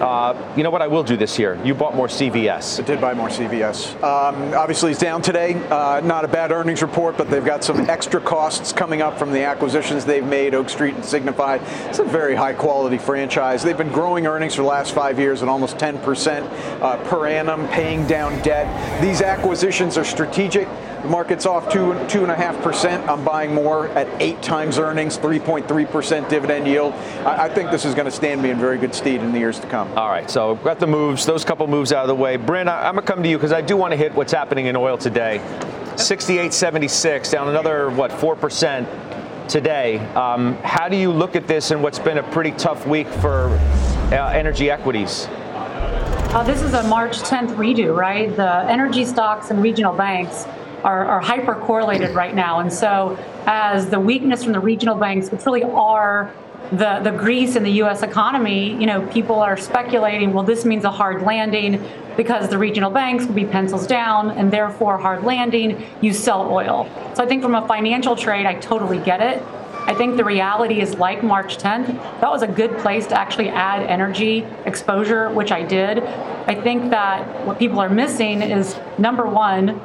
Uh, 0.01 0.35
you 0.57 0.63
know 0.63 0.71
what 0.71 0.81
I 0.81 0.87
will 0.87 1.03
do 1.03 1.15
this 1.15 1.37
year? 1.37 1.63
You 1.63 1.75
bought 1.75 1.95
more 1.95 2.07
CVS. 2.07 2.79
I 2.79 2.83
did 2.83 2.99
buy 2.99 3.13
more 3.13 3.29
CVS. 3.29 3.93
Um, 4.01 4.51
obviously, 4.55 4.89
it's 4.89 4.99
down 4.99 5.21
today. 5.21 5.53
Uh, 5.69 6.01
not 6.03 6.25
a 6.25 6.27
bad 6.27 6.51
earnings 6.51 6.81
report, 6.81 7.17
but 7.17 7.29
they've 7.29 7.45
got 7.45 7.63
some 7.63 7.87
extra 7.87 8.19
costs 8.19 8.73
coming 8.73 9.03
up 9.03 9.19
from 9.19 9.31
the 9.31 9.43
acquisitions 9.43 10.03
they've 10.03 10.25
made, 10.25 10.55
Oak 10.55 10.69
Street 10.69 10.95
and 10.95 11.05
Signify. 11.05 11.57
It's 11.89 11.99
a 11.99 12.03
very 12.03 12.33
high 12.33 12.53
quality 12.53 12.97
franchise. 12.97 13.61
They've 13.61 13.77
been 13.77 13.91
growing 13.91 14.25
earnings 14.25 14.55
for 14.55 14.63
the 14.63 14.67
last 14.67 14.95
five 14.95 15.19
years 15.19 15.43
at 15.43 15.49
almost 15.49 15.77
10% 15.77 16.81
uh, 16.81 16.97
per 17.07 17.27
annum, 17.27 17.67
paying 17.67 18.07
down 18.07 18.41
debt. 18.41 19.01
These 19.03 19.21
acquisitions 19.21 19.99
are 19.99 20.03
strategic. 20.03 20.67
The 21.01 21.07
market's 21.07 21.47
off 21.47 21.67
two 21.73 21.95
two 22.07 22.21
and 22.21 22.31
a 22.31 22.35
half 22.35 22.61
percent. 22.61 23.09
I'm 23.09 23.23
buying 23.23 23.55
more 23.55 23.87
at 23.89 24.07
eight 24.21 24.39
times 24.43 24.77
earnings, 24.77 25.17
3.3 25.17 25.89
percent 25.89 26.29
dividend 26.29 26.67
yield. 26.67 26.93
I, 27.25 27.45
I 27.45 27.49
think 27.49 27.71
this 27.71 27.85
is 27.85 27.95
going 27.95 28.05
to 28.05 28.11
stand 28.11 28.39
me 28.39 28.51
in 28.51 28.59
very 28.59 28.77
good 28.77 28.93
stead 28.93 29.21
in 29.21 29.31
the 29.31 29.39
years 29.39 29.59
to 29.61 29.67
come. 29.67 29.87
All 29.97 30.09
right, 30.09 30.29
so 30.29 30.55
got 30.55 30.79
the 30.79 30.85
moves, 30.85 31.25
those 31.25 31.43
couple 31.43 31.65
moves 31.65 31.91
out 31.91 32.03
of 32.03 32.07
the 32.07 32.15
way. 32.15 32.37
Bryn, 32.37 32.67
I, 32.67 32.87
am 32.87 32.95
gonna 32.95 33.07
come 33.07 33.23
to 33.23 33.29
you 33.29 33.37
because 33.37 33.51
I 33.51 33.61
do 33.61 33.75
want 33.75 33.93
to 33.93 33.97
hit 33.97 34.13
what's 34.13 34.31
happening 34.31 34.67
in 34.67 34.75
oil 34.75 34.95
today. 34.95 35.41
68.76, 35.95 37.31
down 37.31 37.49
another 37.49 37.89
what 37.89 38.11
four 38.11 38.35
percent 38.35 38.87
today. 39.49 39.97
Um, 40.13 40.53
how 40.57 40.87
do 40.87 40.97
you 40.97 41.11
look 41.11 41.35
at 41.35 41.47
this 41.47 41.71
and 41.71 41.81
what's 41.81 41.99
been 41.99 42.19
a 42.19 42.23
pretty 42.31 42.51
tough 42.51 42.85
week 42.85 43.07
for 43.07 43.47
uh, 44.11 44.31
energy 44.35 44.69
equities? 44.69 45.25
Uh, 46.33 46.43
this 46.43 46.61
is 46.61 46.73
a 46.73 46.83
March 46.83 47.17
10th 47.19 47.55
redo, 47.55 47.97
right? 47.97 48.33
The 48.35 48.63
energy 48.69 49.03
stocks 49.03 49.49
and 49.49 49.61
regional 49.61 49.93
banks 49.93 50.45
are, 50.83 51.05
are 51.05 51.21
hyper 51.21 51.55
correlated 51.55 52.11
right 52.11 52.33
now. 52.33 52.59
And 52.59 52.71
so, 52.71 53.17
as 53.45 53.89
the 53.89 53.99
weakness 53.99 54.43
from 54.43 54.53
the 54.53 54.59
regional 54.59 54.95
banks, 54.95 55.29
which 55.29 55.45
really 55.45 55.63
are 55.63 56.33
the, 56.71 56.99
the 57.03 57.11
grease 57.11 57.55
in 57.55 57.63
the 57.63 57.71
U.S. 57.83 58.01
economy, 58.01 58.71
you 58.79 58.85
know, 58.85 59.05
people 59.07 59.39
are 59.39 59.57
speculating, 59.57 60.31
well, 60.31 60.43
this 60.43 60.63
means 60.63 60.85
a 60.85 60.91
hard 60.91 61.21
landing 61.23 61.85
because 62.15 62.49
the 62.49 62.57
regional 62.57 62.89
banks 62.89 63.25
will 63.25 63.33
be 63.33 63.45
pencils 63.45 63.87
down 63.87 64.31
and 64.31 64.51
therefore 64.51 64.97
hard 64.97 65.23
landing, 65.23 65.85
you 66.01 66.13
sell 66.13 66.49
oil. 66.51 66.89
So 67.13 67.23
I 67.23 67.27
think 67.27 67.43
from 67.43 67.55
a 67.55 67.67
financial 67.67 68.15
trade, 68.15 68.45
I 68.45 68.55
totally 68.55 68.99
get 68.99 69.21
it. 69.21 69.43
I 69.87 69.95
think 69.95 70.15
the 70.15 70.23
reality 70.23 70.79
is 70.79 70.95
like 70.95 71.23
March 71.23 71.57
10th, 71.57 71.87
that 72.21 72.29
was 72.29 72.43
a 72.43 72.47
good 72.47 72.77
place 72.77 73.07
to 73.07 73.19
actually 73.19 73.49
add 73.49 73.81
energy 73.81 74.45
exposure, 74.65 75.31
which 75.31 75.51
I 75.51 75.63
did. 75.63 76.03
I 76.45 76.53
think 76.53 76.91
that 76.91 77.45
what 77.45 77.57
people 77.57 77.79
are 77.79 77.89
missing 77.89 78.41
is 78.43 78.77
number 78.99 79.25
one, 79.25 79.81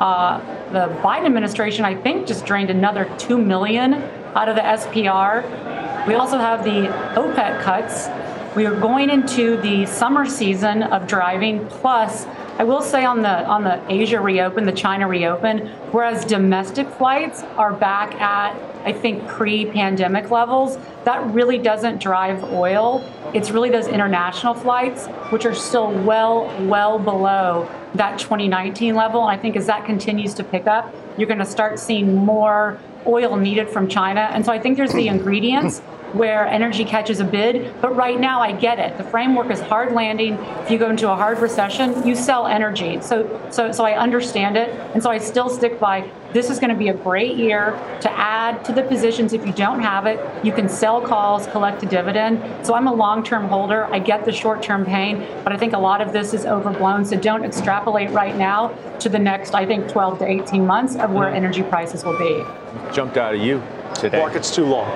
uh, 0.00 0.38
the 0.72 0.92
Biden 1.02 1.26
administration, 1.26 1.84
I 1.84 1.94
think, 1.94 2.26
just 2.26 2.46
drained 2.46 2.70
another 2.70 3.04
two 3.18 3.36
million 3.36 3.94
out 4.34 4.48
of 4.48 4.56
the 4.56 4.62
SPR. 4.62 6.06
We 6.06 6.14
also 6.14 6.38
have 6.38 6.64
the 6.64 6.88
OPEC 7.14 7.60
cuts. 7.60 8.08
we 8.56 8.64
are 8.64 8.74
going 8.74 9.10
into 9.10 9.58
the 9.58 9.84
summer 9.84 10.24
season 10.24 10.82
of 10.82 11.06
driving. 11.06 11.66
Plus, 11.68 12.24
I 12.60 12.64
will 12.64 12.82
say 12.82 13.06
on 13.06 13.22
the 13.22 13.46
on 13.46 13.64
the 13.64 13.82
Asia 13.90 14.20
reopen, 14.20 14.66
the 14.66 14.72
China 14.72 15.08
reopen, 15.08 15.66
whereas 15.92 16.26
domestic 16.26 16.86
flights 16.90 17.42
are 17.56 17.72
back 17.72 18.14
at 18.16 18.54
I 18.84 18.92
think 18.92 19.26
pre-pandemic 19.26 20.30
levels, 20.30 20.76
that 21.04 21.26
really 21.32 21.56
doesn't 21.56 22.02
drive 22.02 22.44
oil. 22.52 23.02
It's 23.32 23.50
really 23.50 23.70
those 23.70 23.88
international 23.88 24.52
flights, 24.52 25.06
which 25.30 25.46
are 25.46 25.54
still 25.54 25.90
well, 25.90 26.54
well 26.66 26.98
below 26.98 27.66
that 27.94 28.18
2019 28.18 28.94
level. 28.94 29.22
I 29.22 29.38
think 29.38 29.56
as 29.56 29.66
that 29.66 29.86
continues 29.86 30.34
to 30.34 30.44
pick 30.44 30.66
up, 30.66 30.94
you're 31.16 31.28
going 31.28 31.38
to 31.38 31.46
start 31.46 31.78
seeing 31.78 32.14
more 32.14 32.78
oil 33.06 33.36
needed 33.36 33.70
from 33.70 33.88
China. 33.88 34.28
And 34.32 34.44
so 34.44 34.52
I 34.52 34.58
think 34.58 34.76
there's 34.76 34.92
the 34.92 35.08
ingredients 35.14 35.80
where 36.14 36.46
energy 36.46 36.84
catches 36.84 37.20
a 37.20 37.24
bid. 37.24 37.80
But 37.80 37.96
right 37.96 38.18
now, 38.18 38.40
I 38.40 38.52
get 38.52 38.78
it. 38.78 38.96
The 38.98 39.04
framework 39.04 39.50
is 39.50 39.60
hard 39.60 39.92
landing. 39.92 40.34
If 40.34 40.70
you 40.70 40.78
go 40.78 40.90
into 40.90 41.10
a 41.10 41.16
hard 41.16 41.38
recession, 41.38 42.06
you 42.06 42.14
sell 42.14 42.46
energy. 42.46 43.00
So, 43.00 43.48
so, 43.50 43.72
so 43.72 43.84
I 43.84 43.98
understand 43.98 44.56
it. 44.56 44.70
And 44.94 45.02
so 45.02 45.10
I 45.10 45.18
still 45.18 45.48
stick 45.48 45.78
by 45.80 46.10
this 46.32 46.48
is 46.48 46.60
going 46.60 46.70
to 46.70 46.76
be 46.76 46.88
a 46.88 46.94
great 46.94 47.36
year 47.36 47.72
to 48.00 48.10
add 48.12 48.64
to 48.64 48.72
the 48.72 48.82
positions 48.82 49.32
if 49.32 49.44
you 49.44 49.52
don't 49.52 49.80
have 49.80 50.06
it. 50.06 50.20
You 50.44 50.52
can 50.52 50.68
sell 50.68 51.00
calls, 51.00 51.46
collect 51.48 51.82
a 51.82 51.86
dividend. 51.86 52.64
So 52.64 52.74
I'm 52.74 52.86
a 52.86 52.94
long 52.94 53.24
term 53.24 53.48
holder. 53.48 53.86
I 53.86 53.98
get 53.98 54.24
the 54.24 54.32
short 54.32 54.62
term 54.62 54.84
pain, 54.84 55.26
but 55.42 55.52
I 55.52 55.56
think 55.56 55.72
a 55.72 55.78
lot 55.78 56.00
of 56.00 56.12
this 56.12 56.32
is 56.32 56.46
overblown. 56.46 57.04
So 57.04 57.18
don't 57.18 57.44
extrapolate 57.44 58.10
right 58.10 58.36
now 58.36 58.68
to 59.00 59.08
the 59.08 59.18
next, 59.18 59.54
I 59.54 59.66
think, 59.66 59.88
12 59.88 60.20
to 60.20 60.26
18 60.26 60.64
months 60.66 60.94
of 60.96 61.10
where 61.10 61.30
hmm. 61.30 61.36
energy 61.36 61.62
prices 61.62 62.04
will 62.04 62.18
be. 62.18 62.44
Jumped 62.92 63.16
out 63.16 63.34
of 63.34 63.40
you 63.40 63.62
today. 63.94 64.18
Market's 64.18 64.54
too 64.54 64.64
long. 64.64 64.88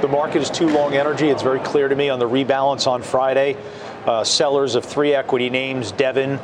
The 0.00 0.08
market 0.08 0.42
is 0.42 0.50
too 0.50 0.68
long 0.68 0.94
energy. 0.94 1.28
It's 1.30 1.42
very 1.42 1.60
clear 1.60 1.88
to 1.88 1.96
me 1.96 2.10
on 2.10 2.18
the 2.18 2.28
rebalance 2.28 2.86
on 2.86 3.02
Friday. 3.02 3.56
Uh, 4.04 4.24
sellers 4.24 4.74
of 4.74 4.84
three 4.84 5.14
equity 5.14 5.48
names, 5.48 5.90
Devon, 5.90 6.38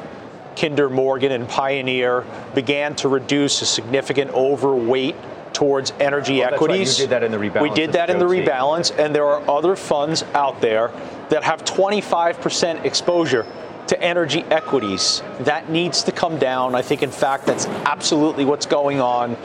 Kinder 0.56 0.88
Morgan, 0.88 1.32
and 1.32 1.46
Pioneer, 1.46 2.24
began 2.54 2.94
to 2.96 3.08
reduce 3.08 3.60
a 3.60 3.66
significant 3.66 4.30
overweight 4.32 5.16
towards 5.52 5.92
energy 6.00 6.40
Oh, 6.42 6.50
that's 6.50 6.52
right. 6.52 6.54
equities. 6.54 6.98
You 6.98 7.04
did 7.04 7.10
that 7.10 7.22
in 7.22 7.30
the 7.30 7.36
rebalance. 7.38 7.62
We 7.62 7.70
did 7.70 7.92
that 7.92 8.08
in 8.08 8.18
the 8.18 8.24
rebalance, 8.24 8.98
and 8.98 9.14
there 9.14 9.26
are 9.26 9.48
other 9.50 9.76
funds 9.76 10.24
out 10.34 10.60
there 10.62 10.90
that 11.28 11.44
have 11.44 11.62
25% 11.64 12.84
exposure 12.86 13.46
to 13.88 14.00
energy 14.02 14.42
equities. 14.44 15.22
That 15.40 15.68
needs 15.68 16.04
to 16.04 16.12
come 16.12 16.38
down. 16.38 16.74
I 16.74 16.80
think, 16.82 17.02
in 17.02 17.10
fact, 17.10 17.44
that's 17.46 17.66
absolutely 17.66 18.44
what's 18.46 18.64
going 18.66 19.00
on. 19.00 19.36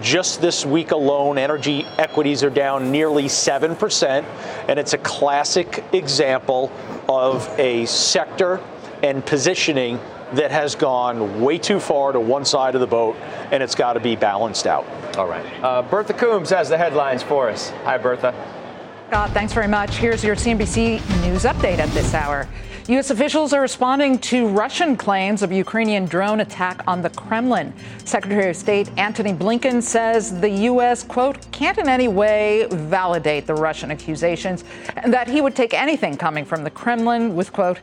Just 0.00 0.40
this 0.40 0.66
week 0.66 0.90
alone, 0.90 1.38
energy 1.38 1.84
equities 1.98 2.42
are 2.42 2.50
down 2.50 2.90
nearly 2.90 3.24
7%, 3.24 4.24
and 4.68 4.78
it's 4.78 4.92
a 4.92 4.98
classic 4.98 5.84
example 5.92 6.72
of 7.08 7.48
a 7.58 7.86
sector 7.86 8.60
and 9.04 9.24
positioning 9.24 10.00
that 10.32 10.50
has 10.50 10.74
gone 10.74 11.40
way 11.40 11.58
too 11.58 11.78
far 11.78 12.10
to 12.10 12.18
one 12.18 12.44
side 12.44 12.74
of 12.74 12.80
the 12.80 12.86
boat, 12.88 13.14
and 13.52 13.62
it's 13.62 13.76
got 13.76 13.92
to 13.92 14.00
be 14.00 14.16
balanced 14.16 14.66
out. 14.66 14.84
All 15.16 15.28
right. 15.28 15.46
Uh, 15.62 15.82
Bertha 15.82 16.14
Coombs 16.14 16.50
has 16.50 16.68
the 16.68 16.76
headlines 16.78 17.22
for 17.22 17.48
us. 17.48 17.70
Hi, 17.84 17.96
Bertha. 17.96 18.34
Scott, 19.08 19.30
thanks 19.30 19.52
very 19.52 19.68
much. 19.68 19.94
Here's 19.94 20.24
your 20.24 20.34
CNBC 20.34 21.22
News 21.22 21.44
update 21.44 21.78
at 21.78 21.88
this 21.90 22.14
hour. 22.14 22.48
U.S. 22.88 23.08
officials 23.08 23.54
are 23.54 23.62
responding 23.62 24.18
to 24.18 24.46
Russian 24.46 24.94
claims 24.94 25.42
of 25.42 25.50
Ukrainian 25.50 26.04
drone 26.04 26.40
attack 26.40 26.82
on 26.86 27.00
the 27.00 27.08
Kremlin. 27.08 27.72
Secretary 28.04 28.50
of 28.50 28.56
State 28.56 28.90
Antony 28.98 29.32
Blinken 29.32 29.82
says 29.82 30.38
the 30.38 30.50
U.S., 30.50 31.02
quote, 31.02 31.50
can't 31.50 31.78
in 31.78 31.88
any 31.88 32.08
way 32.08 32.66
validate 32.70 33.46
the 33.46 33.54
Russian 33.54 33.90
accusations 33.90 34.64
and 34.98 35.14
that 35.14 35.28
he 35.28 35.40
would 35.40 35.56
take 35.56 35.72
anything 35.72 36.18
coming 36.18 36.44
from 36.44 36.62
the 36.62 36.68
Kremlin 36.68 37.34
with, 37.34 37.54
quote, 37.54 37.80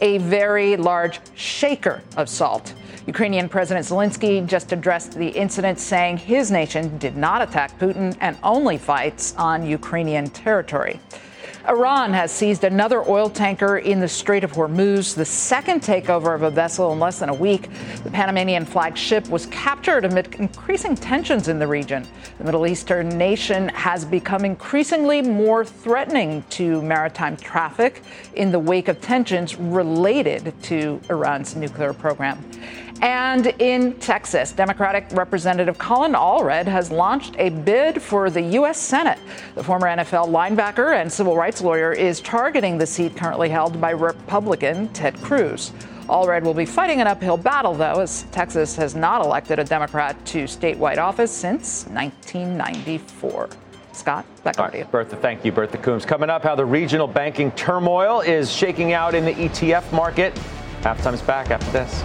a 0.00 0.18
very 0.18 0.76
large 0.76 1.18
shaker 1.34 2.00
of 2.16 2.28
salt. 2.28 2.74
Ukrainian 3.08 3.48
President 3.48 3.84
Zelensky 3.84 4.46
just 4.46 4.70
addressed 4.70 5.18
the 5.18 5.30
incident, 5.30 5.80
saying 5.80 6.16
his 6.16 6.52
nation 6.52 6.96
did 6.98 7.16
not 7.16 7.42
attack 7.42 7.76
Putin 7.80 8.16
and 8.20 8.36
only 8.44 8.78
fights 8.78 9.34
on 9.36 9.66
Ukrainian 9.66 10.30
territory. 10.30 11.00
Iran 11.66 12.12
has 12.12 12.30
seized 12.30 12.64
another 12.64 13.02
oil 13.08 13.30
tanker 13.30 13.78
in 13.78 13.98
the 13.98 14.08
Strait 14.08 14.44
of 14.44 14.52
Hormuz, 14.52 15.14
the 15.14 15.24
second 15.24 15.80
takeover 15.80 16.34
of 16.34 16.42
a 16.42 16.50
vessel 16.50 16.92
in 16.92 17.00
less 17.00 17.20
than 17.20 17.30
a 17.30 17.34
week. 17.34 17.70
The 18.02 18.10
Panamanian 18.10 18.66
flagged 18.66 18.98
ship 18.98 19.26
was 19.30 19.46
captured 19.46 20.04
amid 20.04 20.34
increasing 20.34 20.94
tensions 20.94 21.48
in 21.48 21.58
the 21.58 21.66
region. 21.66 22.06
The 22.36 22.44
Middle 22.44 22.66
Eastern 22.66 23.08
nation 23.08 23.70
has 23.70 24.04
become 24.04 24.44
increasingly 24.44 25.22
more 25.22 25.64
threatening 25.64 26.44
to 26.50 26.82
maritime 26.82 27.34
traffic 27.38 28.02
in 28.34 28.52
the 28.52 28.58
wake 28.58 28.88
of 28.88 29.00
tensions 29.00 29.56
related 29.56 30.52
to 30.64 31.00
Iran's 31.08 31.56
nuclear 31.56 31.94
program. 31.94 32.44
And 33.00 33.46
in 33.58 33.94
Texas, 33.94 34.52
Democratic 34.52 35.06
Representative 35.12 35.76
Colin 35.78 36.12
Allred 36.12 36.66
has 36.66 36.90
launched 36.90 37.34
a 37.38 37.50
bid 37.50 38.00
for 38.00 38.30
the 38.30 38.40
U.S. 38.40 38.78
Senate. 38.78 39.18
The 39.54 39.64
former 39.64 39.86
NFL 39.86 40.28
linebacker 40.28 41.00
and 41.00 41.12
civil 41.12 41.36
rights 41.36 41.60
lawyer 41.60 41.92
is 41.92 42.20
targeting 42.20 42.78
the 42.78 42.86
seat 42.86 43.16
currently 43.16 43.48
held 43.48 43.80
by 43.80 43.90
Republican 43.90 44.88
Ted 44.88 45.20
Cruz. 45.20 45.72
Allred 46.08 46.42
will 46.42 46.54
be 46.54 46.66
fighting 46.66 47.00
an 47.00 47.06
uphill 47.06 47.36
battle, 47.36 47.74
though, 47.74 48.00
as 48.00 48.24
Texas 48.30 48.76
has 48.76 48.94
not 48.94 49.24
elected 49.24 49.58
a 49.58 49.64
Democrat 49.64 50.24
to 50.26 50.44
statewide 50.44 50.98
office 50.98 51.30
since 51.30 51.86
1994. 51.86 53.48
Scott, 53.92 54.26
back 54.42 54.58
over 54.58 54.70
to 54.70 54.78
you. 54.78 54.84
Bertha, 54.86 55.16
thank 55.16 55.44
you, 55.44 55.52
Bertha 55.52 55.78
Coombs. 55.78 56.04
Coming 56.04 56.28
up, 56.28 56.42
how 56.42 56.54
the 56.54 56.64
regional 56.64 57.06
banking 57.06 57.52
turmoil 57.52 58.20
is 58.20 58.52
shaking 58.52 58.92
out 58.92 59.14
in 59.14 59.24
the 59.24 59.32
ETF 59.32 59.92
market. 59.92 60.34
Halftime's 60.82 61.22
back 61.22 61.50
after 61.50 61.70
this. 61.70 62.04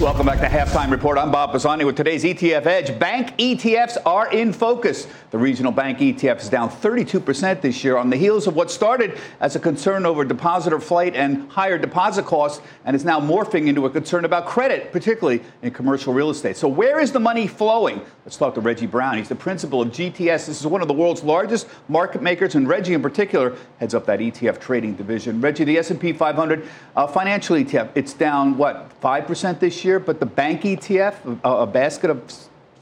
Welcome 0.00 0.26
back 0.26 0.40
to 0.40 0.46
Halftime 0.46 0.90
Report. 0.90 1.16
I'm 1.16 1.30
Bob 1.30 1.52
Pisani 1.52 1.86
with 1.86 1.96
today's 1.96 2.22
ETF 2.22 2.66
Edge. 2.66 2.98
Bank 2.98 3.34
ETFs 3.38 3.96
are 4.04 4.30
in 4.30 4.52
focus. 4.52 5.08
The 5.30 5.38
regional 5.38 5.72
bank 5.72 6.00
ETF 6.00 6.42
is 6.42 6.50
down 6.50 6.68
32% 6.68 7.62
this 7.62 7.82
year 7.82 7.96
on 7.96 8.10
the 8.10 8.16
heels 8.18 8.46
of 8.46 8.54
what 8.54 8.70
started 8.70 9.18
as 9.40 9.56
a 9.56 9.58
concern 9.58 10.04
over 10.04 10.22
depositor 10.22 10.80
flight 10.80 11.16
and 11.16 11.50
higher 11.50 11.78
deposit 11.78 12.26
costs 12.26 12.62
and 12.84 12.94
is 12.94 13.06
now 13.06 13.18
morphing 13.18 13.68
into 13.68 13.86
a 13.86 13.90
concern 13.90 14.26
about 14.26 14.44
credit, 14.44 14.92
particularly 14.92 15.40
in 15.62 15.70
commercial 15.70 16.12
real 16.12 16.28
estate. 16.28 16.58
So, 16.58 16.68
where 16.68 17.00
is 17.00 17.10
the 17.10 17.20
money 17.20 17.46
flowing? 17.46 18.02
Let's 18.26 18.36
talk 18.36 18.54
to 18.56 18.60
Reggie 18.60 18.86
Brown. 18.86 19.16
He's 19.16 19.30
the 19.30 19.34
principal 19.34 19.80
of 19.80 19.88
GTS. 19.88 20.46
This 20.46 20.60
is 20.60 20.66
one 20.66 20.82
of 20.82 20.88
the 20.88 20.94
world's 20.94 21.22
largest 21.22 21.68
market 21.88 22.20
makers, 22.20 22.54
and 22.54 22.68
Reggie, 22.68 22.92
in 22.92 23.00
particular, 23.00 23.56
heads 23.78 23.94
up 23.94 24.04
that 24.06 24.20
ETF 24.20 24.60
trading 24.60 24.94
division. 24.94 25.40
Reggie, 25.40 25.64
the 25.64 25.78
S&P 25.78 26.12
500 26.12 26.68
uh, 26.96 27.06
financial 27.06 27.56
ETF, 27.56 27.90
it's 27.94 28.12
down 28.12 28.58
what 28.58 29.00
5% 29.00 29.60
this 29.60 29.84
year, 29.84 29.85
but 29.86 30.20
the 30.20 30.26
bank 30.26 30.62
ETF, 30.62 31.40
a, 31.44 31.48
a 31.62 31.66
basket 31.66 32.10
of 32.10 32.20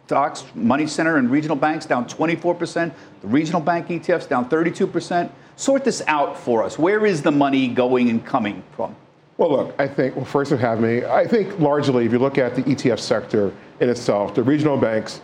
stocks, 0.07 0.45
money 0.55 0.87
center 0.87 1.17
and 1.17 1.31
regional 1.31 1.57
banks 1.57 1.87
down 1.87 2.07
24%. 2.07 2.93
The 3.21 3.27
regional 3.27 3.61
bank 3.61 3.89
ETFs 3.89 4.29
down 4.29 4.49
32%. 4.49 5.31
Sort 5.57 5.85
this 5.85 6.03
out 6.07 6.37
for 6.39 6.63
us. 6.63 6.79
Where 6.79 7.07
is 7.07 7.23
the 7.23 7.31
money 7.31 7.69
going 7.69 8.11
and 8.11 8.25
coming 8.25 8.63
from? 8.75 8.97
Well, 9.37 9.51
look, 9.51 9.75
I 9.79 9.89
think, 9.89 10.17
well, 10.17 10.25
first 10.25 10.53
of 10.53 10.61
having 10.61 10.85
me, 10.85 11.05
I 11.05 11.27
think 11.27 11.59
largely, 11.59 12.07
if 12.07 12.13
you 12.13 12.19
look 12.19 12.39
at 12.39 12.55
the 12.55 12.63
ETF 12.63 13.01
sector 13.01 13.53
in 13.81 13.89
itself, 13.89 14.35
the 14.35 14.43
regional 14.43 14.77
banks, 14.77 15.21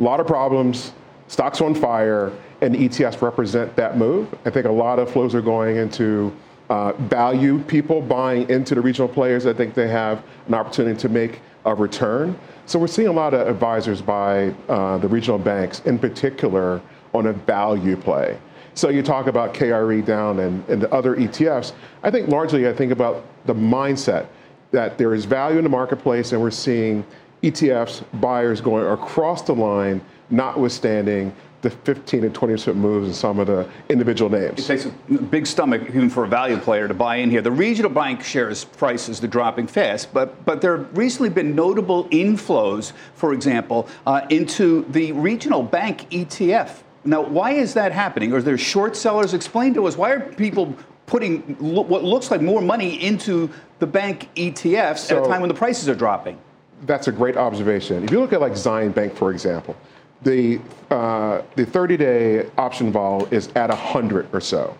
a 0.00 0.02
lot 0.02 0.18
of 0.20 0.26
problems, 0.26 0.92
stocks 1.28 1.60
on 1.60 1.74
fire, 1.74 2.32
and 2.60 2.74
ETFs 2.74 3.22
represent 3.22 3.74
that 3.76 3.96
move. 3.96 4.28
I 4.44 4.50
think 4.50 4.66
a 4.66 4.72
lot 4.72 4.98
of 4.98 5.10
flows 5.10 5.34
are 5.34 5.42
going 5.42 5.76
into 5.76 6.32
uh, 6.72 6.92
value 6.92 7.58
people 7.64 8.00
buying 8.00 8.48
into 8.48 8.74
the 8.74 8.80
regional 8.80 9.06
players. 9.06 9.44
I 9.44 9.52
think 9.52 9.74
they 9.74 9.88
have 9.88 10.24
an 10.46 10.54
opportunity 10.54 10.98
to 11.00 11.08
make 11.10 11.42
a 11.66 11.74
return. 11.74 12.38
So 12.64 12.78
we're 12.78 12.86
seeing 12.86 13.08
a 13.08 13.12
lot 13.12 13.34
of 13.34 13.46
advisors 13.46 14.00
by 14.00 14.54
uh, 14.70 14.96
the 14.96 15.06
regional 15.06 15.38
banks, 15.38 15.80
in 15.80 15.98
particular, 15.98 16.80
on 17.12 17.26
a 17.26 17.34
value 17.34 17.94
play. 17.94 18.38
So 18.72 18.88
you 18.88 19.02
talk 19.02 19.26
about 19.26 19.52
KRE 19.52 20.02
down 20.06 20.40
and, 20.40 20.66
and 20.70 20.80
the 20.80 20.90
other 20.94 21.14
ETFs. 21.14 21.74
I 22.02 22.10
think 22.10 22.28
largely 22.28 22.66
I 22.66 22.72
think 22.72 22.90
about 22.90 23.26
the 23.44 23.54
mindset. 23.54 24.28
that 24.70 24.96
there 24.96 25.12
is 25.12 25.26
value 25.26 25.58
in 25.58 25.64
the 25.64 25.70
marketplace, 25.70 26.32
and 26.32 26.40
we're 26.40 26.50
seeing 26.50 27.04
ETFs 27.42 28.02
buyers 28.18 28.62
going 28.62 28.86
across 28.86 29.42
the 29.42 29.54
line, 29.54 30.00
notwithstanding 30.30 31.34
the 31.62 31.70
15 31.70 32.24
and 32.24 32.34
20 32.34 32.54
percent 32.54 32.76
moves 32.76 33.08
in 33.08 33.14
some 33.14 33.38
of 33.38 33.46
the 33.46 33.66
individual 33.88 34.30
names. 34.30 34.58
It 34.58 34.66
takes 34.66 34.84
a 34.84 34.90
big 35.14 35.46
stomach 35.46 35.82
even 35.88 36.10
for 36.10 36.24
a 36.24 36.28
value 36.28 36.58
player 36.58 36.88
to 36.88 36.94
buy 36.94 37.16
in 37.16 37.30
here. 37.30 37.40
The 37.40 37.52
regional 37.52 37.90
bank 37.90 38.22
shares 38.22 38.64
prices 38.64 39.20
they're 39.20 39.30
dropping 39.30 39.68
fast, 39.68 40.12
but 40.12 40.44
but 40.44 40.60
there 40.60 40.76
have 40.76 40.98
recently 40.98 41.30
been 41.30 41.54
notable 41.54 42.04
inflows, 42.08 42.92
for 43.14 43.32
example, 43.32 43.88
uh, 44.06 44.26
into 44.28 44.84
the 44.90 45.12
regional 45.12 45.62
bank 45.62 46.10
ETF. 46.10 46.82
Now, 47.04 47.22
why 47.22 47.52
is 47.52 47.74
that 47.74 47.92
happening? 47.92 48.32
Are 48.32 48.42
there 48.42 48.58
short 48.58 48.96
sellers? 48.96 49.32
Explain 49.34 49.74
to 49.74 49.86
us 49.86 49.96
why 49.96 50.10
are 50.10 50.20
people 50.20 50.74
putting 51.06 51.56
lo- 51.60 51.82
what 51.82 52.02
looks 52.02 52.30
like 52.30 52.40
more 52.40 52.60
money 52.60 53.02
into 53.02 53.50
the 53.78 53.86
bank 53.86 54.28
ETFs 54.34 54.98
So- 54.98 55.18
at 55.18 55.24
a 55.24 55.28
time 55.28 55.40
when 55.40 55.48
the 55.48 55.54
prices 55.54 55.88
are 55.88 55.94
dropping? 55.94 56.38
That's 56.86 57.06
a 57.06 57.12
great 57.12 57.36
observation. 57.36 58.02
If 58.02 58.10
you 58.10 58.18
look 58.18 58.32
at 58.32 58.40
like 58.40 58.56
Zion 58.56 58.90
Bank, 58.90 59.14
for 59.14 59.30
example, 59.30 59.76
the 60.24 60.60
uh, 60.90 61.42
the 61.56 61.64
30-day 61.64 62.50
option 62.58 62.92
vol 62.92 63.26
is 63.26 63.48
at 63.56 63.70
100 63.70 64.28
or 64.32 64.40
so. 64.40 64.76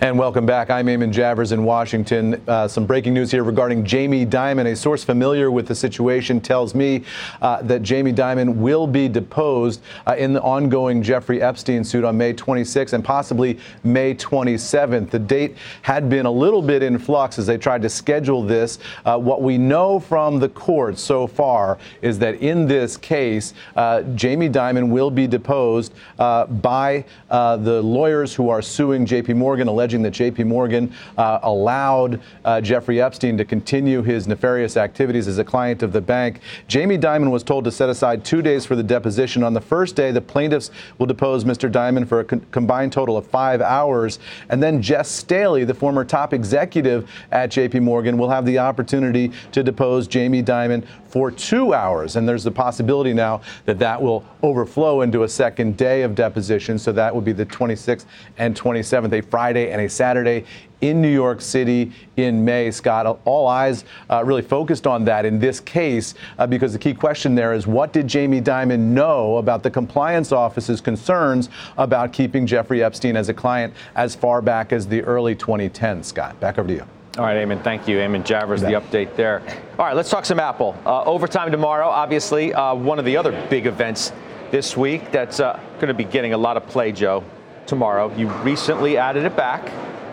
And 0.08 0.18
welcome 0.18 0.46
back. 0.46 0.70
I'm 0.70 0.86
Eamon 0.86 1.12
Javers 1.12 1.52
in 1.52 1.64
Washington. 1.64 2.42
Uh, 2.48 2.66
some 2.66 2.86
breaking 2.86 3.12
news 3.12 3.30
here 3.30 3.44
regarding 3.44 3.84
Jamie 3.84 4.24
Dimon. 4.24 4.64
A 4.72 4.74
source 4.74 5.04
familiar 5.04 5.50
with 5.50 5.68
the 5.68 5.74
situation 5.74 6.40
tells 6.40 6.74
me 6.74 7.04
uh, 7.42 7.60
that 7.60 7.82
Jamie 7.82 8.14
Dimon 8.14 8.56
will 8.56 8.86
be 8.86 9.06
deposed 9.06 9.82
uh, 10.06 10.16
in 10.16 10.32
the 10.32 10.40
ongoing 10.40 11.02
Jeffrey 11.02 11.42
Epstein 11.42 11.84
suit 11.84 12.04
on 12.04 12.16
May 12.16 12.32
26th 12.32 12.94
and 12.94 13.04
possibly 13.04 13.58
May 13.84 14.14
27th. 14.14 15.10
The 15.10 15.18
date 15.18 15.58
had 15.82 16.08
been 16.08 16.24
a 16.24 16.30
little 16.30 16.62
bit 16.62 16.82
in 16.82 16.98
flux 16.98 17.38
as 17.38 17.46
they 17.46 17.58
tried 17.58 17.82
to 17.82 17.90
schedule 17.90 18.42
this. 18.42 18.78
Uh, 19.04 19.18
what 19.18 19.42
we 19.42 19.58
know 19.58 20.00
from 20.00 20.38
the 20.38 20.48
court 20.48 20.98
so 20.98 21.26
far 21.26 21.76
is 22.00 22.18
that 22.20 22.36
in 22.36 22.66
this 22.66 22.96
case, 22.96 23.52
uh, 23.76 24.00
Jamie 24.14 24.48
Dimon 24.48 24.88
will 24.88 25.10
be 25.10 25.26
deposed 25.26 25.92
uh, 26.18 26.46
by 26.46 27.04
the 27.28 27.82
lawyers 27.82 28.34
who 28.34 28.48
are 28.48 28.62
suing 28.62 29.04
JP 29.04 29.36
Morgan, 29.36 29.68
alleging 29.98 30.02
that 30.02 30.36
JP 30.36 30.46
Morgan 30.46 30.92
uh, 31.16 31.40
allowed 31.42 32.20
uh, 32.44 32.60
Jeffrey 32.60 33.00
Epstein 33.00 33.36
to 33.38 33.44
continue 33.44 34.02
his 34.02 34.26
nefarious 34.26 34.76
activities 34.76 35.28
as 35.28 35.38
a 35.38 35.44
client 35.44 35.82
of 35.82 35.92
the 35.92 36.00
bank. 36.00 36.40
Jamie 36.66 36.98
Dimon 36.98 37.30
was 37.30 37.42
told 37.42 37.64
to 37.64 37.70
set 37.70 37.88
aside 37.88 38.24
two 38.24 38.42
days 38.42 38.64
for 38.64 38.76
the 38.76 38.82
deposition. 38.82 39.42
On 39.42 39.54
the 39.54 39.60
first 39.60 39.96
day, 39.96 40.10
the 40.10 40.20
plaintiffs 40.20 40.70
will 40.98 41.06
depose 41.06 41.44
Mr. 41.44 41.70
Dimon 41.70 42.06
for 42.06 42.20
a 42.20 42.24
con- 42.24 42.44
combined 42.50 42.92
total 42.92 43.16
of 43.16 43.26
five 43.26 43.60
hours. 43.60 44.18
And 44.48 44.62
then 44.62 44.82
Jes 44.82 45.08
Staley, 45.08 45.64
the 45.64 45.74
former 45.74 46.04
top 46.04 46.32
executive 46.32 47.10
at 47.30 47.50
JP 47.50 47.82
Morgan, 47.82 48.18
will 48.18 48.30
have 48.30 48.46
the 48.46 48.58
opportunity 48.58 49.32
to 49.52 49.62
depose 49.62 50.06
Jamie 50.06 50.42
Dimon 50.42 50.86
for 51.08 51.30
two 51.30 51.74
hours. 51.74 52.16
And 52.16 52.28
there's 52.28 52.44
the 52.44 52.50
possibility 52.50 53.12
now 53.12 53.40
that 53.64 53.78
that 53.78 54.00
will 54.00 54.24
overflow 54.42 55.00
into 55.00 55.22
a 55.22 55.28
second 55.28 55.76
day 55.76 56.02
of 56.02 56.14
deposition. 56.14 56.78
So 56.78 56.92
that 56.92 57.14
would 57.14 57.24
be 57.24 57.32
the 57.32 57.46
26th 57.46 58.04
and 58.36 58.54
27th, 58.54 59.12
a 59.12 59.22
Friday 59.22 59.70
and 59.70 59.80
a 59.80 59.88
Saturday 59.88 60.44
in 60.80 61.02
New 61.02 61.12
York 61.12 61.40
City 61.40 61.92
in 62.16 62.44
May. 62.44 62.70
Scott, 62.70 63.20
all 63.24 63.46
eyes 63.46 63.84
uh, 64.10 64.22
really 64.24 64.42
focused 64.42 64.86
on 64.86 65.04
that 65.06 65.24
in 65.24 65.38
this 65.38 65.60
case 65.60 66.14
uh, 66.38 66.46
because 66.46 66.72
the 66.72 66.78
key 66.78 66.94
question 66.94 67.34
there 67.34 67.52
is 67.52 67.66
what 67.66 67.92
did 67.92 68.06
Jamie 68.06 68.40
Dimon 68.40 68.78
know 68.78 69.38
about 69.38 69.62
the 69.62 69.70
compliance 69.70 70.30
office's 70.30 70.80
concerns 70.80 71.48
about 71.76 72.12
keeping 72.12 72.46
Jeffrey 72.46 72.82
Epstein 72.82 73.16
as 73.16 73.28
a 73.28 73.34
client 73.34 73.74
as 73.96 74.14
far 74.14 74.40
back 74.40 74.72
as 74.72 74.86
the 74.86 75.02
early 75.02 75.34
2010s? 75.34 76.04
Scott, 76.04 76.38
back 76.40 76.58
over 76.58 76.68
to 76.68 76.74
you. 76.74 76.97
All 77.16 77.24
right, 77.24 77.36
Eamon, 77.36 77.64
thank 77.64 77.88
you. 77.88 77.96
Eamon 77.96 78.22
Javers, 78.22 78.60
the 78.60 78.80
update 78.80 79.16
there. 79.16 79.42
All 79.78 79.86
right, 79.86 79.96
let's 79.96 80.10
talk 80.10 80.24
some 80.24 80.38
Apple. 80.38 80.76
Uh, 80.86 81.02
overtime 81.04 81.50
tomorrow, 81.50 81.88
obviously, 81.88 82.54
uh, 82.54 82.74
one 82.74 82.98
of 82.98 83.04
the 83.04 83.16
other 83.16 83.32
big 83.48 83.66
events 83.66 84.12
this 84.50 84.76
week 84.76 85.10
that's 85.10 85.40
uh, 85.40 85.58
going 85.74 85.88
to 85.88 85.94
be 85.94 86.04
getting 86.04 86.32
a 86.32 86.38
lot 86.38 86.56
of 86.56 86.66
play, 86.68 86.92
Joe, 86.92 87.24
tomorrow. 87.66 88.14
You 88.14 88.28
recently 88.28 88.98
added 88.98 89.24
it 89.24 89.36
back 89.36 89.72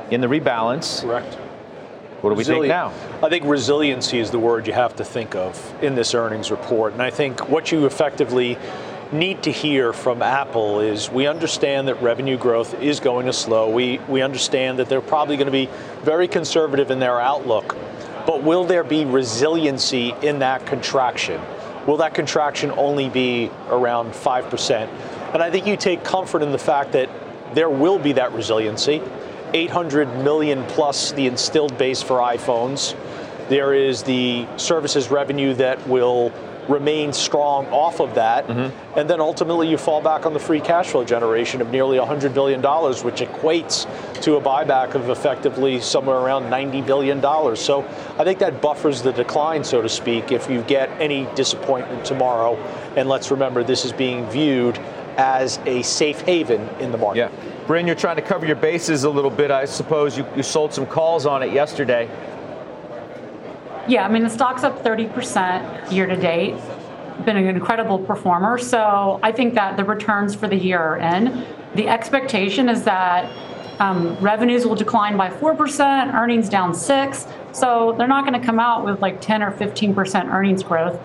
in 0.10 0.22
the 0.22 0.28
rebalance. 0.28 1.02
Correct. 1.02 1.36
What 2.22 2.32
do 2.32 2.36
we 2.38 2.44
think 2.44 2.66
now? 2.66 2.92
I 3.22 3.30
think 3.30 3.46
resiliency 3.46 4.18
is 4.18 4.32
the 4.32 4.40
word 4.40 4.66
you 4.66 4.74
have 4.74 4.96
to 4.96 5.06
think 5.06 5.36
of 5.36 5.84
in 5.84 5.94
this 5.94 6.16
earnings 6.16 6.50
report. 6.50 6.94
And 6.94 7.02
I 7.02 7.12
think 7.12 7.50
what 7.50 7.72
you 7.72 7.86
effectively 7.86 8.58
need 9.12 9.44
to 9.44 9.52
hear 9.52 9.94
from 9.94 10.22
Apple 10.22 10.80
is 10.80 11.10
we 11.10 11.28
understand 11.28 11.88
that 11.88 12.02
revenue 12.02 12.38
growth 12.38 12.80
is 12.82 13.00
going 13.00 13.26
to 13.28 13.34
slow. 13.34 13.70
We, 13.70 14.00
we 14.08 14.22
understand 14.22 14.80
that 14.80 14.90
they're 14.90 15.02
probably 15.02 15.38
going 15.38 15.48
to 15.48 15.52
be 15.52 15.70
very 16.04 16.28
conservative 16.28 16.92
in 16.92 17.00
their 17.00 17.20
outlook. 17.20 17.76
But 18.26 18.44
will 18.44 18.66
there 18.66 18.84
be 18.84 19.06
resiliency 19.06 20.14
in 20.22 20.40
that 20.40 20.66
contraction? 20.66 21.42
Will 21.86 21.98
that 21.98 22.14
contraction 22.16 22.72
only 22.72 23.10
be 23.10 23.52
around 23.68 24.14
5%? 24.14 24.88
And 25.34 25.44
I 25.44 25.52
think 25.52 25.68
you 25.68 25.78
take 25.78 26.04
comfort 26.04 26.42
in 26.42 26.52
the 26.52 26.58
fact 26.58 26.94
that 26.94 27.10
there 27.54 27.70
will 27.70 28.00
be 28.00 28.14
that 28.14 28.34
resiliency. 28.34 29.02
800 29.54 30.08
million 30.24 30.64
plus 30.66 31.12
the 31.12 31.28
instilled 31.28 31.78
base 31.78 32.02
for 32.02 32.18
iPhones. 32.18 32.96
There 33.48 33.74
is 33.74 34.02
the 34.02 34.48
services 34.58 35.12
revenue 35.12 35.54
that 35.54 35.88
will 35.88 36.34
remain 36.70 37.14
strong 37.14 37.66
off 37.68 38.00
of 38.00 38.16
that. 38.16 38.48
Mm-hmm. 38.48 39.00
And 39.00 39.10
then 39.10 39.20
ultimately 39.20 39.70
you 39.70 39.78
fall 39.78 40.02
back 40.02 40.26
on 40.26 40.34
the 40.34 40.40
free 40.40 40.60
cash 40.60 40.88
flow 40.88 41.04
generation 41.04 41.62
of 41.62 41.70
nearly 41.70 41.98
$100 41.98 42.34
billion, 42.34 42.62
which 42.62 43.22
equates 43.22 43.86
to 44.22 44.36
a 44.36 44.42
buyback 44.42 44.96
of 44.96 45.10
effectively 45.10 45.80
somewhere 45.82 46.18
around 46.18 46.44
$90 46.44 46.86
billion. 46.86 47.22
So 47.56 47.82
I 48.18 48.24
think 48.24 48.40
that 48.40 48.62
buffers 48.62 49.02
the 49.02 49.12
decline, 49.12 49.64
so 49.64 49.82
to 49.82 49.90
speak, 49.90 50.32
if 50.32 50.50
you 50.50 50.62
get 50.64 50.90
any 51.02 51.28
disappointment 51.36 52.06
tomorrow. 52.06 52.56
And 52.96 53.10
let's 53.10 53.32
remember, 53.32 53.64
this 53.64 53.86
is 53.86 53.92
being 53.92 54.30
viewed 54.30 54.78
as 55.18 55.60
a 55.66 55.82
safe 55.82 56.22
haven 56.22 56.68
in 56.80 56.92
the 56.92 56.98
market. 56.98 57.32
Yeah. 57.32 57.66
Bryn, 57.68 57.88
you're 57.88 57.96
trying 57.96 58.18
to 58.18 58.22
cover 58.22 58.46
your 58.46 58.58
bases 58.58 59.06
a 59.06 59.10
little 59.10 59.32
bit. 59.32 59.50
I 59.50 59.66
suppose 59.66 60.18
you, 60.18 60.28
you 60.36 60.44
sold 60.44 60.74
some 60.74 60.86
calls 60.86 61.26
on 61.26 61.42
it 61.42 61.52
yesterday. 61.52 62.10
Yeah, 63.88 64.06
I 64.06 64.10
mean, 64.10 64.24
the 64.24 64.30
stock's 64.30 64.64
up 64.64 64.84
30% 64.84 65.92
year 65.92 66.08
to 66.08 66.16
date. 66.16 66.56
Been 67.24 67.38
an 67.38 67.48
incredible 67.48 68.00
performer. 68.00 68.58
So 68.58 69.20
I 69.22 69.32
think 69.32 69.54
that 69.54 69.78
the 69.78 69.84
returns 69.84 70.34
for 70.34 70.48
the 70.48 70.56
year 70.56 70.80
are 70.80 70.98
in. 70.98 71.46
The 71.76 71.88
expectation 71.88 72.68
is 72.68 72.84
that 72.84 73.32
um, 73.80 74.18
revenues 74.20 74.66
will 74.66 74.76
decline 74.76 75.18
by 75.18 75.30
4%, 75.30 76.14
earnings 76.14 76.50
down 76.50 76.74
6 76.74 77.28
So 77.52 77.94
they're 77.98 78.08
not 78.08 78.26
going 78.26 78.40
to 78.40 78.46
come 78.46 78.60
out 78.60 78.86
with 78.86 79.02
like 79.02 79.22
10 79.22 79.44
or 79.44 79.52
15% 79.52 80.34
earnings 80.34 80.64
growth. 80.64 81.00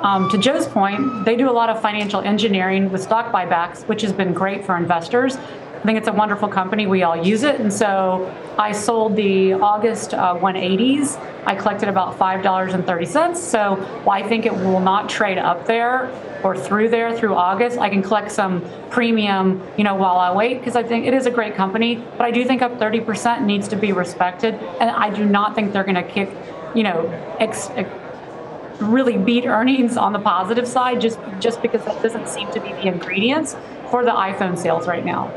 Um, 0.00 0.28
to 0.30 0.38
Joe's 0.38 0.66
point, 0.66 1.24
they 1.24 1.36
do 1.36 1.48
a 1.48 1.52
lot 1.52 1.70
of 1.70 1.80
financial 1.80 2.20
engineering 2.20 2.90
with 2.90 3.02
stock 3.02 3.32
buybacks, 3.32 3.86
which 3.86 4.02
has 4.02 4.12
been 4.12 4.34
great 4.34 4.64
for 4.64 4.76
investors. 4.76 5.36
I 5.84 5.86
think 5.86 5.98
it's 5.98 6.08
a 6.08 6.12
wonderful 6.12 6.48
company. 6.48 6.86
We 6.86 7.02
all 7.02 7.14
use 7.14 7.42
it. 7.42 7.60
And 7.60 7.70
so 7.70 8.34
I 8.56 8.72
sold 8.72 9.16
the 9.16 9.52
August 9.52 10.14
uh, 10.14 10.34
180s. 10.34 11.20
I 11.44 11.54
collected 11.54 11.90
about 11.90 12.18
$5.30. 12.18 13.36
So 13.36 14.02
I 14.10 14.22
think 14.22 14.46
it 14.46 14.54
will 14.54 14.80
not 14.80 15.10
trade 15.10 15.36
up 15.36 15.66
there 15.66 16.10
or 16.42 16.56
through 16.56 16.88
there 16.88 17.14
through 17.14 17.34
August, 17.34 17.78
I 17.78 17.90
can 17.90 18.02
collect 18.02 18.32
some 18.32 18.64
premium, 18.88 19.62
you 19.76 19.84
know, 19.84 19.94
while 19.94 20.16
I 20.16 20.34
wait 20.34 20.58
because 20.58 20.74
I 20.74 20.82
think 20.82 21.06
it 21.06 21.12
is 21.12 21.26
a 21.26 21.30
great 21.30 21.54
company. 21.54 21.96
But 21.96 22.22
I 22.22 22.30
do 22.30 22.46
think 22.46 22.62
up 22.62 22.78
30% 22.78 23.44
needs 23.44 23.68
to 23.68 23.76
be 23.76 23.92
respected. 23.92 24.54
And 24.54 24.88
I 24.88 25.10
do 25.10 25.26
not 25.26 25.54
think 25.54 25.74
they're 25.74 25.84
going 25.84 25.96
to 25.96 26.02
kick, 26.02 26.30
you 26.74 26.82
know, 26.82 27.08
ex- 27.40 27.70
really 28.80 29.16
beat 29.16 29.46
earnings 29.46 29.96
on 29.96 30.12
the 30.12 30.18
positive 30.18 30.66
side 30.66 31.00
just 31.00 31.18
just 31.38 31.62
because 31.62 31.84
that 31.84 32.02
doesn't 32.02 32.28
seem 32.28 32.50
to 32.50 32.60
be 32.60 32.70
the 32.70 32.88
ingredients 32.88 33.54
for 33.94 34.04
the 34.04 34.10
iPhone 34.10 34.58
sales 34.58 34.88
right 34.88 35.04
now. 35.04 35.30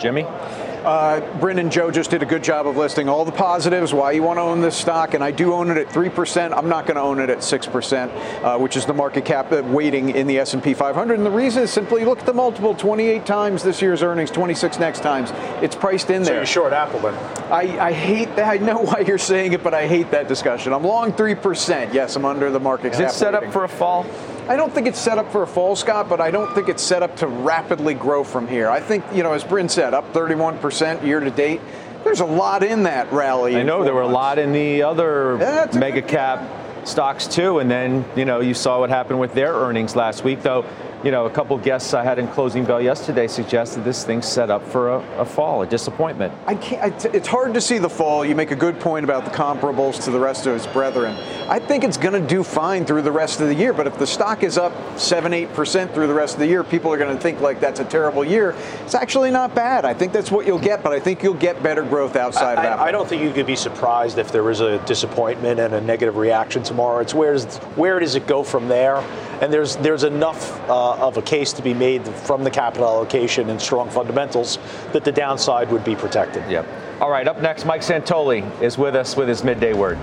Jimmy? 0.00 0.24
Uh, 0.24 1.20
Bryn 1.38 1.60
and 1.60 1.70
Joe 1.70 1.92
just 1.92 2.10
did 2.10 2.24
a 2.24 2.26
good 2.26 2.42
job 2.42 2.66
of 2.66 2.76
listing 2.76 3.08
all 3.08 3.24
the 3.24 3.30
positives, 3.30 3.94
why 3.94 4.10
you 4.10 4.24
want 4.24 4.38
to 4.38 4.42
own 4.42 4.60
this 4.60 4.76
stock, 4.76 5.14
and 5.14 5.22
I 5.22 5.30
do 5.30 5.52
own 5.52 5.70
it 5.70 5.76
at 5.76 5.86
3%. 5.86 6.56
I'm 6.56 6.68
not 6.68 6.86
going 6.86 6.96
to 6.96 7.02
own 7.02 7.20
it 7.20 7.30
at 7.30 7.38
6%, 7.38 8.42
uh, 8.42 8.58
which 8.58 8.76
is 8.76 8.84
the 8.84 8.94
market 8.94 9.24
cap 9.24 9.52
uh, 9.52 9.62
weighting 9.64 10.10
in 10.10 10.26
the 10.26 10.40
S&P 10.40 10.74
500. 10.74 11.18
And 11.18 11.24
the 11.24 11.30
reason 11.30 11.62
is 11.62 11.70
simply 11.70 12.04
look 12.04 12.18
at 12.18 12.26
the 12.26 12.32
multiple, 12.32 12.74
28 12.74 13.24
times 13.24 13.62
this 13.62 13.80
year's 13.80 14.02
earnings, 14.02 14.32
26 14.32 14.80
next 14.80 15.00
times. 15.04 15.30
It's 15.62 15.76
priced 15.76 16.10
in 16.10 16.24
So 16.24 16.30
there. 16.30 16.38
you're 16.40 16.46
short 16.46 16.72
Apple 16.72 16.98
then? 16.98 17.14
I, 17.52 17.78
I 17.78 17.92
hate 17.92 18.34
that. 18.34 18.48
I 18.48 18.56
know 18.56 18.78
why 18.78 19.04
you're 19.06 19.18
saying 19.18 19.52
it, 19.52 19.62
but 19.62 19.72
I 19.72 19.86
hate 19.86 20.10
that 20.10 20.26
discussion. 20.26 20.72
I'm 20.72 20.82
long 20.82 21.12
3%. 21.12 21.94
Yes, 21.94 22.16
I'm 22.16 22.24
under 22.24 22.50
the 22.50 22.58
market 22.58 22.94
Is 22.94 22.98
cap 22.98 23.10
it 23.10 23.12
set 23.12 23.36
up 23.36 23.52
for 23.52 23.62
a 23.62 23.68
fall? 23.68 24.04
I 24.48 24.56
don't 24.56 24.72
think 24.72 24.86
it's 24.86 24.98
set 24.98 25.18
up 25.18 25.30
for 25.30 25.42
a 25.42 25.46
fall, 25.46 25.76
Scott, 25.76 26.08
but 26.08 26.22
I 26.22 26.30
don't 26.30 26.54
think 26.54 26.70
it's 26.70 26.82
set 26.82 27.02
up 27.02 27.16
to 27.16 27.26
rapidly 27.26 27.92
grow 27.92 28.24
from 28.24 28.48
here. 28.48 28.70
I 28.70 28.80
think, 28.80 29.04
you 29.12 29.22
know, 29.22 29.34
as 29.34 29.44
Bryn 29.44 29.68
said, 29.68 29.92
up 29.92 30.14
31% 30.14 31.04
year 31.04 31.20
to 31.20 31.30
date. 31.30 31.60
There's 32.02 32.20
a 32.20 32.24
lot 32.24 32.62
in 32.62 32.84
that 32.84 33.12
rally. 33.12 33.56
I 33.56 33.62
know 33.62 33.84
there 33.84 33.94
were 33.94 34.00
a 34.00 34.06
lot 34.06 34.38
in 34.38 34.52
the 34.52 34.84
other 34.84 35.36
Yeah, 35.38 35.66
mega 35.74 36.00
cap 36.00 36.40
stocks 36.86 37.26
too, 37.26 37.58
and 37.58 37.70
then 37.70 38.04
you 38.16 38.24
know 38.24 38.40
you 38.40 38.54
saw 38.54 38.80
what 38.80 38.88
happened 38.88 39.20
with 39.20 39.34
their 39.34 39.52
earnings 39.52 39.94
last 39.94 40.24
week. 40.24 40.42
Though, 40.42 40.64
you 41.04 41.12
know, 41.12 41.26
a 41.26 41.30
couple 41.30 41.56
guests 41.58 41.94
I 41.94 42.02
had 42.02 42.18
in 42.18 42.26
closing 42.28 42.64
bell 42.64 42.80
yesterday 42.80 43.28
suggested 43.28 43.84
this 43.84 44.04
thing's 44.04 44.26
set 44.26 44.50
up 44.50 44.66
for 44.66 44.90
a, 44.90 45.20
a 45.20 45.24
fall, 45.24 45.62
a 45.62 45.66
disappointment. 45.66 46.32
I 46.46 46.56
can't, 46.56 46.82
I 46.82 46.90
t- 46.90 47.10
it's 47.12 47.28
hard 47.28 47.54
to 47.54 47.60
see 47.60 47.78
the 47.78 47.88
fall. 47.88 48.24
You 48.24 48.34
make 48.34 48.50
a 48.50 48.56
good 48.56 48.80
point 48.80 49.04
about 49.04 49.24
the 49.24 49.30
comparables 49.30 50.02
to 50.04 50.10
the 50.10 50.18
rest 50.18 50.46
of 50.46 50.56
its 50.56 50.66
brethren. 50.66 51.14
I 51.48 51.60
think 51.60 51.84
it's 51.84 51.96
going 51.96 52.20
to 52.20 52.26
do 52.26 52.42
fine 52.42 52.84
through 52.84 53.02
the 53.02 53.12
rest 53.12 53.40
of 53.40 53.46
the 53.46 53.54
year, 53.54 53.72
but 53.72 53.86
if 53.86 53.96
the 53.98 54.06
stock 54.06 54.42
is 54.42 54.58
up 54.58 54.72
7 54.98 55.32
8% 55.32 55.94
through 55.94 56.06
the 56.08 56.14
rest 56.14 56.34
of 56.34 56.40
the 56.40 56.46
year, 56.46 56.64
people 56.64 56.92
are 56.92 56.98
going 56.98 57.14
to 57.14 57.22
think 57.22 57.40
like 57.40 57.60
that's 57.60 57.80
a 57.80 57.84
terrible 57.84 58.24
year. 58.24 58.56
It's 58.82 58.94
actually 58.94 59.30
not 59.30 59.54
bad. 59.54 59.84
I 59.84 59.94
think 59.94 60.12
that's 60.12 60.32
what 60.32 60.46
you'll 60.46 60.58
get, 60.58 60.82
but 60.82 60.92
I 60.92 60.98
think 60.98 61.22
you'll 61.22 61.34
get 61.34 61.62
better 61.62 61.82
growth 61.82 62.16
outside 62.16 62.58
of 62.58 62.64
Apple. 62.64 62.84
I, 62.84 62.88
I 62.88 62.90
don't 62.90 63.08
think 63.08 63.22
you 63.22 63.32
could 63.32 63.46
be 63.46 63.56
surprised 63.56 64.18
if 64.18 64.32
there 64.32 64.48
is 64.50 64.60
a 64.60 64.78
disappointment 64.84 65.60
and 65.60 65.74
a 65.74 65.80
negative 65.80 66.16
reaction 66.16 66.62
tomorrow. 66.62 66.98
It's 66.98 67.14
where 67.14 67.34
does 67.34 67.56
where 67.76 68.00
does 68.00 68.14
it 68.14 68.26
go 68.26 68.42
from 68.42 68.68
there? 68.68 68.96
And 69.40 69.52
there's 69.52 69.76
there's 69.76 70.02
enough 70.02 70.58
uh, 70.68 70.87
Uh, 70.88 70.96
of 71.00 71.18
a 71.18 71.22
case 71.22 71.52
to 71.52 71.60
be 71.60 71.74
made 71.74 72.02
from 72.08 72.42
the 72.42 72.50
capital 72.50 72.86
allocation 72.86 73.50
and 73.50 73.60
strong 73.60 73.90
fundamentals 73.90 74.58
that 74.94 75.04
the 75.04 75.12
downside 75.12 75.70
would 75.70 75.84
be 75.84 75.94
protected. 75.94 76.42
Yep. 76.50 76.66
All 77.02 77.10
right, 77.10 77.28
up 77.28 77.42
next, 77.42 77.66
Mike 77.66 77.82
Santoli 77.82 78.42
is 78.62 78.78
with 78.78 78.96
us 78.96 79.14
with 79.14 79.28
his 79.28 79.44
midday 79.44 79.74
word. 79.74 79.98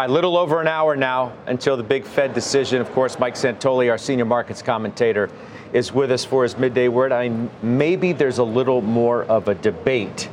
Right, 0.00 0.10
little 0.10 0.36
over 0.36 0.60
an 0.60 0.66
hour 0.68 0.96
now 0.96 1.32
until 1.46 1.76
the 1.76 1.82
big 1.82 2.04
Fed 2.04 2.32
decision. 2.34 2.80
Of 2.80 2.90
course, 2.92 3.18
Mike 3.18 3.34
Santoli, 3.34 3.90
our 3.90 3.98
senior 3.98 4.24
markets 4.24 4.62
commentator, 4.62 5.30
is 5.72 5.92
with 5.92 6.10
us 6.10 6.24
for 6.24 6.42
his 6.42 6.56
midday 6.56 6.88
word. 6.88 7.12
I 7.12 7.28
maybe 7.62 8.12
there's 8.12 8.38
a 8.38 8.44
little 8.44 8.80
more 8.82 9.24
of 9.24 9.48
a 9.48 9.54
debate 9.54 10.28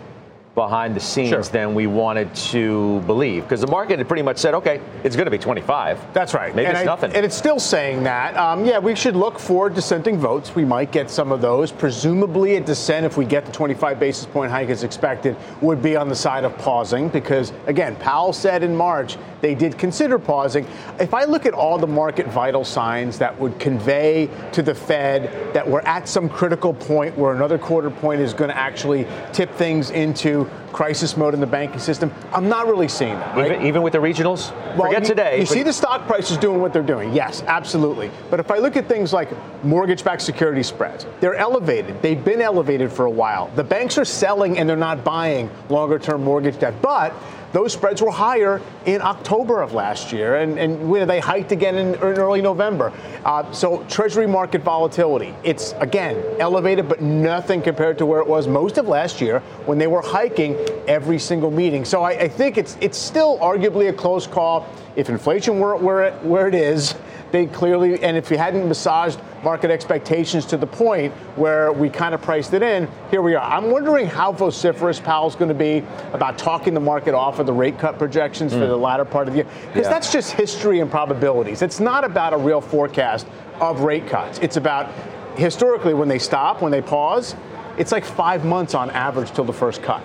behind 0.56 0.96
the 0.96 1.00
scenes 1.00 1.30
Sure. 1.30 1.44
than 1.44 1.76
we 1.76 1.86
wanted 1.86 2.34
to 2.34 3.00
believe 3.02 3.44
because 3.44 3.62
the 3.62 3.68
market 3.68 4.00
had 4.00 4.08
pretty 4.08 4.24
much 4.24 4.40
said, 4.40 4.56
okay, 4.56 4.82
it's 5.04 5.16
going 5.16 5.26
to 5.26 5.32
be 5.32 5.38
25. 5.38 6.00
That's 6.14 6.34
right. 6.34 6.56
Maybe 6.56 6.66
and 6.66 6.76
it's 6.76 6.82
I- 6.82 6.86
nothing. 6.86 7.12
And 7.14 7.24
it's 7.24 7.36
still 7.38 7.60
saying 7.60 8.02
that. 8.06 8.36
Um, 8.36 8.66
yeah, 8.66 8.80
we 8.80 8.96
should 8.96 9.16
look 9.16 9.38
for 9.38 9.70
dissenting 9.70 10.18
votes. 10.18 10.56
We 10.56 10.66
might 10.66 10.92
get 10.92 11.12
some 11.12 11.32
of 11.32 11.42
those. 11.42 11.72
Presumably, 11.72 12.56
a 12.56 12.60
dissent, 12.60 13.06
if 13.06 13.18
we 13.18 13.26
get 13.26 13.46
the 13.46 13.52
25 13.52 14.00
basis 14.00 14.26
point 14.26 14.50
hike 14.50 14.70
as 14.70 14.84
expected, 14.84 15.36
would 15.62 15.84
be 15.84 15.96
on 15.96 16.10
the 16.10 16.16
side 16.16 16.44
of 16.44 16.58
pausing 16.58 17.10
because, 17.10 17.54
again, 17.68 17.96
Powell 17.98 18.34
said 18.34 18.64
in 18.64 18.76
March 18.76 19.16
they 19.42 19.56
did 19.56 19.78
consider 19.78 20.20
pausing. 20.20 20.66
If 21.00 21.14
I 21.14 21.26
look 21.26 21.46
at 21.46 21.54
all 21.54 21.78
the 21.78 21.88
market 21.88 22.28
vital 22.28 22.64
signs 22.64 23.18
that 23.20 23.38
would 23.40 23.60
convey 23.60 24.30
to 24.54 24.62
the 24.62 24.74
Fed 24.74 25.54
that 25.54 25.68
we're 25.68 25.82
at 25.82 26.08
some 26.08 26.30
critical 26.30 26.74
point 26.74 27.18
where 27.18 27.34
another 27.34 27.58
quarter 27.58 27.90
point 27.90 28.22
is 28.22 28.34
going 28.34 28.50
to 28.50 28.58
actually 28.58 29.08
tip 29.34 29.54
things 29.56 29.92
into 29.92 30.50
crisis 30.78 31.18
mode 31.18 31.34
in 31.34 31.40
the 31.40 31.48
banking 31.48 31.80
system, 31.80 32.14
I'm 32.32 32.48
not 32.50 32.68
really 32.68 32.88
seeing 32.88 33.14
that. 33.14 33.36
Right? 33.36 33.52
even, 33.54 33.66
even 33.66 33.82
with 33.82 33.94
the 33.94 34.00
regionals? 34.00 34.52
Well, 34.76 34.88
Forget 34.88 35.04
you, 35.04 35.08
today. 35.08 35.40
You 35.40 35.46
see 35.46 35.64
the 35.64 35.74
stock 35.74 36.06
prices 36.06 36.38
doing 36.38 36.62
what 36.62 36.74
they're 36.74 36.84
doing. 36.84 37.14
Yes, 37.14 37.42
absolutely. 37.48 38.12
But 38.30 38.40
if 38.40 38.52
I 38.52 38.58
look 38.60 38.76
at 38.76 38.88
things 38.88 39.14
like 39.14 39.30
mortgage-backed 39.64 40.22
security 40.22 40.62
spreads, 40.64 41.08
they're 41.20 41.36
elevated. 41.36 42.02
They've 42.02 42.24
been 42.24 42.42
elevated 42.42 42.92
for 42.92 43.06
a 43.06 43.10
while. 43.10 43.50
The 43.56 43.64
banks 43.64 43.98
are 43.98 44.06
selling 44.06 44.60
and 44.60 44.70
they're 44.70 44.78
not 44.78 45.04
buying 45.04 45.50
longer-term 45.70 46.24
mortgage 46.24 46.60
debt. 46.60 46.80
But 46.82 47.14
those 47.54 47.74
spreads 47.74 48.02
were 48.02 48.12
higher 48.12 48.62
in 48.86 49.02
October 49.02 49.62
of 49.62 49.74
last 49.74 50.12
year, 50.12 50.38
and, 50.38 50.58
and 50.60 51.10
they 51.10 51.20
hiked 51.20 51.52
again 51.52 51.76
in, 51.76 51.96
in 51.96 52.02
early 52.02 52.42
November. 52.42 52.92
Uh, 53.24 53.52
so 53.52 53.84
Treasury 53.90 54.28
market 54.28 54.62
volatility, 54.64 55.34
it's 55.44 55.74
again 55.80 56.24
elevated, 56.40 56.90
but 56.90 57.02
nothing 57.02 57.62
compared 57.62 57.98
to 57.98 58.06
where 58.06 58.20
it 58.20 58.28
was 58.28 58.48
most 58.48 58.78
of 58.78 58.88
last 58.88 59.22
year 59.22 59.40
when 59.66 59.78
they 59.78 59.88
were 59.88 60.02
hiking 60.02 60.56
every 60.88 61.20
single 61.20 61.52
meeting. 61.52 61.86
So 61.86 62.04
I, 62.04 62.12
I 62.12 62.28
think 62.28 62.58
it's 62.58 62.78
it's 62.82 62.98
still 62.98 63.38
arguably 63.40 63.90
a 63.90 63.94
close 63.94 64.28
call. 64.28 64.68
If 64.98 65.10
inflation 65.10 65.60
were 65.60 65.76
where 65.76 66.02
it, 66.06 66.24
where 66.24 66.48
it 66.48 66.56
is, 66.56 66.96
they 67.32 67.46
clearly, 67.46 68.02
and 68.04 68.18
if 68.18 68.32
you 68.32 68.38
hadn't 68.38 68.68
massaged 68.68 69.20
market 69.44 69.70
expectations 69.70 70.44
to 70.48 70.58
the 70.58 70.66
point 70.66 71.14
where 71.36 71.72
we 71.72 71.88
kind 71.88 72.16
of 72.16 72.22
priced 72.24 72.54
it 72.56 72.64
in, 72.64 72.88
here 73.12 73.22
we 73.22 73.36
are. 73.36 73.44
I'm 73.44 73.70
wondering 73.70 74.08
how 74.08 74.32
vociferous 74.32 75.00
Powell's 75.00 75.36
going 75.36 75.50
to 75.50 75.54
be 75.54 75.84
about 76.14 76.40
talking 76.40 76.74
the 76.74 76.80
market 76.80 77.14
off 77.14 77.38
of 77.38 77.46
the 77.46 77.54
rate 77.54 77.78
cut 77.78 78.00
projections 78.00 78.54
for 78.54 78.60
Mm. 78.62 78.70
the 78.70 78.76
latter 78.78 79.06
part 79.06 79.28
of 79.28 79.36
the 79.36 79.42
year. 79.44 79.48
Because 79.68 79.86
Yeah. 79.86 79.92
that's 79.94 80.12
just 80.12 80.32
history 80.32 80.80
and 80.80 80.90
probabilities. 80.90 81.62
It's 81.62 81.80
not 81.80 82.04
about 82.04 82.34
a 82.34 82.38
real 82.38 82.60
forecast 82.62 83.28
of 83.62 83.82
rate 83.82 84.08
cuts. 84.08 84.40
It's 84.40 84.58
about 84.58 84.88
historically 85.36 85.94
when 85.94 86.08
they 86.08 86.18
stop, 86.20 86.62
when 86.64 86.72
they 86.72 86.82
pause, 86.82 87.36
it's 87.78 87.92
like 87.92 88.04
five 88.04 88.44
months 88.46 88.74
on 88.74 88.90
average 88.90 89.32
till 89.32 89.44
the 89.44 89.54
first 89.54 89.84
cut. 89.84 90.02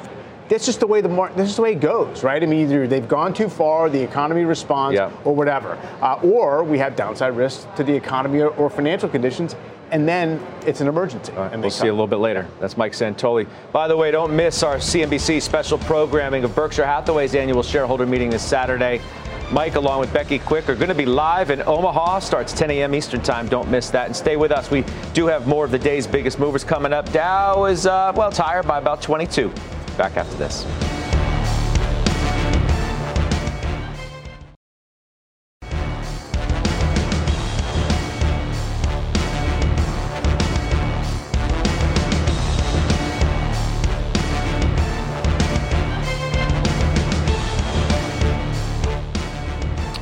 That's 0.49 0.67
just 0.67 0.81
the 0.81 0.87
way 0.87 1.01
the 1.01 1.09
market. 1.09 1.37
This 1.37 1.49
is 1.51 1.57
the 1.57 1.63
way 1.63 1.73
it 1.73 1.81
goes, 1.81 2.23
right? 2.23 2.43
I 2.43 2.47
mean, 2.47 2.61
either 2.61 2.87
they've 2.87 3.09
gone 3.09 3.33
too 3.33 3.49
far, 3.49 3.89
the 3.89 4.03
economy 4.03 4.45
responds, 4.45 4.97
Yeah. 4.97 5.11
or 5.25 5.35
whatever, 5.35 5.79
uh, 6.03 6.19
or 6.23 6.63
we 6.65 6.79
have 6.79 6.95
downside 6.97 7.37
risks 7.37 7.67
to 7.77 7.85
the 7.85 7.95
economy 7.95 8.41
or, 8.41 8.49
or 8.51 8.69
financial 8.69 9.09
conditions, 9.09 9.57
and 9.91 10.07
then 10.09 10.41
it's 10.67 10.81
an 10.81 10.89
emergency. 10.89 11.33
and 11.37 11.61
We'll 11.63 11.71
see 11.71 11.89
a 11.89 11.93
little 11.93 12.07
bit 12.07 12.17
later. 12.17 12.47
That's 12.61 12.77
Mike 12.77 12.93
Santoli. 12.93 13.47
By 13.73 13.89
the 13.89 13.97
way, 13.97 14.11
don't 14.11 14.35
miss 14.35 14.63
our 14.63 14.77
CNBC 14.77 15.41
special 15.41 15.79
programming 15.79 16.45
of 16.45 16.55
Berkshire 16.55 16.85
Hathaway's 16.87 17.35
annual 17.35 17.63
shareholder 17.63 18.07
meeting 18.07 18.31
this 18.31 18.43
Saturday. 18.43 19.01
Mike, 19.51 19.75
along 19.75 20.01
with 20.01 20.11
Becky 20.15 20.39
Quick, 20.39 20.71
are 20.71 20.75
going 20.75 20.89
to 20.89 20.95
be 20.95 21.05
live 21.05 21.51
in 21.51 21.61
Omaha. 21.63 22.21
Starts 22.21 22.55
10 22.55 22.71
a.m. 22.71 22.95
Eastern 22.95 23.21
Time. 23.21 23.49
Don't 23.49 23.71
miss 23.71 23.91
that. 23.91 24.07
And 24.07 24.17
stay 24.17 24.37
with 24.37 24.51
us. 24.51 24.71
We 24.71 24.83
do 25.13 25.27
have 25.27 25.47
more 25.47 25.67
of 25.67 25.71
the 25.71 25.79
day's 25.79 26.07
biggest 26.07 26.39
movers 26.39 26.65
coming 26.65 26.95
up. 26.95 27.13
Dow 27.13 27.67
is, 27.67 27.87
uh, 27.87 28.13
well, 28.17 28.29
it's 28.31 28.39
higher 28.39 28.63
by 28.63 28.79
about 28.79 29.03
22. 29.03 29.53
Back 30.03 30.17
after 30.17 30.37
this. 30.37 30.65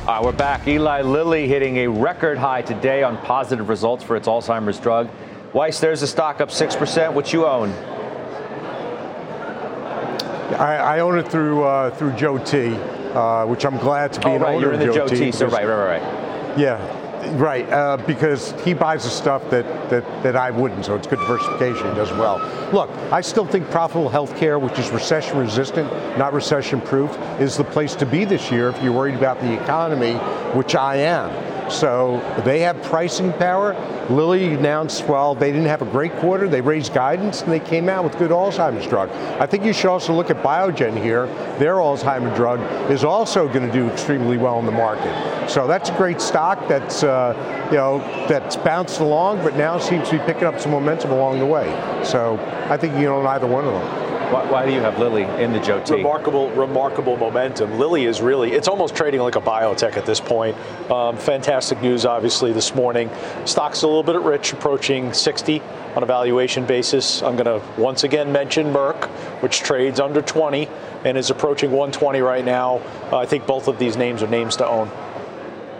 All 0.07 0.15
right, 0.15 0.23
we're 0.23 0.31
back. 0.31 0.67
Eli 0.67 1.03
Lilly 1.03 1.47
hitting 1.47 1.77
a 1.77 1.87
record 1.87 2.39
high 2.39 2.63
today 2.63 3.03
on 3.03 3.17
positive 3.17 3.69
results 3.69 4.03
for 4.03 4.15
its 4.15 4.27
Alzheimer's 4.27 4.79
drug. 4.79 5.11
Weiss, 5.53 5.79
there's 5.79 6.01
a 6.01 6.07
stock 6.07 6.41
up 6.41 6.49
6%, 6.49 7.13
which 7.13 7.33
you 7.33 7.45
own. 7.45 8.00
I, 10.53 10.97
I 10.97 10.99
own 10.99 11.17
it 11.17 11.27
through 11.27 11.63
uh, 11.63 11.89
through 11.91 12.13
Joe 12.13 12.37
T, 12.37 12.73
uh, 13.13 13.45
which 13.45 13.65
I'm 13.65 13.77
glad 13.77 14.13
to 14.13 14.19
be 14.19 14.27
oh, 14.27 14.35
an 14.35 14.41
right, 14.41 14.55
owner 14.55 14.65
you're 14.65 14.73
in 14.73 14.81
of 14.81 14.87
the 14.87 14.93
Joe, 14.93 15.07
Joe 15.07 15.15
T, 15.15 15.31
so 15.31 15.47
right, 15.47 15.65
right, 15.65 15.99
right. 15.99 16.57
Yeah, 16.57 17.37
right. 17.37 17.69
Uh, 17.69 17.97
because 17.97 18.53
he 18.63 18.73
buys 18.73 19.03
the 19.03 19.09
stuff 19.09 19.49
that, 19.49 19.65
that, 19.89 20.23
that 20.23 20.35
I 20.35 20.51
wouldn't, 20.51 20.85
so 20.85 20.95
it's 20.95 21.07
good 21.07 21.19
diversification. 21.19 21.89
He 21.89 21.95
does 21.95 22.11
well. 22.11 22.39
Look, 22.73 22.89
I 23.11 23.21
still 23.21 23.45
think 23.45 23.69
profitable 23.69 24.09
healthcare, 24.09 24.59
which 24.59 24.77
is 24.79 24.89
recession 24.89 25.37
resistant, 25.37 25.89
not 26.17 26.33
recession 26.33 26.81
proof, 26.81 27.17
is 27.39 27.57
the 27.57 27.63
place 27.63 27.95
to 27.95 28.05
be 28.05 28.25
this 28.25 28.51
year 28.51 28.69
if 28.69 28.81
you're 28.83 28.93
worried 28.93 29.15
about 29.15 29.39
the 29.39 29.61
economy, 29.61 30.13
which 30.55 30.75
I 30.75 30.97
am. 30.97 31.29
So 31.71 32.21
they 32.45 32.59
have 32.59 32.81
pricing 32.83 33.31
power. 33.33 33.75
Lilly 34.09 34.53
announced, 34.53 35.07
well, 35.07 35.33
they 35.33 35.51
didn't 35.51 35.67
have 35.67 35.81
a 35.81 35.85
great 35.85 36.13
quarter. 36.17 36.47
They 36.47 36.61
raised 36.61 36.93
guidance 36.93 37.41
and 37.41 37.51
they 37.51 37.59
came 37.59 37.87
out 37.87 38.03
with 38.03 38.17
good 38.17 38.31
Alzheimer's 38.31 38.85
drug. 38.87 39.09
I 39.39 39.45
think 39.45 39.63
you 39.63 39.71
should 39.71 39.89
also 39.89 40.13
look 40.13 40.29
at 40.29 40.43
Biogen 40.43 41.01
here. 41.01 41.27
Their 41.57 41.75
Alzheimer's 41.75 42.35
drug 42.35 42.59
is 42.91 43.03
also 43.03 43.47
going 43.47 43.65
to 43.65 43.71
do 43.71 43.87
extremely 43.87 44.37
well 44.37 44.59
in 44.59 44.65
the 44.65 44.71
market. 44.71 45.49
So 45.49 45.65
that's 45.65 45.89
a 45.89 45.97
great 45.97 46.19
stock 46.19 46.67
that's, 46.67 47.03
uh, 47.03 47.33
you 47.71 47.77
know, 47.77 47.99
that's 48.27 48.57
bounced 48.57 48.99
along, 48.99 49.43
but 49.43 49.55
now 49.55 49.79
seems 49.79 50.09
to 50.09 50.17
be 50.17 50.25
picking 50.25 50.43
up 50.43 50.59
some 50.59 50.71
momentum 50.71 51.11
along 51.11 51.39
the 51.39 51.45
way. 51.45 51.67
So 52.03 52.37
I 52.69 52.77
think 52.77 52.97
you 52.99 53.07
own 53.07 53.25
either 53.25 53.47
one 53.47 53.65
of 53.65 53.73
them. 53.73 54.10
Why, 54.31 54.49
why 54.49 54.65
do 54.65 54.71
you 54.71 54.79
have 54.79 54.97
Lilly 54.97 55.23
in 55.43 55.51
the 55.51 55.59
Joe 55.59 55.83
T? 55.83 55.95
Remarkable, 55.95 56.49
remarkable 56.51 57.17
momentum. 57.17 57.77
Lilly 57.77 58.05
is 58.05 58.21
really, 58.21 58.53
it's 58.53 58.69
almost 58.69 58.95
trading 58.95 59.19
like 59.19 59.35
a 59.35 59.41
biotech 59.41 59.97
at 59.97 60.05
this 60.05 60.21
point. 60.21 60.55
Um, 60.89 61.17
fantastic 61.17 61.81
news, 61.81 62.05
obviously, 62.05 62.53
this 62.53 62.73
morning. 62.73 63.09
Stock's 63.43 63.81
a 63.81 63.87
little 63.87 64.03
bit 64.03 64.21
rich, 64.21 64.53
approaching 64.53 65.11
60 65.11 65.61
on 65.97 66.03
a 66.03 66.05
valuation 66.05 66.65
basis. 66.65 67.21
I'm 67.21 67.35
going 67.35 67.59
to 67.59 67.61
once 67.77 68.05
again 68.05 68.31
mention 68.31 68.67
Merck, 68.67 69.09
which 69.41 69.59
trades 69.59 69.99
under 69.99 70.21
20 70.21 70.69
and 71.03 71.17
is 71.17 71.29
approaching 71.29 71.71
120 71.71 72.21
right 72.21 72.45
now. 72.45 72.77
Uh, 73.11 73.17
I 73.17 73.25
think 73.25 73.45
both 73.45 73.67
of 73.67 73.79
these 73.79 73.97
names 73.97 74.23
are 74.23 74.27
names 74.27 74.55
to 74.55 74.65
own. 74.65 74.89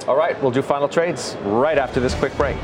All 0.09 0.17
right, 0.17 0.39
we'll 0.41 0.51
do 0.51 0.61
final 0.61 0.89
trades 0.89 1.37
right 1.43 1.77
after 1.77 2.01
this 2.01 2.13
quick 2.15 2.35
break. 2.35 2.57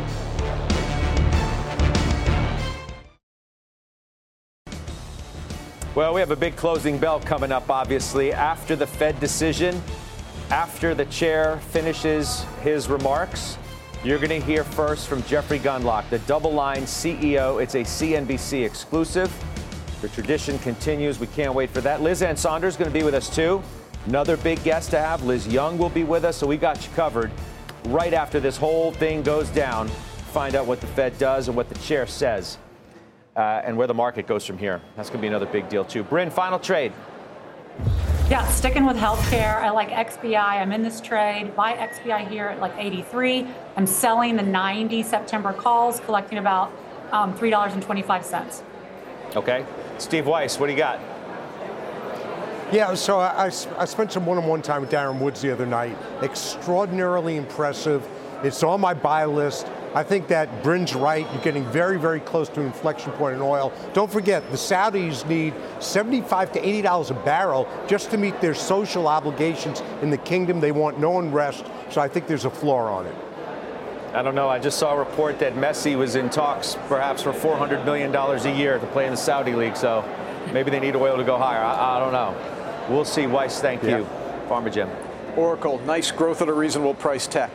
Well, 5.98 6.14
we 6.14 6.20
have 6.20 6.30
a 6.30 6.36
big 6.36 6.56
closing 6.56 7.00
bell 7.00 7.20
coming 7.20 7.52
up, 7.52 7.72
obviously, 7.72 8.32
after 8.32 8.76
the 8.76 8.86
Fed 8.86 9.20
decision, 9.20 9.82
after 10.52 10.94
the 10.94 11.06
chair 11.06 11.58
finishes 11.72 12.46
his 12.62 12.88
remarks. 12.88 13.58
You're 14.04 14.20
going 14.20 14.30
to 14.30 14.40
hear 14.40 14.64
first 14.64 15.08
from 15.08 15.24
Jeffrey 15.24 15.58
Gundlach, 15.58 16.08
the 16.12 16.20
DoubleLine 16.20 16.84
CEO. 16.84 17.60
It's 17.60 17.74
a 17.74 17.80
CNBC 17.80 18.64
exclusive. 18.64 19.34
The 20.02 20.10
tradition 20.10 20.60
continues. 20.60 21.18
We 21.20 21.26
can't 21.26 21.56
wait 21.56 21.72
for 21.72 21.82
that. 21.82 22.04
Liz 22.04 22.22
Ann 22.22 22.38
Sonders 22.38 22.76
is 22.76 22.78
going 22.78 22.92
to 22.92 23.00
be 23.00 23.04
with 23.04 23.16
us 23.16 23.36
too. 23.36 23.64
Another 24.06 24.38
big 24.38 24.64
guest 24.64 24.92
to 24.92 25.00
have. 25.00 25.24
Liz 25.24 25.48
Young 25.48 25.80
will 25.80 25.90
be 25.90 26.04
with 26.04 26.26
us, 26.26 26.38
so 26.38 26.46
we 26.46 26.58
got 26.58 26.86
you 26.86 26.94
covered 26.94 27.32
right 27.86 28.14
after 28.14 28.40
this 28.40 28.56
whole 28.56 28.92
thing 28.92 29.24
goes 29.24 29.50
down. 29.50 29.88
Find 30.32 30.54
out 30.54 30.68
what 30.68 30.80
the 30.80 30.86
Fed 30.86 31.18
does 31.18 31.48
and 31.48 31.58
what 31.58 31.70
the 31.70 31.80
chair 31.80 32.06
says 32.06 32.60
uh, 33.38 33.62
and 33.64 33.78
where 33.78 33.88
the 33.88 33.94
market 33.94 34.28
goes 34.28 34.46
from 34.46 34.58
here. 34.58 34.82
That's 34.96 35.10
going 35.10 35.20
to 35.20 35.22
be 35.22 35.28
another 35.28 35.46
big 35.46 35.70
deal, 35.70 35.86
too. 35.86 36.04
Bryn, 36.04 36.30
final 36.32 36.60
trade. 36.60 36.92
Yeah, 38.30 38.46
sticking 38.48 38.86
with 38.86 38.98
healthcare. 38.98 39.62
I 39.62 39.70
like 39.70 39.90
XBI. 39.90 40.36
I'm 40.36 40.74
in 40.74 40.84
this 40.84 41.00
trade. 41.00 41.56
Buy 41.56 41.76
XBI 41.76 42.28
here 42.28 42.48
at 42.48 42.60
like 42.60 42.74
83. 42.78 43.48
I'm 43.78 43.88
selling 43.88 44.36
the 44.36 44.44
90 44.44 45.04
September 45.04 45.54
calls, 45.54 46.02
collecting 46.02 46.40
about 46.40 46.72
um, 47.14 47.34
$3.25. 47.38 48.64
Okay. 49.36 49.66
Steve 49.98 50.26
Weiss, 50.26 50.60
what 50.60 50.66
do 50.68 50.74
you 50.74 50.78
got? 50.78 51.00
Yeah, 52.72 52.96
so 52.96 53.20
I, 53.20 53.46
I, 53.46 53.46
I 53.46 53.86
spent 53.86 54.12
some 54.12 54.26
one-on-one 54.26 54.62
time 54.62 54.82
with 54.82 54.92
Darren 54.92 55.22
Woods 55.22 55.42
the 55.42 55.52
other 55.52 55.66
night. 55.66 55.98
Extraordinarily 56.22 57.38
impressive. 57.38 58.06
It's 58.44 58.62
on 58.62 58.82
my 58.82 58.94
buy 58.94 59.24
list. 59.24 59.68
I 59.96 60.04
think 60.04 60.28
that 60.28 60.64
Bryn's 60.64 60.94
right. 60.94 61.26
You're 61.34 61.42
getting 61.42 61.66
very, 61.66 61.98
very 61.98 62.20
close 62.20 62.50
to 62.50 62.60
an 62.60 62.68
inflection 62.68 63.12
point 63.14 63.36
in 63.36 63.42
oil. 63.42 63.72
Don't 63.94 64.12
forget, 64.12 64.50
the 64.52 64.58
Saudis 64.58 65.28
need 65.28 65.54
75 65.80 66.52
to 66.54 66.68
80 66.68 66.82
dollars 66.82 67.10
a 67.10 67.14
barrel 67.16 67.68
just 67.88 68.12
to 68.12 68.18
meet 68.18 68.40
their 68.42 68.54
social 68.54 69.08
obligations 69.08 69.82
in 70.02 70.10
the 70.10 70.18
kingdom. 70.18 70.60
They 70.60 70.72
want 70.72 71.00
no 71.00 71.20
unrest, 71.20 71.66
so 71.90 72.02
I 72.02 72.08
think 72.08 72.28
there's 72.28 72.46
a 72.46 72.50
floor 72.50 72.90
on 72.90 73.06
it. 73.06 73.16
I 74.14 74.22
don't 74.22 74.36
know. 74.36 74.50
I 74.50 74.60
just 74.60 74.78
saw 74.80 74.94
a 74.94 75.00
report 75.00 75.40
that 75.40 75.54
Messi 75.56 75.98
was 75.98 76.16
in 76.16 76.30
talks, 76.30 76.76
perhaps 76.88 77.22
for 77.22 77.32
$400 77.34 77.84
million 77.86 78.16
a 78.16 78.58
year 78.58 78.80
to 78.80 78.86
play 78.88 79.06
in 79.06 79.12
the 79.12 79.18
Saudi 79.18 79.54
League. 79.54 79.76
So 79.76 80.04
maybe 80.54 80.72
they 80.72 80.80
need 80.80 80.96
oil 80.96 81.18
to 81.18 81.24
go 81.24 81.38
higher. 81.38 81.60
I, 81.64 81.98
I 81.98 82.00
don't 82.00 82.14
know. 82.14 82.36
We'll 82.90 83.06
see. 83.06 83.28
Weiss, 83.28 83.60
thank 83.62 83.84
Yeah. 83.84 84.00
you. 84.00 84.06
Farmer 84.48 84.70
Jim. 84.70 84.90
Oracle, 85.36 85.80
nice 85.86 86.10
growth 86.10 86.42
at 86.42 86.48
a 86.50 86.54
reasonable 86.54 86.94
price 86.96 87.28
tech. 87.28 87.52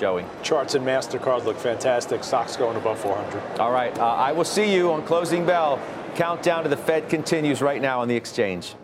Joey. 0.00 0.24
Charts 0.42 0.74
and 0.74 0.86
MasterCard 0.86 1.44
look 1.44 1.58
fantastic. 1.58 2.24
Stocks 2.24 2.56
going 2.56 2.78
above 2.78 2.98
400. 3.00 3.60
All 3.60 3.70
right. 3.70 3.96
Uh, 3.98 4.06
I 4.06 4.32
will 4.32 4.46
see 4.46 4.74
you 4.74 4.90
on 4.90 5.04
closing 5.04 5.44
bell. 5.44 5.78
Countdown 6.14 6.62
to 6.62 6.70
the 6.70 6.76
Fed 6.76 7.10
continues 7.10 7.60
right 7.60 7.82
now 7.82 8.00
on 8.00 8.08
the 8.08 8.16
exchange. 8.16 8.74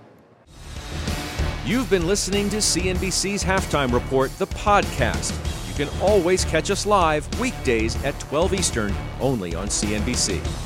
You've 1.65 1.89
been 1.89 2.07
listening 2.07 2.51
to 2.51 2.59
CNBC's 2.59 3.43
Halftime 3.43 3.93
Report, 3.93 4.31
the 4.39 4.47
podcast. 4.49 5.33
You 5.67 5.87
can 5.87 6.01
always 6.03 6.45
catch 6.45 6.71
us 6.71 6.85
live 6.85 7.27
weekdays 7.41 7.97
at 8.05 8.21
12 8.21 8.53
Eastern, 8.53 8.95
only 9.19 9.55
on 9.55 9.69
CNBC. 9.69 10.66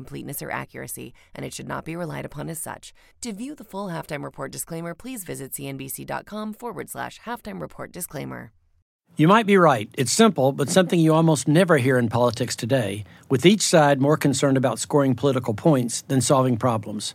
completeness 0.00 0.42
or 0.42 0.50
accuracy, 0.62 1.08
and 1.34 1.44
it 1.44 1.52
should 1.54 1.68
not 1.68 1.84
be 1.84 1.96
relied 1.96 2.24
upon 2.24 2.48
as 2.48 2.60
such. 2.68 2.94
To 3.22 3.32
view 3.32 3.54
the 3.54 3.70
full 3.72 3.88
halftime 3.88 4.24
report 4.24 4.52
disclaimer, 4.52 4.94
please 4.94 5.24
visit 5.24 5.52
cnbc.com 5.52 6.54
forward 6.54 6.88
slash 6.88 7.20
halftime 7.26 7.60
report 7.60 7.92
disclaimer. 7.92 8.52
You 9.16 9.26
might 9.26 9.46
be 9.46 9.56
right. 9.56 9.90
It's 9.98 10.12
simple, 10.12 10.52
but 10.52 10.70
something 10.70 11.00
you 11.00 11.12
almost 11.12 11.48
never 11.48 11.76
hear 11.76 11.98
in 11.98 12.08
politics 12.08 12.54
today, 12.54 13.04
with 13.28 13.44
each 13.44 13.62
side 13.62 14.00
more 14.00 14.16
concerned 14.16 14.56
about 14.56 14.78
scoring 14.78 15.16
political 15.16 15.54
points 15.54 16.02
than 16.02 16.20
solving 16.20 16.56
problems. 16.56 17.14